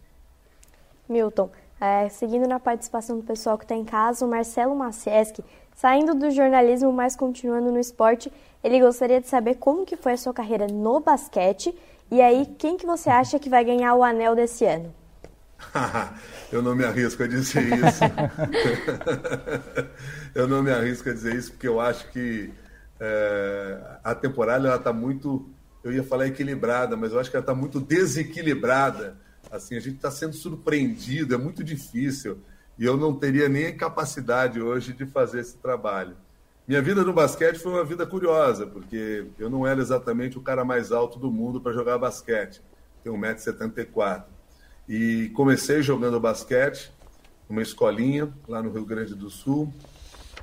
Milton, 1.08 1.52
é, 1.80 2.10
seguindo 2.10 2.48
na 2.48 2.60
participação 2.60 3.18
do 3.18 3.24
pessoal 3.24 3.58
que 3.58 3.64
está 3.64 3.76
em 3.76 3.86
casa, 3.86 4.26
o 4.26 4.30
Marcelo 4.30 4.76
Macieski, 4.76 5.44
saindo 5.76 6.16
do 6.16 6.32
jornalismo, 6.32 6.92
mas 6.92 7.16
continuando 7.16 7.72
no 7.72 7.80
esporte, 7.80 8.32
ele 8.64 8.80
gostaria 8.80 9.22
de 9.22 9.28
saber 9.28 9.56
como 9.56 9.86
que 9.86 9.96
foi 9.96 10.14
a 10.14 10.18
sua 10.18 10.34
carreira 10.34 10.68
no 10.68 11.00
basquete 11.00 11.76
e 12.10 12.22
aí 12.22 12.46
quem 12.58 12.78
que 12.78 12.86
você 12.86 13.10
acha 13.10 13.38
que 13.38 13.50
vai 13.50 13.64
ganhar 13.64 13.94
o 13.96 14.04
anel 14.04 14.36
desse 14.36 14.66
ano? 14.66 14.94
Eu 16.52 16.62
não 16.62 16.76
me 16.76 16.86
arrisco 16.86 17.24
a 17.24 17.28
dizer 17.28 17.64
isso. 17.64 18.04
eu 20.34 20.48
não 20.48 20.64
me 20.64 20.72
arrisco 20.72 21.10
a 21.10 21.14
dizer 21.14 21.36
isso 21.36 21.52
porque 21.52 21.68
eu 21.68 21.82
acho 21.82 22.10
que 22.10 22.54
é, 23.02 23.78
a 24.02 24.16
temporada 24.16 24.66
ela 24.66 24.78
está 24.78 24.94
muito, 24.94 25.50
eu 25.84 25.92
ia 25.92 26.04
falar 26.04 26.28
equilibrada, 26.28 26.96
mas 26.96 27.12
eu 27.12 27.20
acho 27.20 27.30
que 27.30 27.36
ela 27.36 27.44
está 27.44 27.54
muito 27.54 27.82
desequilibrada. 27.82 29.18
Assim, 29.52 29.76
a 29.76 29.80
gente 29.80 29.96
está 29.96 30.12
sendo 30.12 30.34
surpreendido, 30.34 31.34
é 31.34 31.38
muito 31.38 31.64
difícil 31.64 32.40
e 32.78 32.86
eu 32.86 32.96
não 32.96 33.14
teria 33.14 33.50
nem 33.50 33.76
capacidade 33.76 34.62
hoje 34.62 34.94
de 34.94 35.06
fazer 35.06 35.40
esse 35.40 35.58
trabalho. 35.58 36.16
Minha 36.68 36.82
vida 36.82 37.04
no 37.04 37.14
basquete 37.14 37.58
foi 37.58 37.72
uma 37.72 37.84
vida 37.84 38.06
curiosa, 38.06 38.68
porque 38.68 39.26
eu 39.40 39.50
não 39.50 39.66
era 39.66 39.80
exatamente 39.80 40.38
o 40.38 40.42
cara 40.42 40.66
mais 40.66 40.92
alto 40.92 41.18
do 41.18 41.32
mundo 41.32 41.62
para 41.62 41.72
jogar 41.72 41.98
basquete. 41.98 42.62
Tenho 43.04 43.16
1,74m. 43.16 44.26
E 44.88 45.30
comecei 45.30 45.82
jogando 45.82 46.20
basquete 46.20 46.92
numa 47.50 47.62
escolinha 47.62 48.30
lá 48.48 48.62
no 48.62 48.70
Rio 48.70 48.86
Grande 48.86 49.16
do 49.16 49.30
Sul. 49.30 49.74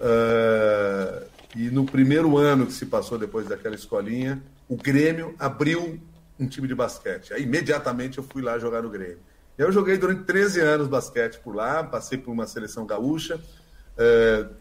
Uh, 0.01 1.27
e 1.55 1.71
no 1.71 1.85
primeiro 1.85 2.37
ano 2.37 2.67
que 2.67 2.73
se 2.73 2.87
passou 2.87 3.19
depois 3.19 3.47
daquela 3.47 3.75
escolinha, 3.75 4.43
o 4.69 4.77
Grêmio 4.77 5.35
abriu 5.39 6.01
um 6.39 6.47
time 6.47 6.67
de 6.67 6.75
basquete. 6.75 7.33
Aí 7.33 7.43
imediatamente 7.43 8.19
eu 8.19 8.25
fui 8.25 8.43
lá 8.43 8.59
jogar 8.59 8.83
no 8.83 8.91
Grêmio. 8.91 9.19
Eu 9.57 9.71
joguei 9.71 9.97
durante 9.97 10.25
13 10.25 10.61
anos 10.61 10.89
basquete 10.89 11.39
por 11.39 11.55
lá, 11.55 11.85
passei 11.85 12.19
por 12.19 12.33
uma 12.33 12.47
seleção 12.47 12.85
gaúcha. 12.85 13.37
Uh, 13.37 14.53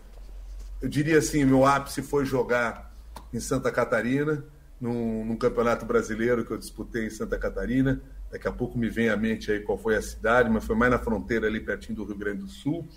eu 0.81 0.87
diria 0.87 1.17
assim, 1.17 1.43
meu 1.45 1.65
ápice 1.65 2.01
foi 2.01 2.25
jogar 2.25 2.93
em 3.33 3.39
Santa 3.39 3.71
Catarina, 3.71 4.43
num, 4.79 5.25
num 5.25 5.35
campeonato 5.35 5.85
brasileiro 5.85 6.45
que 6.45 6.51
eu 6.51 6.57
disputei 6.57 7.07
em 7.07 7.09
Santa 7.09 7.39
Catarina. 7.39 8.01
Daqui 8.31 8.47
a 8.47 8.51
pouco 8.51 8.77
me 8.77 8.89
vem 8.89 9.09
à 9.09 9.17
mente 9.17 9.51
aí 9.51 9.61
qual 9.61 9.77
foi 9.77 9.95
a 9.95 10.01
cidade, 10.01 10.49
mas 10.49 10.63
foi 10.63 10.75
mais 10.75 10.91
na 10.91 10.99
fronteira 10.99 11.47
ali 11.47 11.59
pertinho 11.59 11.95
do 11.95 12.03
Rio 12.03 12.17
Grande 12.17 12.39
do 12.39 12.47
Sul. 12.47 12.87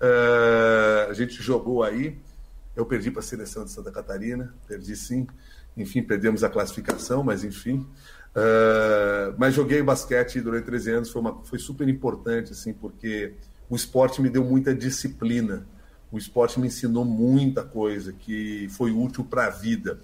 Uh, 0.00 1.10
a 1.10 1.12
gente 1.12 1.42
jogou 1.42 1.82
aí. 1.82 2.18
Eu 2.74 2.84
perdi 2.86 3.10
para 3.10 3.20
a 3.20 3.22
seleção 3.22 3.64
de 3.64 3.70
Santa 3.70 3.92
Catarina, 3.92 4.54
perdi 4.66 4.96
sim. 4.96 5.26
Enfim, 5.76 6.02
perdemos 6.02 6.42
a 6.42 6.48
classificação, 6.48 7.22
mas 7.22 7.44
enfim. 7.44 7.86
Uh, 8.34 9.34
mas 9.38 9.54
joguei 9.54 9.80
basquete 9.80 10.40
durante 10.40 10.64
13 10.64 10.90
anos, 10.90 11.10
foi, 11.10 11.20
uma, 11.20 11.44
foi 11.44 11.58
super 11.58 11.88
importante, 11.88 12.52
assim, 12.52 12.72
porque 12.72 13.34
o 13.70 13.76
esporte 13.76 14.20
me 14.20 14.28
deu 14.28 14.44
muita 14.44 14.74
disciplina. 14.74 15.66
O 16.10 16.18
esporte 16.18 16.58
me 16.58 16.66
ensinou 16.66 17.04
muita 17.04 17.62
coisa 17.62 18.12
que 18.12 18.68
foi 18.70 18.90
útil 18.90 19.24
para 19.24 19.46
a 19.46 19.50
vida. 19.50 20.00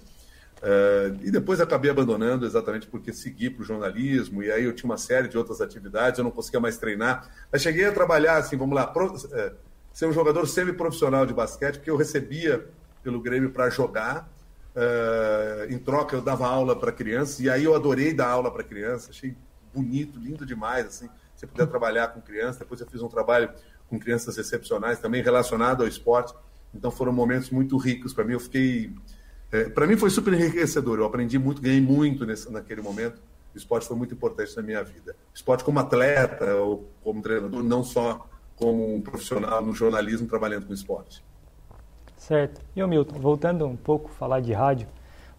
Uh, 0.61 1.17
e 1.23 1.31
depois 1.31 1.59
acabei 1.59 1.89
abandonando 1.89 2.45
exatamente 2.45 2.85
porque 2.87 3.11
segui 3.11 3.49
para 3.49 3.63
o 3.63 3.65
jornalismo, 3.65 4.43
e 4.43 4.51
aí 4.51 4.63
eu 4.63 4.73
tinha 4.73 4.89
uma 4.89 4.97
série 4.97 5.27
de 5.27 5.37
outras 5.37 5.59
atividades, 5.59 6.19
eu 6.19 6.23
não 6.23 6.31
conseguia 6.31 6.59
mais 6.59 6.77
treinar. 6.77 7.29
Mas 7.51 7.61
cheguei 7.61 7.85
a 7.85 7.91
trabalhar, 7.91 8.37
assim, 8.37 8.55
vamos 8.55 8.75
lá, 8.75 8.87
pro, 8.87 9.13
uh, 9.13 9.51
ser 9.91 10.05
um 10.05 10.13
jogador 10.13 10.47
semi-profissional 10.47 11.25
de 11.25 11.33
basquete, 11.33 11.77
porque 11.77 11.89
eu 11.89 11.97
recebia 11.97 12.65
pelo 13.03 13.19
Grêmio 13.19 13.51
para 13.51 13.69
jogar, 13.69 14.29
uh, 14.75 15.71
em 15.73 15.77
troca 15.77 16.15
eu 16.15 16.21
dava 16.21 16.47
aula 16.47 16.75
para 16.75 16.91
crianças, 16.91 17.39
e 17.39 17.49
aí 17.49 17.63
eu 17.63 17.75
adorei 17.75 18.13
dar 18.13 18.29
aula 18.29 18.51
para 18.51 18.63
crianças, 18.63 19.09
achei 19.09 19.35
bonito, 19.73 20.19
lindo 20.19 20.45
demais, 20.45 20.85
assim, 20.85 21.09
você 21.35 21.47
puder 21.47 21.67
trabalhar 21.67 22.09
com 22.09 22.21
crianças. 22.21 22.57
Depois 22.57 22.79
eu 22.81 22.87
fiz 22.87 23.01
um 23.01 23.07
trabalho 23.07 23.49
com 23.89 23.99
crianças 23.99 24.37
excepcionais, 24.37 24.99
também 24.99 25.21
relacionado 25.21 25.81
ao 25.81 25.87
esporte, 25.87 26.33
então 26.73 26.91
foram 26.91 27.11
momentos 27.11 27.49
muito 27.49 27.77
ricos 27.77 28.13
para 28.13 28.23
mim, 28.23 28.33
eu 28.33 28.39
fiquei 28.39 28.93
é, 29.51 29.65
para 29.65 29.85
mim 29.85 29.97
foi 29.97 30.09
super 30.09 30.33
enriquecedor. 30.33 30.97
Eu 30.97 31.05
aprendi 31.05 31.37
muito, 31.37 31.61
ganhei 31.61 31.81
muito 31.81 32.25
nesse, 32.25 32.49
naquele 32.49 32.81
momento. 32.81 33.21
O 33.53 33.57
esporte 33.57 33.85
foi 33.85 33.97
muito 33.97 34.13
importante 34.13 34.55
na 34.55 34.61
minha 34.61 34.81
vida. 34.81 35.15
Esporte 35.33 35.63
como 35.63 35.77
atleta 35.77 36.55
ou 36.55 36.89
como 37.03 37.21
treinador, 37.21 37.61
não 37.61 37.83
só 37.83 38.29
como 38.55 38.95
um 38.95 39.01
profissional 39.01 39.63
no 39.63 39.73
jornalismo 39.73 40.27
trabalhando 40.27 40.67
com 40.67 40.73
esporte. 40.73 41.21
Certo. 42.21 42.61
E 42.75 42.83
o 42.83 42.87
Milton, 42.87 43.19
voltando 43.19 43.65
um 43.65 43.75
pouco 43.75 44.11
a 44.13 44.13
falar 44.13 44.41
de 44.41 44.53
rádio, 44.53 44.87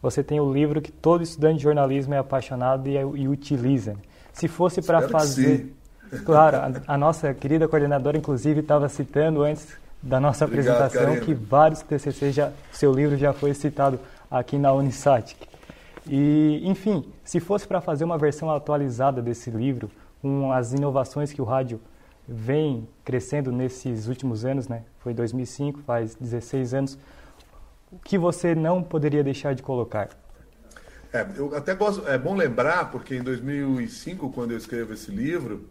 você 0.02 0.20
tem 0.20 0.40
o 0.40 0.52
livro 0.52 0.82
que 0.82 0.90
todo 0.90 1.22
estudante 1.22 1.58
de 1.58 1.62
jornalismo 1.62 2.12
é 2.12 2.18
apaixonado 2.18 2.88
e, 2.88 2.94
e 2.94 3.28
utiliza. 3.28 3.94
Se 4.32 4.48
fosse 4.48 4.82
para 4.82 5.08
fazer, 5.08 5.72
claro, 6.26 6.56
a, 6.56 6.94
a, 6.94 6.98
nossa 6.98 7.32
querida 7.32 7.68
coordenadora 7.68 8.18
inclusive 8.18 8.60
estava 8.60 8.88
citando 8.88 9.44
antes 9.44 9.68
da 10.02 10.18
nossa 10.18 10.44
Obrigado, 10.44 10.74
apresentação 10.74 11.14
Karina. 11.14 11.24
que 11.24 11.32
vários 11.32 11.82
TCC 11.82 12.32
já, 12.32 12.50
seu 12.72 12.92
livro 12.92 13.16
já 13.16 13.32
foi 13.32 13.54
citado 13.54 14.00
aqui 14.28 14.58
na 14.58 14.72
Unisat. 14.72 15.36
E, 16.08 16.62
enfim, 16.64 17.04
se 17.22 17.38
fosse 17.38 17.64
para 17.64 17.80
fazer 17.80 18.02
uma 18.02 18.18
versão 18.18 18.50
atualizada 18.50 19.22
desse 19.22 19.50
livro, 19.50 19.88
com 20.20 20.50
as 20.50 20.72
inovações 20.72 21.32
que 21.32 21.40
o 21.40 21.44
rádio 21.44 21.80
vem 22.26 22.88
crescendo 23.04 23.50
nesses 23.50 24.08
últimos 24.08 24.44
anos, 24.44 24.68
né? 24.68 24.84
Foi 24.98 25.12
2005, 25.12 25.80
faz 25.80 26.14
16 26.14 26.74
anos. 26.74 26.98
O 27.90 27.98
que 27.98 28.16
você 28.16 28.54
não 28.54 28.82
poderia 28.82 29.22
deixar 29.22 29.54
de 29.54 29.62
colocar? 29.62 30.08
É, 31.12 31.26
eu 31.36 31.54
até 31.54 31.74
gosto, 31.74 32.08
é 32.08 32.16
bom 32.16 32.34
lembrar, 32.34 32.90
porque 32.90 33.14
em 33.14 33.22
2005, 33.22 34.30
quando 34.30 34.52
eu 34.52 34.56
escrevo 34.56 34.94
esse 34.94 35.10
livro, 35.10 35.68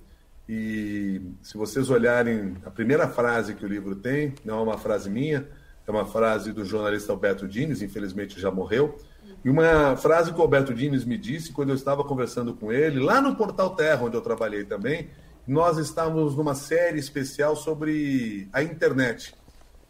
e 0.48 1.22
se 1.42 1.58
vocês 1.58 1.90
olharem 1.90 2.58
a 2.64 2.70
primeira 2.70 3.08
frase 3.08 3.56
que 3.56 3.66
o 3.66 3.68
livro 3.68 3.96
tem, 3.96 4.36
não 4.46 4.60
é 4.60 4.62
uma 4.62 4.78
frase 4.78 5.10
minha, 5.10 5.48
é 5.88 5.90
uma 5.90 6.06
frase 6.06 6.52
do 6.52 6.64
jornalista 6.64 7.12
Alberto 7.12 7.48
Dines, 7.48 7.82
infelizmente 7.82 8.40
já 8.40 8.52
morreu, 8.52 8.98
e 9.44 9.50
uma 9.50 9.96
frase 9.98 10.32
que 10.32 10.38
o 10.38 10.42
Alberto 10.44 10.74
Dines 10.76 11.04
me 11.04 11.18
disse 11.18 11.52
quando 11.52 11.70
eu 11.70 11.76
estava 11.76 12.04
conversando 12.04 12.54
com 12.54 12.72
ele, 12.72 13.00
lá 13.00 13.20
no 13.20 13.36
Portal 13.36 13.76
Terra, 13.76 14.04
onde 14.04 14.16
eu 14.16 14.22
trabalhei 14.22 14.64
também, 14.64 15.10
nós 15.48 15.78
estávamos 15.78 16.36
numa 16.36 16.56
série 16.56 17.00
especial 17.00 17.56
sobre 17.56 18.48
a 18.54 18.62
internet. 18.64 19.36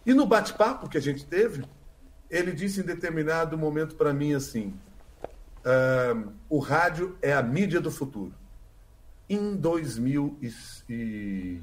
E 0.06 0.14
no 0.14 0.26
bate-papo 0.26 0.90
que 0.90 0.98
a 0.98 1.02
gente 1.02 1.26
teve, 1.26 1.64
ele 2.30 2.52
disse 2.52 2.80
em 2.80 2.84
determinado 2.84 3.58
momento 3.58 3.96
para 3.96 4.14
mim 4.14 4.34
assim: 4.34 4.74
uh, 5.66 6.32
o 6.50 6.60
rádio 6.60 7.18
é 7.22 7.34
a 7.34 7.44
mídia 7.44 7.82
do 7.82 7.92
futuro. 7.92 8.34
Em 9.30 9.56
2000 9.56 10.38
e, 10.90 11.62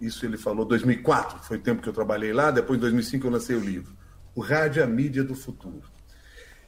isso 0.00 0.26
ele 0.26 0.36
falou 0.36 0.64
2004, 0.64 1.44
foi 1.44 1.58
o 1.58 1.60
tempo 1.60 1.80
que 1.80 1.88
eu 1.88 1.92
trabalhei 1.92 2.32
lá, 2.32 2.50
depois 2.50 2.76
em 2.76 2.80
2005 2.80 3.26
eu 3.26 3.30
lancei 3.30 3.56
o 3.56 3.60
livro. 3.60 3.96
O 4.34 4.40
rádio 4.40 4.80
é 4.80 4.84
a 4.84 4.86
mídia 4.86 5.22
do 5.22 5.34
futuro. 5.34 5.84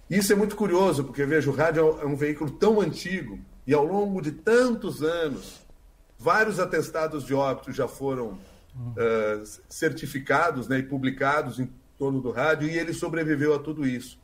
Isso 0.09 0.32
é 0.32 0.36
muito 0.36 0.55
curioso, 0.55 1.02
porque 1.02 1.24
veja, 1.24 1.50
o 1.50 1.55
rádio 1.55 1.98
é 2.00 2.05
um 2.05 2.14
veículo 2.14 2.50
tão 2.50 2.80
antigo 2.80 3.40
e 3.66 3.74
ao 3.74 3.84
longo 3.84 4.20
de 4.20 4.30
tantos 4.30 5.02
anos, 5.02 5.64
vários 6.25 6.59
atestados 6.59 7.27
de 7.27 7.35
óbito 7.35 7.70
já 7.70 7.87
foram 7.87 8.39
uh, 8.75 9.47
certificados 9.68 10.66
né, 10.66 10.79
e 10.79 10.83
publicados 10.83 11.61
em 11.61 11.70
torno 11.99 12.18
do 12.18 12.31
rádio 12.31 12.66
e 12.66 12.79
ele 12.79 12.95
sobreviveu 12.95 13.55
a 13.55 13.59
tudo 13.59 13.87
isso. 13.87 14.18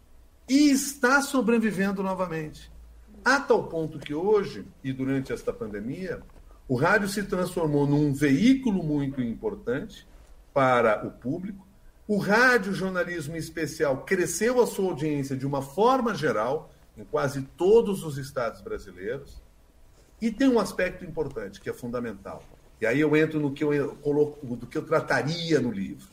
E 0.49 0.71
está 0.71 1.21
sobrevivendo 1.21 2.03
novamente. 2.03 2.73
A 3.23 3.39
tal 3.39 3.65
ponto 3.65 3.99
que 3.99 4.15
hoje, 4.15 4.65
e 4.83 4.95
durante 4.95 5.31
esta 5.31 5.53
pandemia, 5.53 6.23
o 6.67 6.75
rádio 6.75 7.07
se 7.07 7.23
transformou 7.25 7.87
num 7.87 8.15
veículo 8.15 8.83
muito 8.83 9.21
importante 9.21 10.09
para 10.55 11.07
o 11.07 11.11
público. 11.11 11.67
O 12.09 12.17
rádio 12.17 12.73
jornalismo 12.73 13.37
especial 13.37 14.05
cresceu 14.05 14.59
a 14.63 14.67
sua 14.67 14.89
audiência 14.89 15.37
de 15.37 15.47
uma 15.47 15.61
forma 15.61 16.15
geral 16.15 16.73
em 16.97 17.05
quase 17.05 17.43
todos 17.59 18.03
os 18.03 18.17
estados 18.17 18.63
brasileiros. 18.63 19.43
E 20.21 20.31
tem 20.31 20.49
um 20.49 20.61
aspecto 20.61 21.05
importante 21.05 21.61
que 21.61 21.71
é 21.71 21.73
fundamental. 21.73 22.43
E 22.81 22.87
aí 22.87 23.01
eu 23.01 23.17
entro 23.17 23.39
no 23.39 23.53
que 23.53 23.65
eu 23.65 23.95
coloco, 23.97 24.57
do 24.57 24.67
que 24.67 24.77
eu 24.77 24.85
trataria 24.85 25.61
no 25.61 25.71
livro. 25.71 26.07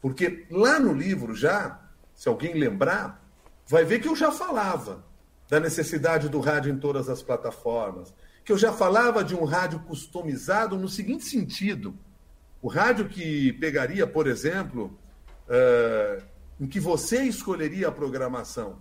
Porque 0.00 0.46
lá 0.50 0.78
no 0.78 0.92
livro 0.92 1.34
já, 1.34 1.80
se 2.14 2.28
alguém 2.28 2.54
lembrar, 2.54 3.24
vai 3.66 3.84
ver 3.84 4.00
que 4.00 4.08
eu 4.08 4.14
já 4.14 4.30
falava 4.30 5.04
da 5.48 5.58
necessidade 5.58 6.28
do 6.28 6.40
rádio 6.40 6.72
em 6.72 6.78
todas 6.78 7.08
as 7.08 7.22
plataformas, 7.22 8.14
que 8.44 8.52
eu 8.52 8.58
já 8.58 8.72
falava 8.72 9.24
de 9.24 9.34
um 9.34 9.44
rádio 9.44 9.80
customizado 9.80 10.76
no 10.76 10.88
seguinte 10.88 11.24
sentido: 11.24 11.94
o 12.60 12.68
rádio 12.68 13.08
que 13.08 13.52
pegaria, 13.54 14.06
por 14.06 14.26
exemplo, 14.26 14.98
uh, 15.48 16.22
em 16.60 16.66
que 16.66 16.80
você 16.80 17.22
escolheria 17.22 17.88
a 17.88 17.92
programação 17.92 18.80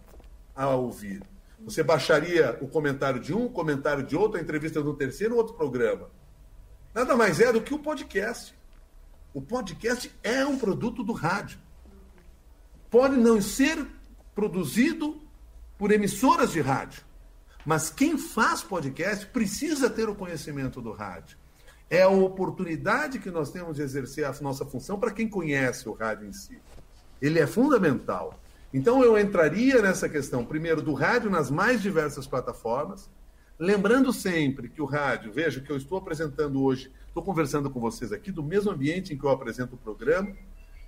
a 0.56 0.70
ouvir. 0.70 1.22
Você 1.64 1.84
baixaria 1.84 2.58
o 2.62 2.68
comentário 2.68 3.20
de 3.20 3.34
um, 3.34 3.46
o 3.46 3.50
comentário 3.50 4.04
de 4.04 4.16
outro, 4.16 4.38
a 4.38 4.42
entrevista 4.42 4.82
do 4.82 4.94
terceiro, 4.94 5.36
outro 5.36 5.56
programa. 5.56 6.10
Nada 6.94 7.16
mais 7.16 7.40
é 7.40 7.52
do 7.52 7.62
que 7.62 7.74
o 7.74 7.80
podcast. 7.80 8.56
O 9.34 9.42
podcast 9.42 10.12
é 10.24 10.46
um 10.46 10.58
produto 10.58 11.04
do 11.04 11.14
rádio. 11.14 11.60
Pode 12.90 13.18
não 13.18 13.42
ser 13.42 13.86
produzido 14.34 15.22
por 15.78 15.92
emissoras 15.92 16.52
de 16.52 16.62
rádio, 16.62 17.04
mas 17.66 17.90
quem 17.90 18.18
faz 18.18 18.64
podcast 18.64 19.26
precisa 19.28 19.90
ter 19.90 20.08
o 20.10 20.16
conhecimento 20.16 20.82
do 20.82 20.92
rádio. 20.92 21.38
É 21.90 22.02
a 22.02 22.10
oportunidade 22.10 23.20
que 23.20 23.30
nós 23.30 23.52
temos 23.52 23.78
de 23.78 23.82
exercer 23.82 24.26
a 24.26 24.34
nossa 24.42 24.66
função 24.66 25.00
para 25.00 25.12
quem 25.12 25.28
conhece 25.28 25.88
o 25.88 25.94
rádio 25.94 26.28
em 26.28 26.34
si. 26.34 26.60
Ele 27.22 27.40
é 27.40 27.48
fundamental. 27.48 28.40
Então 28.74 29.04
eu 29.04 29.18
entraria 29.18 29.82
nessa 29.82 30.10
questão, 30.10 30.46
primeiro, 30.46 30.82
do 30.82 30.94
rádio 30.94 31.30
nas 31.30 31.50
mais 31.50 31.82
diversas 31.82 32.28
plataformas, 32.28 33.10
lembrando 33.58 34.12
sempre 34.12 34.70
que 34.70 34.82
o 34.82 34.86
rádio, 34.86 35.32
veja 35.32 35.62
que 35.62 35.72
eu 35.72 35.78
estou 35.78 35.98
apresentando 35.98 36.62
hoje, 36.62 36.92
estou 37.08 37.24
conversando 37.24 37.70
com 37.70 37.80
vocês 37.80 38.12
aqui 38.12 38.32
do 38.32 38.44
mesmo 38.44 38.72
ambiente 38.72 39.14
em 39.14 39.18
que 39.18 39.24
eu 39.24 39.30
apresento 39.30 39.76
o 39.76 39.78
programa. 39.78 40.32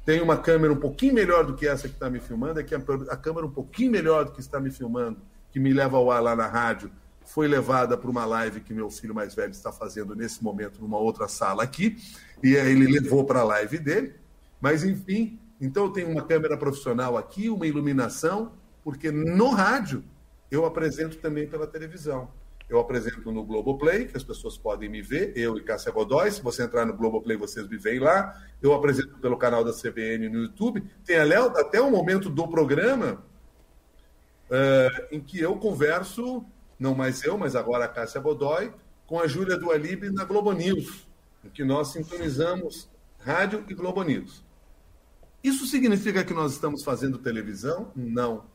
Tem 0.06 0.22
uma 0.22 0.38
câmera 0.38 0.74
um 0.74 0.78
pouquinho 0.78 1.14
melhor 1.14 1.46
do 1.46 1.56
que 1.56 1.68
essa 1.68 1.88
que 1.88 1.94
está 1.94 2.10
me 2.10 2.20
filmando, 2.20 2.60
é 2.60 2.64
que 2.64 2.76
a, 2.76 2.80
a 3.10 3.18
câmera 3.18 3.46
um 3.46 3.52
pouquinho 3.52 3.92
melhor 3.92 4.26
do 4.26 4.32
que 4.32 4.40
está 4.40 4.60
me 4.60 4.72
filmando, 4.72 5.20
que 5.52 5.60
me 5.60 5.74
leva 5.74 5.98
ao 5.98 6.12
ar 6.12 6.22
lá 6.22 6.36
na 6.36 6.48
rádio, 6.48 6.92
foi 7.26 7.48
levada 7.48 7.96
para 7.96 8.10
uma 8.10 8.26
live 8.26 8.60
que 8.60 8.74
meu 8.74 8.90
filho 8.90 9.14
mais 9.14 9.36
velho 9.36 9.52
está 9.52 9.72
fazendo 9.72 10.16
nesse 10.16 10.44
momento 10.44 10.82
numa 10.82 10.98
outra 10.98 11.28
sala 11.28 11.64
aqui, 11.64 11.96
e 12.42 12.58
aí 12.58 12.72
ele 12.72 12.88
levou 12.88 13.24
para 13.24 13.42
a 13.42 13.44
live 13.44 13.78
dele. 13.78 14.16
Mas, 14.60 14.84
enfim, 14.84 15.40
então 15.60 15.86
eu 15.86 15.92
tenho 15.92 16.10
uma 16.10 16.22
câmera 16.22 16.58
profissional 16.58 17.18
aqui, 17.18 17.50
uma 17.50 17.68
iluminação, 17.68 18.54
porque 18.84 19.12
no 19.12 19.50
rádio 19.50 20.04
eu 20.50 20.66
apresento 20.66 21.18
também 21.18 21.48
pela 21.48 21.68
televisão. 21.68 22.30
Eu 22.70 22.80
apresento 22.80 23.32
no 23.32 23.44
Globoplay, 23.44 24.06
que 24.06 24.16
as 24.16 24.24
pessoas 24.24 24.56
podem 24.56 24.88
me 24.88 25.02
ver, 25.02 25.34
eu 25.36 25.58
e 25.58 25.64
Cássia 25.64 25.92
Godoy. 25.92 26.30
Se 26.30 26.42
você 26.42 26.64
entrar 26.64 26.86
no 26.86 26.96
Globoplay, 26.96 27.36
vocês 27.36 27.68
me 27.68 27.78
veem 27.78 28.00
lá. 28.00 28.40
Eu 28.62 28.74
apresento 28.74 29.18
pelo 29.18 29.38
canal 29.38 29.64
da 29.64 29.74
CBN 29.74 30.30
no 30.30 30.44
YouTube. 30.44 30.84
Tem 31.04 31.18
até 31.18 31.82
o 31.82 31.90
momento 31.90 32.30
do 32.30 32.48
programa 32.48 33.24
uh, 34.52 35.08
em 35.16 35.20
que 35.20 35.40
eu 35.40 35.56
converso 35.56 36.46
não 36.80 36.96
mais 36.96 37.24
eu, 37.24 37.38
mas 37.38 37.56
agora 37.56 37.86
a 37.86 37.90
Cássia 37.90 38.22
Godoy, 38.22 38.72
com 39.06 39.20
a 39.20 39.28
Júlia 39.28 39.58
do 39.58 39.70
Alibe 39.70 40.10
na 40.12 40.24
Globo 40.24 40.54
News, 40.54 41.08
em 41.44 41.50
que 41.50 41.64
nós 41.64 41.90
sintonizamos 41.90 42.90
rádio 43.20 43.66
e 43.68 43.74
Globo 43.74 44.02
News. 44.04 44.46
Isso 45.44 45.66
significa 45.66 46.24
que 46.24 46.34
nós 46.34 46.54
estamos 46.54 46.84
fazendo 46.84 47.18
televisão? 47.18 47.92
Não. 47.96 48.46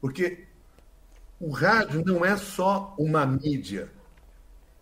Porque 0.00 0.46
o 1.40 1.50
rádio 1.50 2.04
não 2.04 2.24
é 2.24 2.36
só 2.36 2.94
uma 2.98 3.26
mídia. 3.26 3.90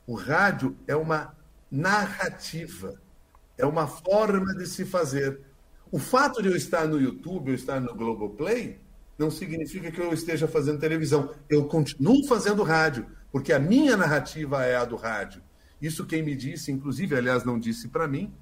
O 0.07 0.14
rádio 0.14 0.76
é 0.86 0.95
uma 0.95 1.34
narrativa, 1.70 3.01
é 3.57 3.64
uma 3.64 3.86
forma 3.86 4.55
de 4.55 4.66
se 4.66 4.84
fazer. 4.84 5.41
O 5.91 5.99
fato 5.99 6.43
de 6.43 6.49
eu 6.49 6.57
estar 6.57 6.86
no 6.86 7.01
YouTube, 7.01 7.49
eu 7.49 7.55
estar 7.55 7.80
no 7.80 7.95
Globoplay, 7.95 8.80
não 9.18 9.30
significa 9.30 9.91
que 9.91 10.01
eu 10.01 10.12
esteja 10.12 10.49
fazendo 10.49 10.80
televisão. 10.80 11.34
Eu 11.49 11.66
continuo 11.66 12.26
fazendo 12.26 12.62
rádio, 12.62 13.07
porque 13.30 13.53
a 13.53 13.59
minha 13.59 13.97
narrativa 13.97 14.64
é 14.64 14.76
a 14.76 14.84
do 14.84 14.97
rádio. 14.97 15.43
Isso 15.80 16.07
quem 16.07 16.22
me 16.22 16.34
disse, 16.34 16.70
inclusive, 16.72 17.16
aliás, 17.16 17.45
não 17.45 17.59
disse 17.59 17.88
para 17.88 18.09
mim, 18.09 18.32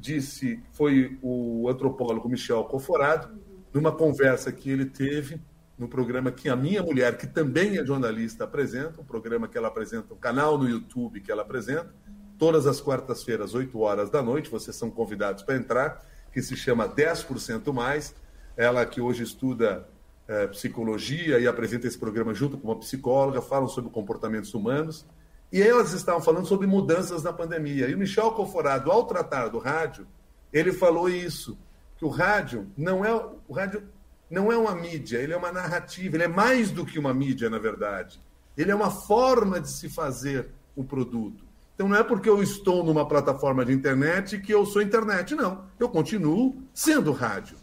disse, 0.00 0.62
foi 0.72 1.18
o 1.22 1.68
antropólogo 1.68 2.28
Michel 2.28 2.64
Coforado, 2.64 3.38
numa 3.72 3.92
conversa 3.92 4.50
que 4.50 4.70
ele 4.70 4.86
teve 4.86 5.40
no 5.78 5.88
programa 5.88 6.30
que 6.30 6.48
a 6.48 6.56
minha 6.56 6.82
mulher, 6.82 7.16
que 7.16 7.26
também 7.26 7.78
é 7.78 7.84
jornalista, 7.84 8.44
apresenta, 8.44 9.00
um 9.00 9.04
programa 9.04 9.48
que 9.48 9.56
ela 9.56 9.68
apresenta, 9.68 10.12
um 10.12 10.16
canal 10.16 10.58
no 10.58 10.68
YouTube 10.68 11.20
que 11.20 11.32
ela 11.32 11.42
apresenta, 11.42 11.94
todas 12.38 12.66
as 12.66 12.80
quartas-feiras, 12.80 13.54
8 13.54 13.78
horas 13.78 14.10
da 14.10 14.22
noite, 14.22 14.50
vocês 14.50 14.74
são 14.74 14.90
convidados 14.90 15.42
para 15.42 15.56
entrar, 15.56 16.02
que 16.32 16.42
se 16.42 16.56
chama 16.56 16.88
10% 16.88 17.72
Mais. 17.72 18.14
Ela 18.56 18.84
que 18.86 19.00
hoje 19.00 19.22
estuda 19.22 19.88
é, 20.26 20.46
psicologia 20.46 21.38
e 21.38 21.46
apresenta 21.46 21.86
esse 21.86 21.98
programa 21.98 22.32
junto 22.32 22.56
com 22.56 22.68
uma 22.68 22.78
psicóloga, 22.78 23.42
falam 23.42 23.68
sobre 23.68 23.90
comportamentos 23.90 24.54
humanos. 24.54 25.06
E 25.52 25.60
elas 25.60 25.92
estavam 25.92 26.20
falando 26.20 26.46
sobre 26.46 26.66
mudanças 26.66 27.22
na 27.22 27.32
pandemia. 27.32 27.88
E 27.88 27.94
o 27.94 27.98
Michel 27.98 28.30
Conforado, 28.32 28.90
ao 28.90 29.04
tratar 29.04 29.48
do 29.48 29.58
rádio, 29.58 30.06
ele 30.52 30.72
falou 30.72 31.08
isso, 31.08 31.58
que 31.96 32.04
o 32.04 32.08
rádio 32.08 32.68
não 32.76 33.04
é 33.04 33.14
o 33.48 33.52
rádio 33.52 33.82
não 34.30 34.52
é 34.52 34.56
uma 34.56 34.74
mídia, 34.76 35.18
ele 35.18 35.32
é 35.32 35.36
uma 35.36 35.50
narrativa, 35.50 36.16
ele 36.16 36.22
é 36.22 36.28
mais 36.28 36.70
do 36.70 36.86
que 36.86 37.00
uma 37.00 37.12
mídia, 37.12 37.50
na 37.50 37.58
verdade. 37.58 38.22
Ele 38.56 38.70
é 38.70 38.74
uma 38.74 38.90
forma 38.90 39.60
de 39.60 39.68
se 39.68 39.88
fazer 39.88 40.50
o 40.76 40.84
produto. 40.84 41.44
Então 41.74 41.88
não 41.88 41.96
é 41.96 42.04
porque 42.04 42.28
eu 42.28 42.40
estou 42.42 42.84
numa 42.84 43.08
plataforma 43.08 43.64
de 43.64 43.72
internet 43.72 44.38
que 44.38 44.54
eu 44.54 44.64
sou 44.64 44.82
internet, 44.82 45.34
não. 45.34 45.64
Eu 45.80 45.88
continuo 45.88 46.62
sendo 46.72 47.10
rádio. 47.10 47.56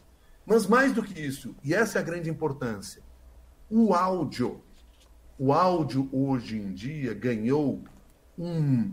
Mas 0.46 0.68
mais 0.68 0.92
do 0.92 1.04
que 1.04 1.20
isso, 1.20 1.56
e 1.64 1.74
essa 1.74 2.00
é 2.00 2.02
a 2.02 2.06
grande 2.06 2.30
importância, 2.30 3.02
o 3.70 3.94
áudio. 3.94 4.62
O 5.40 5.54
áudio 5.54 6.10
hoje 6.12 6.58
em 6.58 6.74
dia 6.74 7.14
ganhou 7.14 7.84
um, 8.38 8.92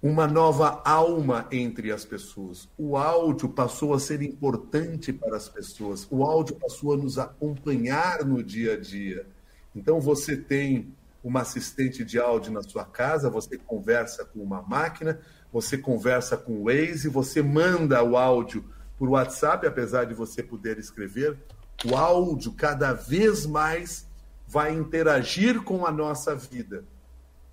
uma 0.00 0.26
nova 0.26 0.80
alma 0.84 1.48
entre 1.50 1.90
as 1.90 2.04
pessoas. 2.04 2.68
O 2.78 2.96
áudio 2.96 3.48
passou 3.48 3.92
a 3.92 3.98
ser 3.98 4.22
importante 4.22 5.12
para 5.12 5.36
as 5.36 5.48
pessoas. 5.48 6.06
O 6.10 6.22
áudio 6.22 6.54
passou 6.56 6.92
a 6.92 6.96
nos 6.96 7.18
acompanhar 7.18 8.24
no 8.24 8.42
dia 8.42 8.74
a 8.74 8.80
dia. 8.80 9.26
Então 9.74 10.00
você 10.00 10.36
tem 10.36 10.94
uma 11.24 11.40
assistente 11.40 12.04
de 12.04 12.20
áudio 12.20 12.52
na 12.52 12.62
sua 12.62 12.84
casa, 12.84 13.28
você 13.28 13.56
conversa 13.56 14.24
com 14.24 14.40
uma 14.40 14.62
máquina, 14.62 15.20
você 15.52 15.76
conversa 15.76 16.36
com 16.36 16.52
o 16.52 16.64
Waze, 16.64 17.08
você 17.08 17.42
manda 17.42 18.02
o 18.02 18.16
áudio 18.16 18.64
por 18.96 19.08
WhatsApp, 19.08 19.66
apesar 19.66 20.04
de 20.04 20.14
você 20.14 20.42
poder 20.42 20.78
escrever, 20.78 21.36
o 21.84 21.96
áudio 21.96 22.52
cada 22.52 22.92
vez 22.92 23.44
mais 23.44 24.06
vai 24.52 24.74
interagir 24.74 25.62
com 25.62 25.86
a 25.86 25.90
nossa 25.90 26.36
vida. 26.36 26.84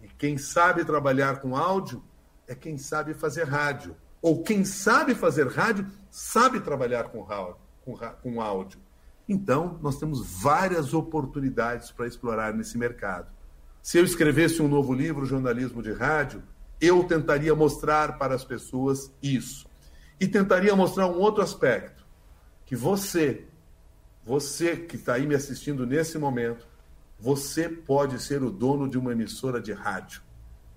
E 0.01 0.07
quem 0.09 0.37
sabe 0.37 0.83
trabalhar 0.83 1.39
com 1.39 1.55
áudio 1.55 2.03
é 2.45 2.53
quem 2.53 2.77
sabe 2.77 3.13
fazer 3.13 3.45
rádio. 3.45 3.95
Ou 4.21 4.43
quem 4.43 4.65
sabe 4.65 5.15
fazer 5.15 5.47
rádio 5.47 5.87
sabe 6.11 6.59
trabalhar 6.59 7.05
com, 7.05 7.25
com, 7.85 7.97
com 8.21 8.41
áudio. 8.41 8.81
Então, 9.29 9.79
nós 9.81 9.97
temos 9.97 10.41
várias 10.41 10.93
oportunidades 10.93 11.89
para 11.89 12.05
explorar 12.05 12.53
nesse 12.53 12.77
mercado. 12.77 13.31
Se 13.81 13.97
eu 13.97 14.03
escrevesse 14.03 14.61
um 14.61 14.67
novo 14.67 14.93
livro, 14.93 15.25
Jornalismo 15.25 15.81
de 15.81 15.93
Rádio, 15.93 16.43
eu 16.81 17.05
tentaria 17.05 17.55
mostrar 17.55 18.17
para 18.17 18.35
as 18.35 18.43
pessoas 18.43 19.09
isso 19.23 19.69
e 20.19 20.27
tentaria 20.27 20.75
mostrar 20.75 21.07
um 21.07 21.17
outro 21.17 21.41
aspecto, 21.41 22.05
que 22.65 22.75
você, 22.75 23.45
você 24.25 24.75
que 24.75 24.97
está 24.97 25.13
aí 25.13 25.25
me 25.25 25.33
assistindo 25.33 25.85
nesse 25.85 26.17
momento, 26.17 26.67
você 27.19 27.67
pode 27.67 28.21
ser 28.21 28.41
o 28.41 28.49
dono 28.49 28.87
de 28.87 28.97
uma 28.97 29.11
emissora 29.11 29.61
de 29.61 29.73
rádio. 29.73 30.21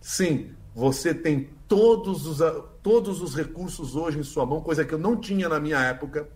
Sim, 0.01 0.55
você 0.74 1.14
tem 1.14 1.51
todos 1.68 2.26
os, 2.26 2.38
todos 2.82 3.22
os 3.22 3.36
recursos 3.36 3.95
hoje 3.95 4.18
em 4.18 4.24
sua 4.24 4.45
mão, 4.45 4.61
coisa 4.61 4.84
que 4.84 4.93
eu 4.93 4.99
não 4.99 5.16
tinha 5.16 5.49
na 5.49 5.61
minha 5.61 5.78
época. 5.78 6.28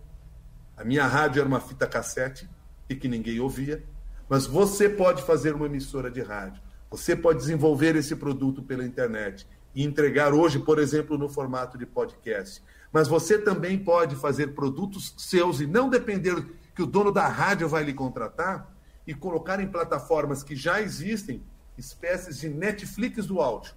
A 0.77 0.83
minha 0.83 1.05
rádio 1.05 1.39
era 1.39 1.47
uma 1.47 1.59
fita 1.59 1.85
cassete 1.85 2.49
e 2.87 2.95
que 2.95 3.07
ninguém 3.07 3.39
ouvia. 3.39 3.83
Mas 4.29 4.45
você 4.45 4.87
pode 4.87 5.23
fazer 5.23 5.53
uma 5.53 5.65
emissora 5.65 6.09
de 6.09 6.21
rádio. 6.21 6.61
Você 6.89 7.15
pode 7.15 7.39
desenvolver 7.39 7.95
esse 7.95 8.15
produto 8.15 8.61
pela 8.61 8.85
internet 8.85 9.45
e 9.75 9.83
entregar 9.83 10.33
hoje, 10.33 10.59
por 10.59 10.79
exemplo, 10.79 11.17
no 11.17 11.27
formato 11.27 11.77
de 11.77 11.85
podcast. 11.85 12.63
Mas 12.91 13.07
você 13.07 13.37
também 13.37 13.77
pode 13.77 14.15
fazer 14.15 14.53
produtos 14.53 15.13
seus 15.17 15.59
e 15.59 15.67
não 15.67 15.89
depender 15.89 16.45
que 16.73 16.81
o 16.81 16.85
dono 16.85 17.11
da 17.11 17.27
rádio 17.27 17.67
vai 17.67 17.83
lhe 17.83 17.93
contratar 17.93 18.76
e 19.07 19.13
colocar 19.13 19.59
em 19.61 19.67
plataformas 19.67 20.43
que 20.43 20.55
já 20.55 20.81
existem 20.81 21.41
espécies 21.77 22.37
de 22.39 22.49
Netflix 22.49 23.25
do 23.25 23.39
áudio. 23.39 23.73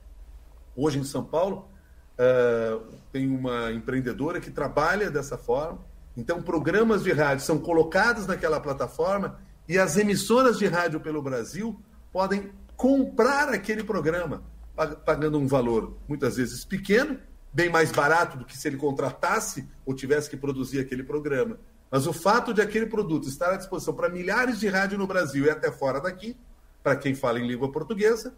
Hoje 0.74 0.99
em 0.99 1.05
São 1.05 1.24
Paulo, 1.24 1.70
uh, 2.18 2.85
tem 3.12 3.28
uma 3.28 3.70
empreendedora 3.70 4.41
que 4.41 4.51
trabalha 4.51 5.11
dessa 5.11 5.39
forma. 5.39 5.78
Então, 6.16 6.43
programas 6.43 7.05
de 7.05 7.12
rádio 7.12 7.45
são 7.45 7.59
colocados 7.59 8.26
naquela 8.26 8.59
plataforma 8.59 9.39
e 9.68 9.78
as 9.78 9.97
emissoras 9.97 10.59
de 10.59 10.66
rádio 10.66 10.99
pelo 10.99 11.22
Brasil 11.22 11.81
podem 12.12 12.51
comprar 12.76 13.51
aquele 13.51 13.85
programa, 13.85 14.43
pagando 15.05 15.39
um 15.39 15.47
valor 15.47 15.97
muitas 16.09 16.37
vezes 16.37 16.64
pequeno, 16.64 17.18
bem 17.53 17.68
mais 17.68 17.93
barato 17.93 18.37
do 18.39 18.45
que 18.45 18.57
se 18.57 18.66
ele 18.66 18.76
contratasse 18.76 19.68
ou 19.87 19.95
tivesse 19.95 20.28
que 20.28 20.37
produzir 20.37 20.81
aquele 20.81 21.05
programa. 21.05 21.59
Mas 21.91 22.07
o 22.07 22.12
fato 22.12 22.55
de 22.55 22.62
aquele 22.62 22.86
produto 22.86 23.28
estar 23.28 23.53
à 23.53 23.57
disposição 23.57 23.93
para 23.93 24.09
milhares 24.09 24.61
de 24.61 24.68
rádios 24.68 24.99
no 24.99 25.07
Brasil 25.07 25.47
e 25.47 25.51
até 25.51 25.72
fora 25.72 26.01
daqui, 26.01 26.36
para 26.82 26.95
quem 26.95 27.14
fala 27.14 27.41
em 27.41 27.47
língua 27.47 27.70
portuguesa, 27.72 28.34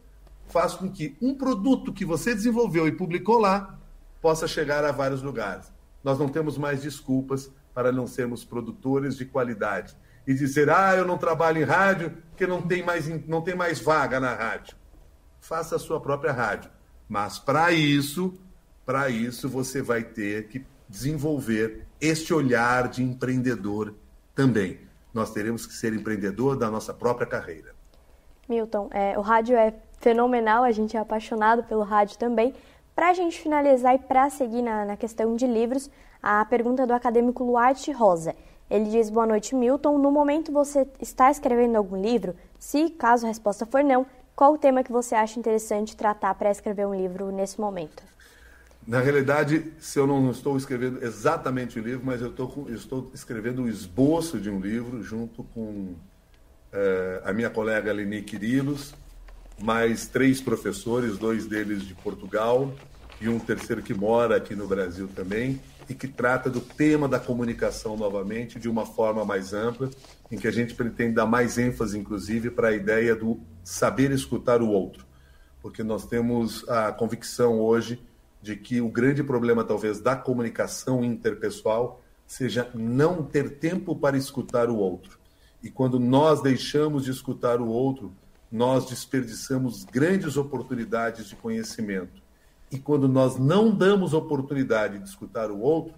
faz 0.48 0.74
com 0.74 0.90
que 0.90 1.16
um 1.20 1.34
produto 1.34 1.92
que 1.92 2.04
você 2.04 2.34
desenvolveu 2.34 2.88
e 2.88 2.92
publicou 2.92 3.38
lá 3.38 3.78
possa 4.20 4.48
chegar 4.48 4.84
a 4.84 4.92
vários 4.92 5.22
lugares. 5.22 5.70
Nós 6.02 6.18
não 6.18 6.28
temos 6.28 6.56
mais 6.56 6.82
desculpas 6.82 7.50
para 7.74 7.92
não 7.92 8.06
sermos 8.06 8.44
produtores 8.44 9.16
de 9.16 9.24
qualidade 9.24 9.96
e 10.26 10.34
dizer: 10.34 10.70
"Ah, 10.70 10.94
eu 10.96 11.04
não 11.04 11.18
trabalho 11.18 11.58
em 11.58 11.64
rádio 11.64 12.10
porque 12.30 12.46
não 12.46 12.62
tem 12.62 12.82
mais 12.82 13.06
não 13.26 13.42
tem 13.42 13.54
mais 13.54 13.80
vaga 13.80 14.18
na 14.18 14.34
rádio". 14.34 14.76
Faça 15.40 15.76
a 15.76 15.78
sua 15.78 16.00
própria 16.00 16.32
rádio, 16.32 16.70
mas 17.08 17.38
para 17.38 17.72
isso, 17.72 18.34
para 18.86 19.10
isso 19.10 19.48
você 19.48 19.82
vai 19.82 20.02
ter 20.04 20.48
que 20.48 20.64
desenvolver 20.88 21.86
este 22.02 22.34
olhar 22.34 22.88
de 22.88 23.00
empreendedor 23.00 23.94
também. 24.34 24.80
Nós 25.14 25.30
teremos 25.30 25.64
que 25.64 25.72
ser 25.72 25.94
empreendedor 25.94 26.56
da 26.56 26.68
nossa 26.68 26.92
própria 26.92 27.26
carreira. 27.26 27.72
Milton, 28.48 28.88
é, 28.90 29.16
o 29.16 29.20
rádio 29.20 29.56
é 29.56 29.72
fenomenal, 30.00 30.64
a 30.64 30.72
gente 30.72 30.96
é 30.96 31.00
apaixonado 31.00 31.62
pelo 31.62 31.82
rádio 31.82 32.18
também. 32.18 32.52
Para 32.92 33.10
a 33.10 33.14
gente 33.14 33.40
finalizar 33.40 33.94
e 33.94 33.98
para 33.98 34.28
seguir 34.28 34.62
na, 34.62 34.84
na, 34.84 34.96
questão 34.96 35.36
de 35.36 35.46
livros, 35.46 35.88
a 36.20 36.44
pergunta 36.44 36.84
do 36.84 36.92
acadêmico 36.92 37.44
Luarte 37.44 37.92
Rosa. 37.92 38.34
Ele 38.68 38.86
diz: 38.86 39.08
Boa 39.08 39.26
noite, 39.26 39.54
Milton. 39.54 39.96
No 39.96 40.10
momento 40.10 40.50
você 40.50 40.86
está 41.00 41.30
escrevendo 41.30 41.76
algum 41.76 42.00
livro? 42.00 42.34
Se, 42.58 42.90
caso 42.90 43.26
a 43.26 43.28
resposta 43.28 43.64
for 43.64 43.84
não, 43.84 44.04
qual 44.34 44.54
o 44.54 44.58
tema 44.58 44.82
que 44.82 44.90
você 44.90 45.14
acha 45.14 45.38
interessante 45.38 45.96
tratar 45.96 46.34
para 46.34 46.50
escrever 46.50 46.86
um 46.86 46.94
livro 46.94 47.30
nesse 47.30 47.60
momento? 47.60 48.02
Na 48.86 49.00
realidade, 49.00 49.72
se 49.78 49.98
eu 49.98 50.08
não 50.08 50.28
estou 50.30 50.56
escrevendo 50.56 51.04
exatamente 51.04 51.78
o 51.78 51.82
livro, 51.82 52.04
mas 52.04 52.20
eu 52.20 52.30
estou, 52.30 52.66
estou 52.68 53.10
escrevendo 53.14 53.62
o 53.62 53.68
esboço 53.68 54.40
de 54.40 54.50
um 54.50 54.60
livro 54.60 55.02
junto 55.04 55.44
com 55.44 55.94
é, 56.72 57.22
a 57.24 57.32
minha 57.32 57.48
colega 57.48 57.92
Leni 57.92 58.22
Quirilos, 58.22 58.92
mais 59.62 60.06
três 60.06 60.40
professores, 60.40 61.16
dois 61.16 61.46
deles 61.46 61.84
de 61.84 61.94
Portugal 61.94 62.74
e 63.20 63.28
um 63.28 63.38
terceiro 63.38 63.82
que 63.82 63.94
mora 63.94 64.36
aqui 64.36 64.56
no 64.56 64.66
Brasil 64.66 65.08
também, 65.14 65.60
e 65.88 65.94
que 65.94 66.08
trata 66.08 66.50
do 66.50 66.60
tema 66.60 67.06
da 67.06 67.20
comunicação 67.20 67.96
novamente 67.96 68.58
de 68.58 68.68
uma 68.68 68.84
forma 68.84 69.24
mais 69.24 69.52
ampla, 69.52 69.90
em 70.28 70.36
que 70.36 70.48
a 70.48 70.50
gente 70.50 70.74
pretende 70.74 71.14
dar 71.14 71.26
mais 71.26 71.56
ênfase, 71.56 71.96
inclusive, 71.96 72.50
para 72.50 72.68
a 72.68 72.72
ideia 72.72 73.14
do 73.14 73.38
saber 73.62 74.10
escutar 74.10 74.60
o 74.60 74.68
outro. 74.68 75.06
Porque 75.60 75.84
nós 75.84 76.04
temos 76.04 76.68
a 76.68 76.90
convicção 76.90 77.60
hoje 77.60 78.00
de 78.42 78.56
que 78.56 78.80
o 78.80 78.88
grande 78.88 79.22
problema, 79.22 79.62
talvez, 79.62 80.00
da 80.00 80.16
comunicação 80.16 81.04
interpessoal 81.04 82.02
seja 82.26 82.68
não 82.74 83.22
ter 83.22 83.58
tempo 83.58 83.94
para 83.94 84.16
escutar 84.16 84.68
o 84.68 84.76
outro. 84.76 85.18
E 85.62 85.70
quando 85.70 86.00
nós 86.00 86.42
deixamos 86.42 87.04
de 87.04 87.12
escutar 87.12 87.60
o 87.60 87.68
outro, 87.68 88.12
nós 88.50 88.86
desperdiçamos 88.86 89.84
grandes 89.84 90.36
oportunidades 90.36 91.28
de 91.28 91.36
conhecimento. 91.36 92.20
E 92.70 92.78
quando 92.78 93.06
nós 93.06 93.38
não 93.38 93.70
damos 93.70 94.12
oportunidade 94.12 94.98
de 94.98 95.08
escutar 95.08 95.50
o 95.50 95.60
outro, 95.60 95.94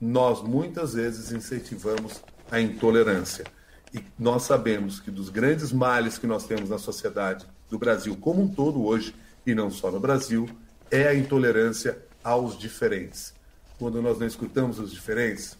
nós 0.00 0.42
muitas 0.42 0.94
vezes 0.94 1.30
incentivamos 1.30 2.22
a 2.50 2.60
intolerância. 2.60 3.44
E 3.92 4.02
nós 4.18 4.42
sabemos 4.42 4.98
que 4.98 5.10
dos 5.10 5.28
grandes 5.28 5.72
males 5.72 6.18
que 6.18 6.26
nós 6.26 6.44
temos 6.44 6.68
na 6.68 6.78
sociedade 6.78 7.46
do 7.70 7.78
Brasil 7.78 8.16
como 8.16 8.42
um 8.42 8.48
todo 8.48 8.84
hoje, 8.84 9.14
e 9.46 9.54
não 9.54 9.70
só 9.70 9.90
no 9.90 10.00
Brasil, 10.00 10.48
é 10.90 11.08
a 11.08 11.14
intolerância 11.14 11.98
aos 12.22 12.58
diferentes. 12.58 13.34
Quando 13.78 14.00
nós 14.00 14.18
não 14.18 14.26
escutamos 14.26 14.78
os 14.78 14.90
diferentes, 14.90 15.56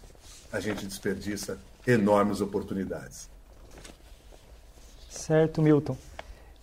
a 0.52 0.60
gente 0.60 0.86
desperdiça 0.86 1.58
enormes 1.86 2.40
oportunidades. 2.40 3.28
Certo, 5.10 5.60
Milton. 5.60 5.96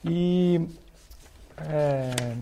E 0.04 0.68
é... 1.58 2.36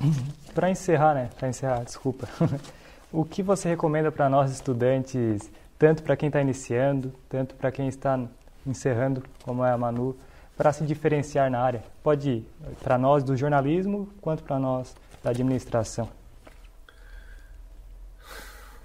para 0.54 0.70
encerrar, 0.70 1.14
né? 1.14 1.30
Para 1.38 1.48
encerrar, 1.48 1.84
desculpa. 1.84 2.28
o 3.12 3.24
que 3.24 3.42
você 3.42 3.68
recomenda 3.68 4.12
para 4.12 4.28
nós 4.28 4.52
estudantes, 4.52 5.50
tanto 5.78 6.02
para 6.02 6.16
quem 6.16 6.28
está 6.28 6.40
iniciando, 6.40 7.12
tanto 7.28 7.54
para 7.54 7.72
quem 7.72 7.88
está 7.88 8.20
encerrando, 8.66 9.22
como 9.42 9.64
é 9.64 9.70
a 9.72 9.78
Manu, 9.78 10.16
para 10.58 10.72
se 10.72 10.84
diferenciar 10.84 11.48
na 11.48 11.60
área? 11.60 11.84
Pode 12.02 12.44
para 12.82 12.98
nós 12.98 13.22
do 13.22 13.36
jornalismo, 13.36 14.12
quanto 14.20 14.42
para 14.42 14.58
nós 14.58 14.92
da 15.22 15.30
administração. 15.30 16.10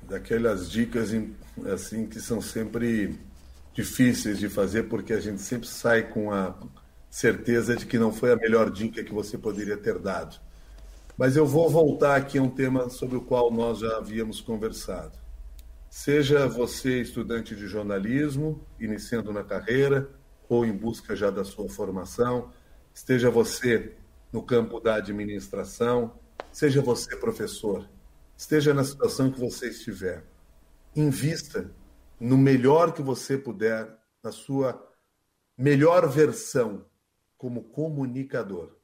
Daquelas 0.04 0.70
dicas 0.70 1.10
assim 1.74 2.06
que 2.06 2.22
são 2.22 2.40
sempre 2.40 3.20
difíceis 3.74 4.38
de 4.38 4.48
fazer, 4.50 4.84
porque 4.84 5.14
a 5.14 5.20
gente 5.20 5.42
sempre 5.42 5.68
sai 5.68 6.04
com 6.04 6.32
a 6.32 6.54
certeza 7.10 7.76
de 7.76 7.88
que 7.88 7.98
não 7.98 8.14
foi 8.14 8.32
a 8.32 8.36
melhor 8.36 8.70
dica 8.70 9.04
que 9.04 9.12
você 9.12 9.36
poderia 9.36 9.76
ter 9.76 9.98
dado. 9.98 10.40
Mas 11.18 11.36
eu 11.36 11.46
vou 11.46 11.70
voltar 11.72 12.16
aqui 12.16 12.38
a 12.38 12.44
um 12.44 12.50
tema 12.50 12.88
sobre 12.90 13.18
o 13.18 13.22
qual 13.22 13.52
nós 13.52 13.80
já 13.80 13.98
havíamos 13.98 14.42
conversado. 14.42 15.18
Seja 15.90 16.48
você 16.48 17.02
estudante 17.02 17.56
de 17.56 17.68
jornalismo, 17.68 18.64
iniciando 18.80 19.34
na 19.34 19.44
carreira, 19.44 20.10
ou 20.48 20.66
em 20.66 20.76
busca 20.76 21.16
já 21.16 21.30
da 21.30 21.44
sua 21.44 21.70
formação, 21.70 22.52
esteja 22.94 23.30
você 23.30 23.96
no 24.32 24.42
campo 24.42 24.80
da 24.80 24.96
administração, 24.96 26.20
seja 26.52 26.82
você 26.82 27.16
professor, 27.16 27.88
esteja 28.36 28.74
na 28.74 28.84
situação 28.84 29.32
que 29.32 29.40
você 29.40 29.70
estiver, 29.70 30.24
invista 30.96 31.72
no 32.20 32.38
melhor 32.38 32.94
que 32.94 33.02
você 33.02 33.38
puder, 33.38 33.88
na 34.24 34.32
sua 34.32 34.82
melhor 35.58 36.08
versão 36.08 36.86
como 37.38 37.64
comunicador. 37.64 38.76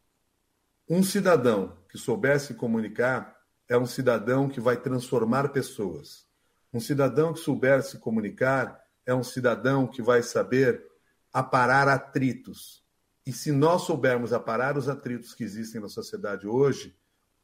Um 0.88 1.03
cidadão 1.03 1.78
que 1.88 1.97
soubesse 1.97 2.53
comunicar 2.53 3.39
é 3.68 3.78
um 3.78 3.86
cidadão 3.86 4.49
que 4.49 4.60
vai 4.60 4.76
transformar 4.76 5.49
pessoas. 5.49 6.28
Um 6.74 6.80
cidadão 6.80 7.34
que 7.34 7.39
soubesse 7.39 7.99
comunicar 7.99 8.84
é 9.05 9.14
um 9.14 9.24
cidadão 9.24 9.88
que 9.88 10.01
vai 10.01 10.22
saber 10.22 10.88
aparar 11.32 11.88
atritos. 11.88 12.84
E 13.25 13.32
se 13.32 13.51
nós 13.51 13.84
soubermos 13.84 14.34
aparar 14.34 14.77
os 14.77 14.89
atritos 14.89 15.34
que 15.34 15.43
existem 15.43 15.80
na 15.80 15.89
sociedade 15.89 16.47
hoje, 16.47 16.97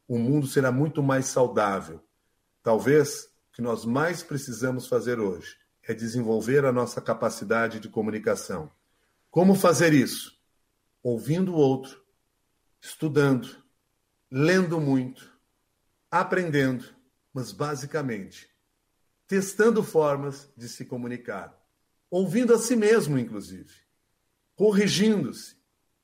o 0.07 0.17
mundo 0.17 0.47
será 0.47 0.71
muito 0.71 1.03
mais 1.03 1.25
saudável. 1.27 2.03
Talvez 2.63 3.25
o 3.49 3.53
que 3.53 3.61
nós 3.61 3.85
mais 3.85 4.23
precisamos 4.23 4.87
fazer 4.87 5.19
hoje 5.19 5.57
é 5.83 5.93
desenvolver 5.93 6.65
a 6.65 6.71
nossa 6.71 6.99
capacidade 7.01 7.79
de 7.79 7.89
comunicação. 7.89 8.71
Como 9.29 9.53
fazer 9.53 9.93
isso? 9.93 10.35
Ouvindo 11.03 11.53
o 11.53 11.57
outro, 11.57 12.03
estudando, 12.81 13.63
lendo 14.31 14.79
muito, 14.79 15.31
aprendendo, 16.09 16.85
mas 17.33 17.51
basicamente 17.51 18.49
testando 19.27 19.83
formas 19.83 20.51
de 20.55 20.69
se 20.69 20.85
comunicar 20.85 21.55
ouvindo 22.09 22.53
a 22.53 22.57
si 22.57 22.75
mesmo, 22.75 23.17
inclusive, 23.17 23.73
corrigindo-se, 24.55 25.55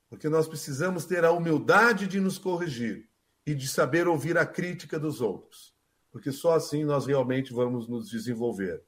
porque 0.09 0.27
nós 0.27 0.47
precisamos 0.47 1.05
ter 1.05 1.23
a 1.23 1.31
humildade 1.31 2.07
de 2.07 2.19
nos 2.19 2.37
corrigir 2.37 3.09
e 3.45 3.55
de 3.55 3.67
saber 3.67 4.07
ouvir 4.07 4.37
a 4.37 4.45
crítica 4.45 4.99
dos 4.99 5.21
outros, 5.21 5.73
porque 6.11 6.31
só 6.31 6.53
assim 6.55 6.83
nós 6.83 7.05
realmente 7.05 7.53
vamos 7.53 7.87
nos 7.87 8.09
desenvolver. 8.09 8.83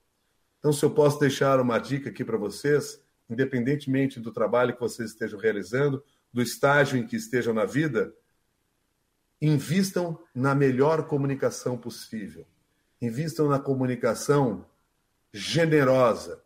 Então, 0.60 0.72
se 0.72 0.84
eu 0.84 0.92
posso 0.92 1.20
deixar 1.20 1.60
uma 1.60 1.80
dica 1.80 2.10
aqui 2.10 2.24
para 2.24 2.38
vocês, 2.38 3.02
independentemente 3.30 4.20
do 4.20 4.32
trabalho 4.32 4.74
que 4.74 4.80
vocês 4.80 5.12
estejam 5.12 5.40
realizando, 5.40 6.04
do 6.32 6.42
estágio 6.42 6.98
em 6.98 7.06
que 7.06 7.16
estejam 7.16 7.54
na 7.54 7.66
vida, 7.66 8.14
invistam 9.42 10.20
na 10.34 10.56
melhor 10.56 11.06
comunicação 11.08 11.78
possível. 11.78 12.46
Invistam 13.02 13.48
na 13.48 13.60
comunicação 13.60 14.66
generosa, 15.34 16.43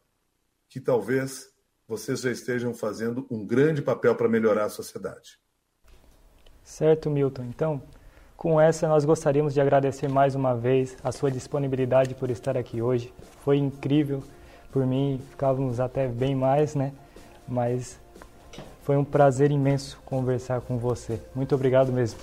que 0.78 0.82
talvez 0.82 1.48
vocês 1.88 2.22
já 2.22 2.30
estejam 2.30 2.72
fazendo 2.72 3.26
um 3.32 3.44
grande 3.44 3.82
papel 3.82 4.14
para 4.14 4.30
melhorar 4.30 4.66
a 4.66 4.70
sociedade. 4.70 5.40
Certo, 6.64 7.10
Milton. 7.10 7.46
Então, 7.46 7.82
com 8.36 8.62
essa, 8.62 8.88
nós 8.88 9.04
gostaríamos 9.04 9.56
de 9.56 9.60
agradecer 9.60 10.08
mais 10.08 10.36
uma 10.36 10.56
vez 10.56 10.96
a 11.04 11.12
sua 11.12 11.32
disponibilidade 11.32 12.14
por 12.14 12.30
estar 12.30 12.56
aqui 12.56 12.80
hoje. 12.80 13.12
Foi 13.44 13.58
incrível. 13.58 14.22
Por 14.72 14.86
mim, 14.86 15.20
ficávamos 15.32 15.80
até 15.80 16.08
bem 16.08 16.36
mais, 16.36 16.76
né? 16.76 16.94
mas 17.48 18.00
foi 18.84 18.98
um 18.98 19.04
prazer 19.04 19.50
imenso 19.50 19.98
conversar 20.06 20.62
com 20.62 20.78
você. 20.78 21.20
Muito 21.34 21.56
obrigado 21.56 21.92
mesmo. 21.92 22.20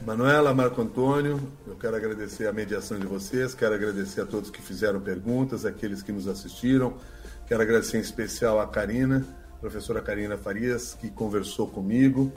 Manuela, 0.00 0.54
Marco 0.54 0.80
Antônio, 0.80 1.40
eu 1.66 1.74
quero 1.74 1.96
agradecer 1.96 2.46
a 2.46 2.52
mediação 2.52 3.00
de 3.00 3.06
vocês, 3.06 3.54
quero 3.54 3.74
agradecer 3.74 4.20
a 4.20 4.26
todos 4.26 4.50
que 4.50 4.60
fizeram 4.62 5.00
perguntas, 5.00 5.64
aqueles 5.64 6.02
que 6.02 6.12
nos 6.12 6.28
assistiram, 6.28 6.94
quero 7.46 7.62
agradecer 7.62 7.96
em 7.96 8.00
especial 8.00 8.60
a 8.60 8.66
Karina, 8.66 9.24
professora 9.60 10.02
Karina 10.02 10.36
Farias, 10.36 10.96
que 11.00 11.08
conversou 11.10 11.68
comigo 11.68 12.32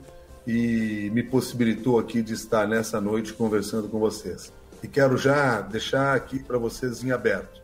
e 0.46 1.10
me 1.14 1.24
possibilitou 1.24 2.00
aqui 2.00 2.22
de 2.22 2.34
estar 2.34 2.68
nessa 2.68 3.02
noite 3.02 3.34
conversando 3.34 3.88
com 3.88 4.00
vocês. 4.00 4.54
E 4.84 4.88
quero 4.88 5.18
já 5.18 5.62
deixar 5.62 6.16
aqui 6.16 6.40
para 6.40 6.58
vocês 6.58 7.04
em 7.04 7.12
aberto. 7.12 7.62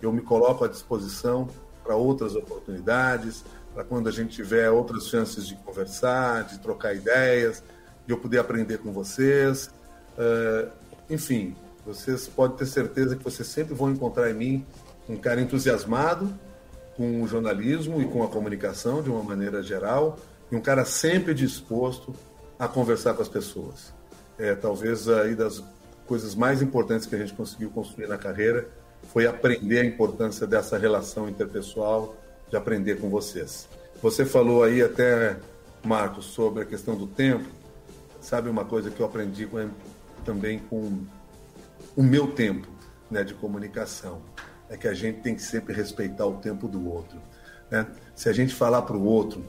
Eu 0.00 0.12
me 0.12 0.20
coloco 0.20 0.64
à 0.64 0.68
disposição 0.68 1.48
para 1.82 1.96
outras 1.96 2.34
oportunidades, 2.36 3.44
para 3.74 3.84
quando 3.84 4.08
a 4.08 4.12
gente 4.12 4.34
tiver 4.36 4.70
outras 4.70 5.08
chances 5.08 5.46
de 5.46 5.56
conversar, 5.56 6.44
de 6.44 6.58
trocar 6.60 6.94
ideias, 6.94 7.62
de 8.06 8.12
eu 8.12 8.18
poder 8.18 8.38
aprender 8.38 8.78
com 8.78 8.92
vocês. 8.92 9.68
Uh, 10.16 10.70
enfim, 11.10 11.56
vocês 11.84 12.28
podem 12.28 12.56
ter 12.56 12.66
certeza 12.66 13.16
que 13.16 13.24
vocês 13.24 13.48
sempre 13.48 13.74
vão 13.74 13.90
encontrar 13.90 14.30
em 14.30 14.34
mim 14.34 14.66
um 15.08 15.16
cara 15.16 15.40
entusiasmado 15.40 16.32
com 16.96 17.22
o 17.22 17.26
jornalismo 17.26 18.00
e 18.00 18.04
com 18.06 18.22
a 18.22 18.28
comunicação 18.28 19.02
de 19.02 19.10
uma 19.10 19.22
maneira 19.22 19.62
geral 19.62 20.18
e 20.50 20.56
um 20.56 20.60
cara 20.60 20.84
sempre 20.84 21.34
disposto 21.34 22.14
a 22.58 22.68
conversar 22.68 23.14
com 23.14 23.22
as 23.22 23.28
pessoas. 23.28 23.92
É 24.38 24.54
talvez 24.54 25.08
aí 25.08 25.34
das 25.34 25.62
coisas 26.06 26.34
mais 26.34 26.62
importantes 26.62 27.06
que 27.06 27.14
a 27.14 27.18
gente 27.18 27.32
conseguiu 27.34 27.70
construir 27.70 28.06
na 28.06 28.18
carreira 28.18 28.68
foi 29.12 29.26
aprender 29.26 29.80
a 29.80 29.84
importância 29.84 30.46
dessa 30.46 30.78
relação 30.78 31.28
interpessoal, 31.28 32.16
de 32.48 32.56
aprender 32.56 33.00
com 33.00 33.08
vocês. 33.08 33.68
Você 34.02 34.24
falou 34.24 34.62
aí 34.62 34.82
até, 34.82 35.36
Marcos, 35.84 36.26
sobre 36.26 36.62
a 36.62 36.66
questão 36.66 36.96
do 36.96 37.06
tempo. 37.06 37.48
Sabe 38.20 38.48
uma 38.48 38.64
coisa 38.64 38.90
que 38.90 39.00
eu 39.00 39.06
aprendi 39.06 39.46
com, 39.46 39.68
também 40.24 40.58
com 40.58 41.00
o 41.96 42.02
meu 42.02 42.28
tempo 42.28 42.66
né, 43.10 43.22
de 43.22 43.34
comunicação? 43.34 44.22
É 44.74 44.76
que 44.76 44.88
a 44.88 44.92
gente 44.92 45.20
tem 45.20 45.36
que 45.36 45.42
sempre 45.42 45.72
respeitar 45.72 46.26
o 46.26 46.34
tempo 46.38 46.66
do 46.66 46.84
outro. 46.90 47.16
Né? 47.70 47.86
Se 48.16 48.28
a 48.28 48.32
gente 48.32 48.52
falar 48.52 48.82
para 48.82 48.96
o 48.96 49.04
outro, 49.04 49.44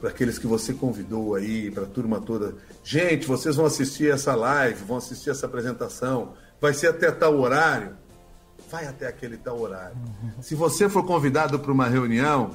para 0.00 0.08
aqueles 0.08 0.38
que 0.38 0.46
você 0.46 0.72
convidou 0.72 1.34
aí, 1.34 1.70
para 1.70 1.82
a 1.82 1.86
turma 1.86 2.18
toda, 2.18 2.54
gente, 2.82 3.26
vocês 3.26 3.56
vão 3.56 3.66
assistir 3.66 4.10
essa 4.10 4.34
live, 4.34 4.82
vão 4.82 4.96
assistir 4.96 5.28
essa 5.28 5.44
apresentação, 5.44 6.32
vai 6.58 6.72
ser 6.72 6.86
até 6.86 7.10
tal 7.10 7.38
horário, 7.38 7.94
vai 8.70 8.86
até 8.86 9.06
aquele 9.06 9.36
tal 9.36 9.60
horário. 9.60 9.98
Uhum. 9.98 10.42
Se 10.42 10.54
você 10.54 10.88
for 10.88 11.04
convidado 11.04 11.58
para 11.58 11.70
uma 11.70 11.86
reunião 11.86 12.52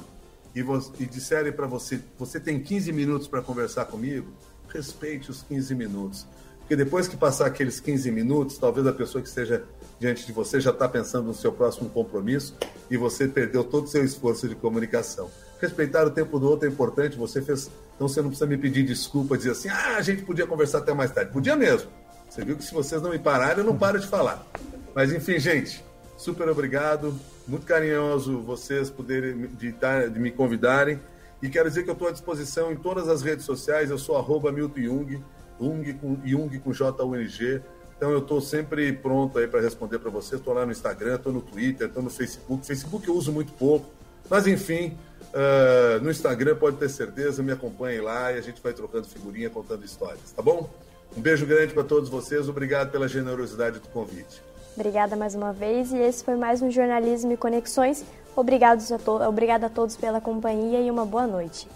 e, 0.55 0.63
você, 0.63 0.91
e 0.99 1.05
disserem 1.05 1.51
para 1.51 1.67
você, 1.67 2.01
você 2.17 2.39
tem 2.39 2.59
15 2.59 2.91
minutos 2.91 3.27
para 3.27 3.43
conversar 3.43 3.85
comigo, 3.85 4.33
respeite 4.73 5.29
os 5.29 5.43
15 5.43 5.75
minutos. 5.75 6.25
Porque 6.57 6.75
depois 6.75 7.07
que 7.07 7.15
passar 7.15 7.45
aqueles 7.45 7.79
15 7.79 8.09
minutos, 8.09 8.57
talvez 8.57 8.87
a 8.87 8.93
pessoa 8.93 9.21
que 9.21 9.27
esteja 9.27 9.63
diante 9.99 10.25
de 10.25 10.31
você 10.31 10.59
já 10.59 10.71
está 10.71 10.87
pensando 10.87 11.27
no 11.27 11.33
seu 11.33 11.51
próximo 11.51 11.89
compromisso 11.89 12.55
e 12.89 12.97
você 12.97 13.27
perdeu 13.27 13.63
todo 13.63 13.85
o 13.85 13.87
seu 13.87 14.03
esforço 14.03 14.47
de 14.47 14.55
comunicação. 14.55 15.29
Respeitar 15.59 16.05
o 16.05 16.11
tempo 16.11 16.39
do 16.39 16.49
outro 16.49 16.67
é 16.67 16.71
importante, 16.71 17.17
você 17.17 17.41
fez. 17.41 17.71
Então 17.95 18.07
você 18.07 18.21
não 18.21 18.29
precisa 18.29 18.47
me 18.47 18.57
pedir 18.57 18.83
desculpa, 18.83 19.37
dizer 19.37 19.51
assim, 19.51 19.69
ah, 19.69 19.95
a 19.97 20.01
gente 20.01 20.23
podia 20.23 20.45
conversar 20.45 20.79
até 20.79 20.93
mais 20.93 21.11
tarde. 21.11 21.31
Podia 21.31 21.55
mesmo. 21.55 21.89
Você 22.29 22.43
viu 22.43 22.57
que 22.57 22.63
se 22.63 22.73
vocês 22.73 23.01
não 23.01 23.11
me 23.11 23.19
pararem, 23.19 23.59
eu 23.59 23.63
não 23.63 23.77
paro 23.77 23.99
de 23.99 24.07
falar. 24.07 24.45
Mas 24.93 25.13
enfim, 25.13 25.39
gente, 25.39 25.83
super 26.17 26.49
obrigado. 26.49 27.17
Muito 27.47 27.65
carinhoso 27.65 28.39
vocês 28.41 28.89
poderem 28.89 29.47
de, 29.47 29.73
de 30.11 30.19
me 30.19 30.31
convidarem. 30.31 30.99
E 31.41 31.49
quero 31.49 31.69
dizer 31.69 31.83
que 31.83 31.89
eu 31.89 31.93
estou 31.93 32.07
à 32.07 32.11
disposição 32.11 32.71
em 32.71 32.75
todas 32.75 33.07
as 33.07 33.21
redes 33.21 33.45
sociais. 33.45 33.89
Eu 33.89 33.97
sou 33.97 34.17
arroba 34.17 34.51
Milton 34.51 34.81
Jung, 34.81 35.23
Jung 35.59 35.93
com, 35.93 36.17
Jung 36.25 36.59
com 36.59 36.73
J-U-N-G. 36.73 37.61
Então 37.97 38.11
eu 38.11 38.19
estou 38.19 38.41
sempre 38.41 38.91
pronto 38.93 39.37
aí 39.39 39.47
para 39.47 39.61
responder 39.61 39.99
para 39.99 40.09
vocês. 40.09 40.39
Estou 40.39 40.53
lá 40.53 40.65
no 40.65 40.71
Instagram, 40.71 41.15
estou 41.15 41.31
no 41.31 41.41
Twitter, 41.41 41.87
estou 41.87 42.03
no 42.03 42.09
Facebook. 42.09 42.65
Facebook 42.65 43.07
eu 43.07 43.15
uso 43.15 43.31
muito 43.31 43.53
pouco. 43.53 43.85
Mas 44.29 44.47
enfim, 44.47 44.97
uh, 45.33 46.03
no 46.03 46.09
Instagram 46.09 46.55
pode 46.55 46.77
ter 46.77 46.89
certeza, 46.89 47.43
me 47.43 47.51
acompanhem 47.51 48.01
lá 48.01 48.31
e 48.31 48.37
a 48.37 48.41
gente 48.41 48.61
vai 48.61 48.73
trocando 48.73 49.07
figurinha, 49.07 49.49
contando 49.49 49.85
histórias, 49.85 50.31
tá 50.35 50.41
bom? 50.41 50.69
Um 51.15 51.21
beijo 51.21 51.45
grande 51.45 51.73
para 51.73 51.83
todos 51.83 52.09
vocês. 52.09 52.49
Obrigado 52.49 52.91
pela 52.91 53.07
generosidade 53.07 53.79
do 53.79 53.87
convite. 53.89 54.41
Obrigada 54.75 55.15
mais 55.15 55.35
uma 55.35 55.53
vez 55.53 55.93
e 55.93 55.97
esse 55.97 56.23
foi 56.23 56.35
mais 56.35 56.61
um 56.61 56.69
Jornalismo 56.69 57.31
e 57.31 57.37
Conexões. 57.37 58.03
Obrigado 58.35 58.81
a, 58.93 58.97
to 58.97 59.11
Obrigada 59.23 59.67
a 59.67 59.69
todos 59.69 59.95
pela 59.95 60.19
companhia 60.19 60.81
e 60.81 60.91
uma 60.91 61.05
boa 61.05 61.25
noite. 61.25 61.67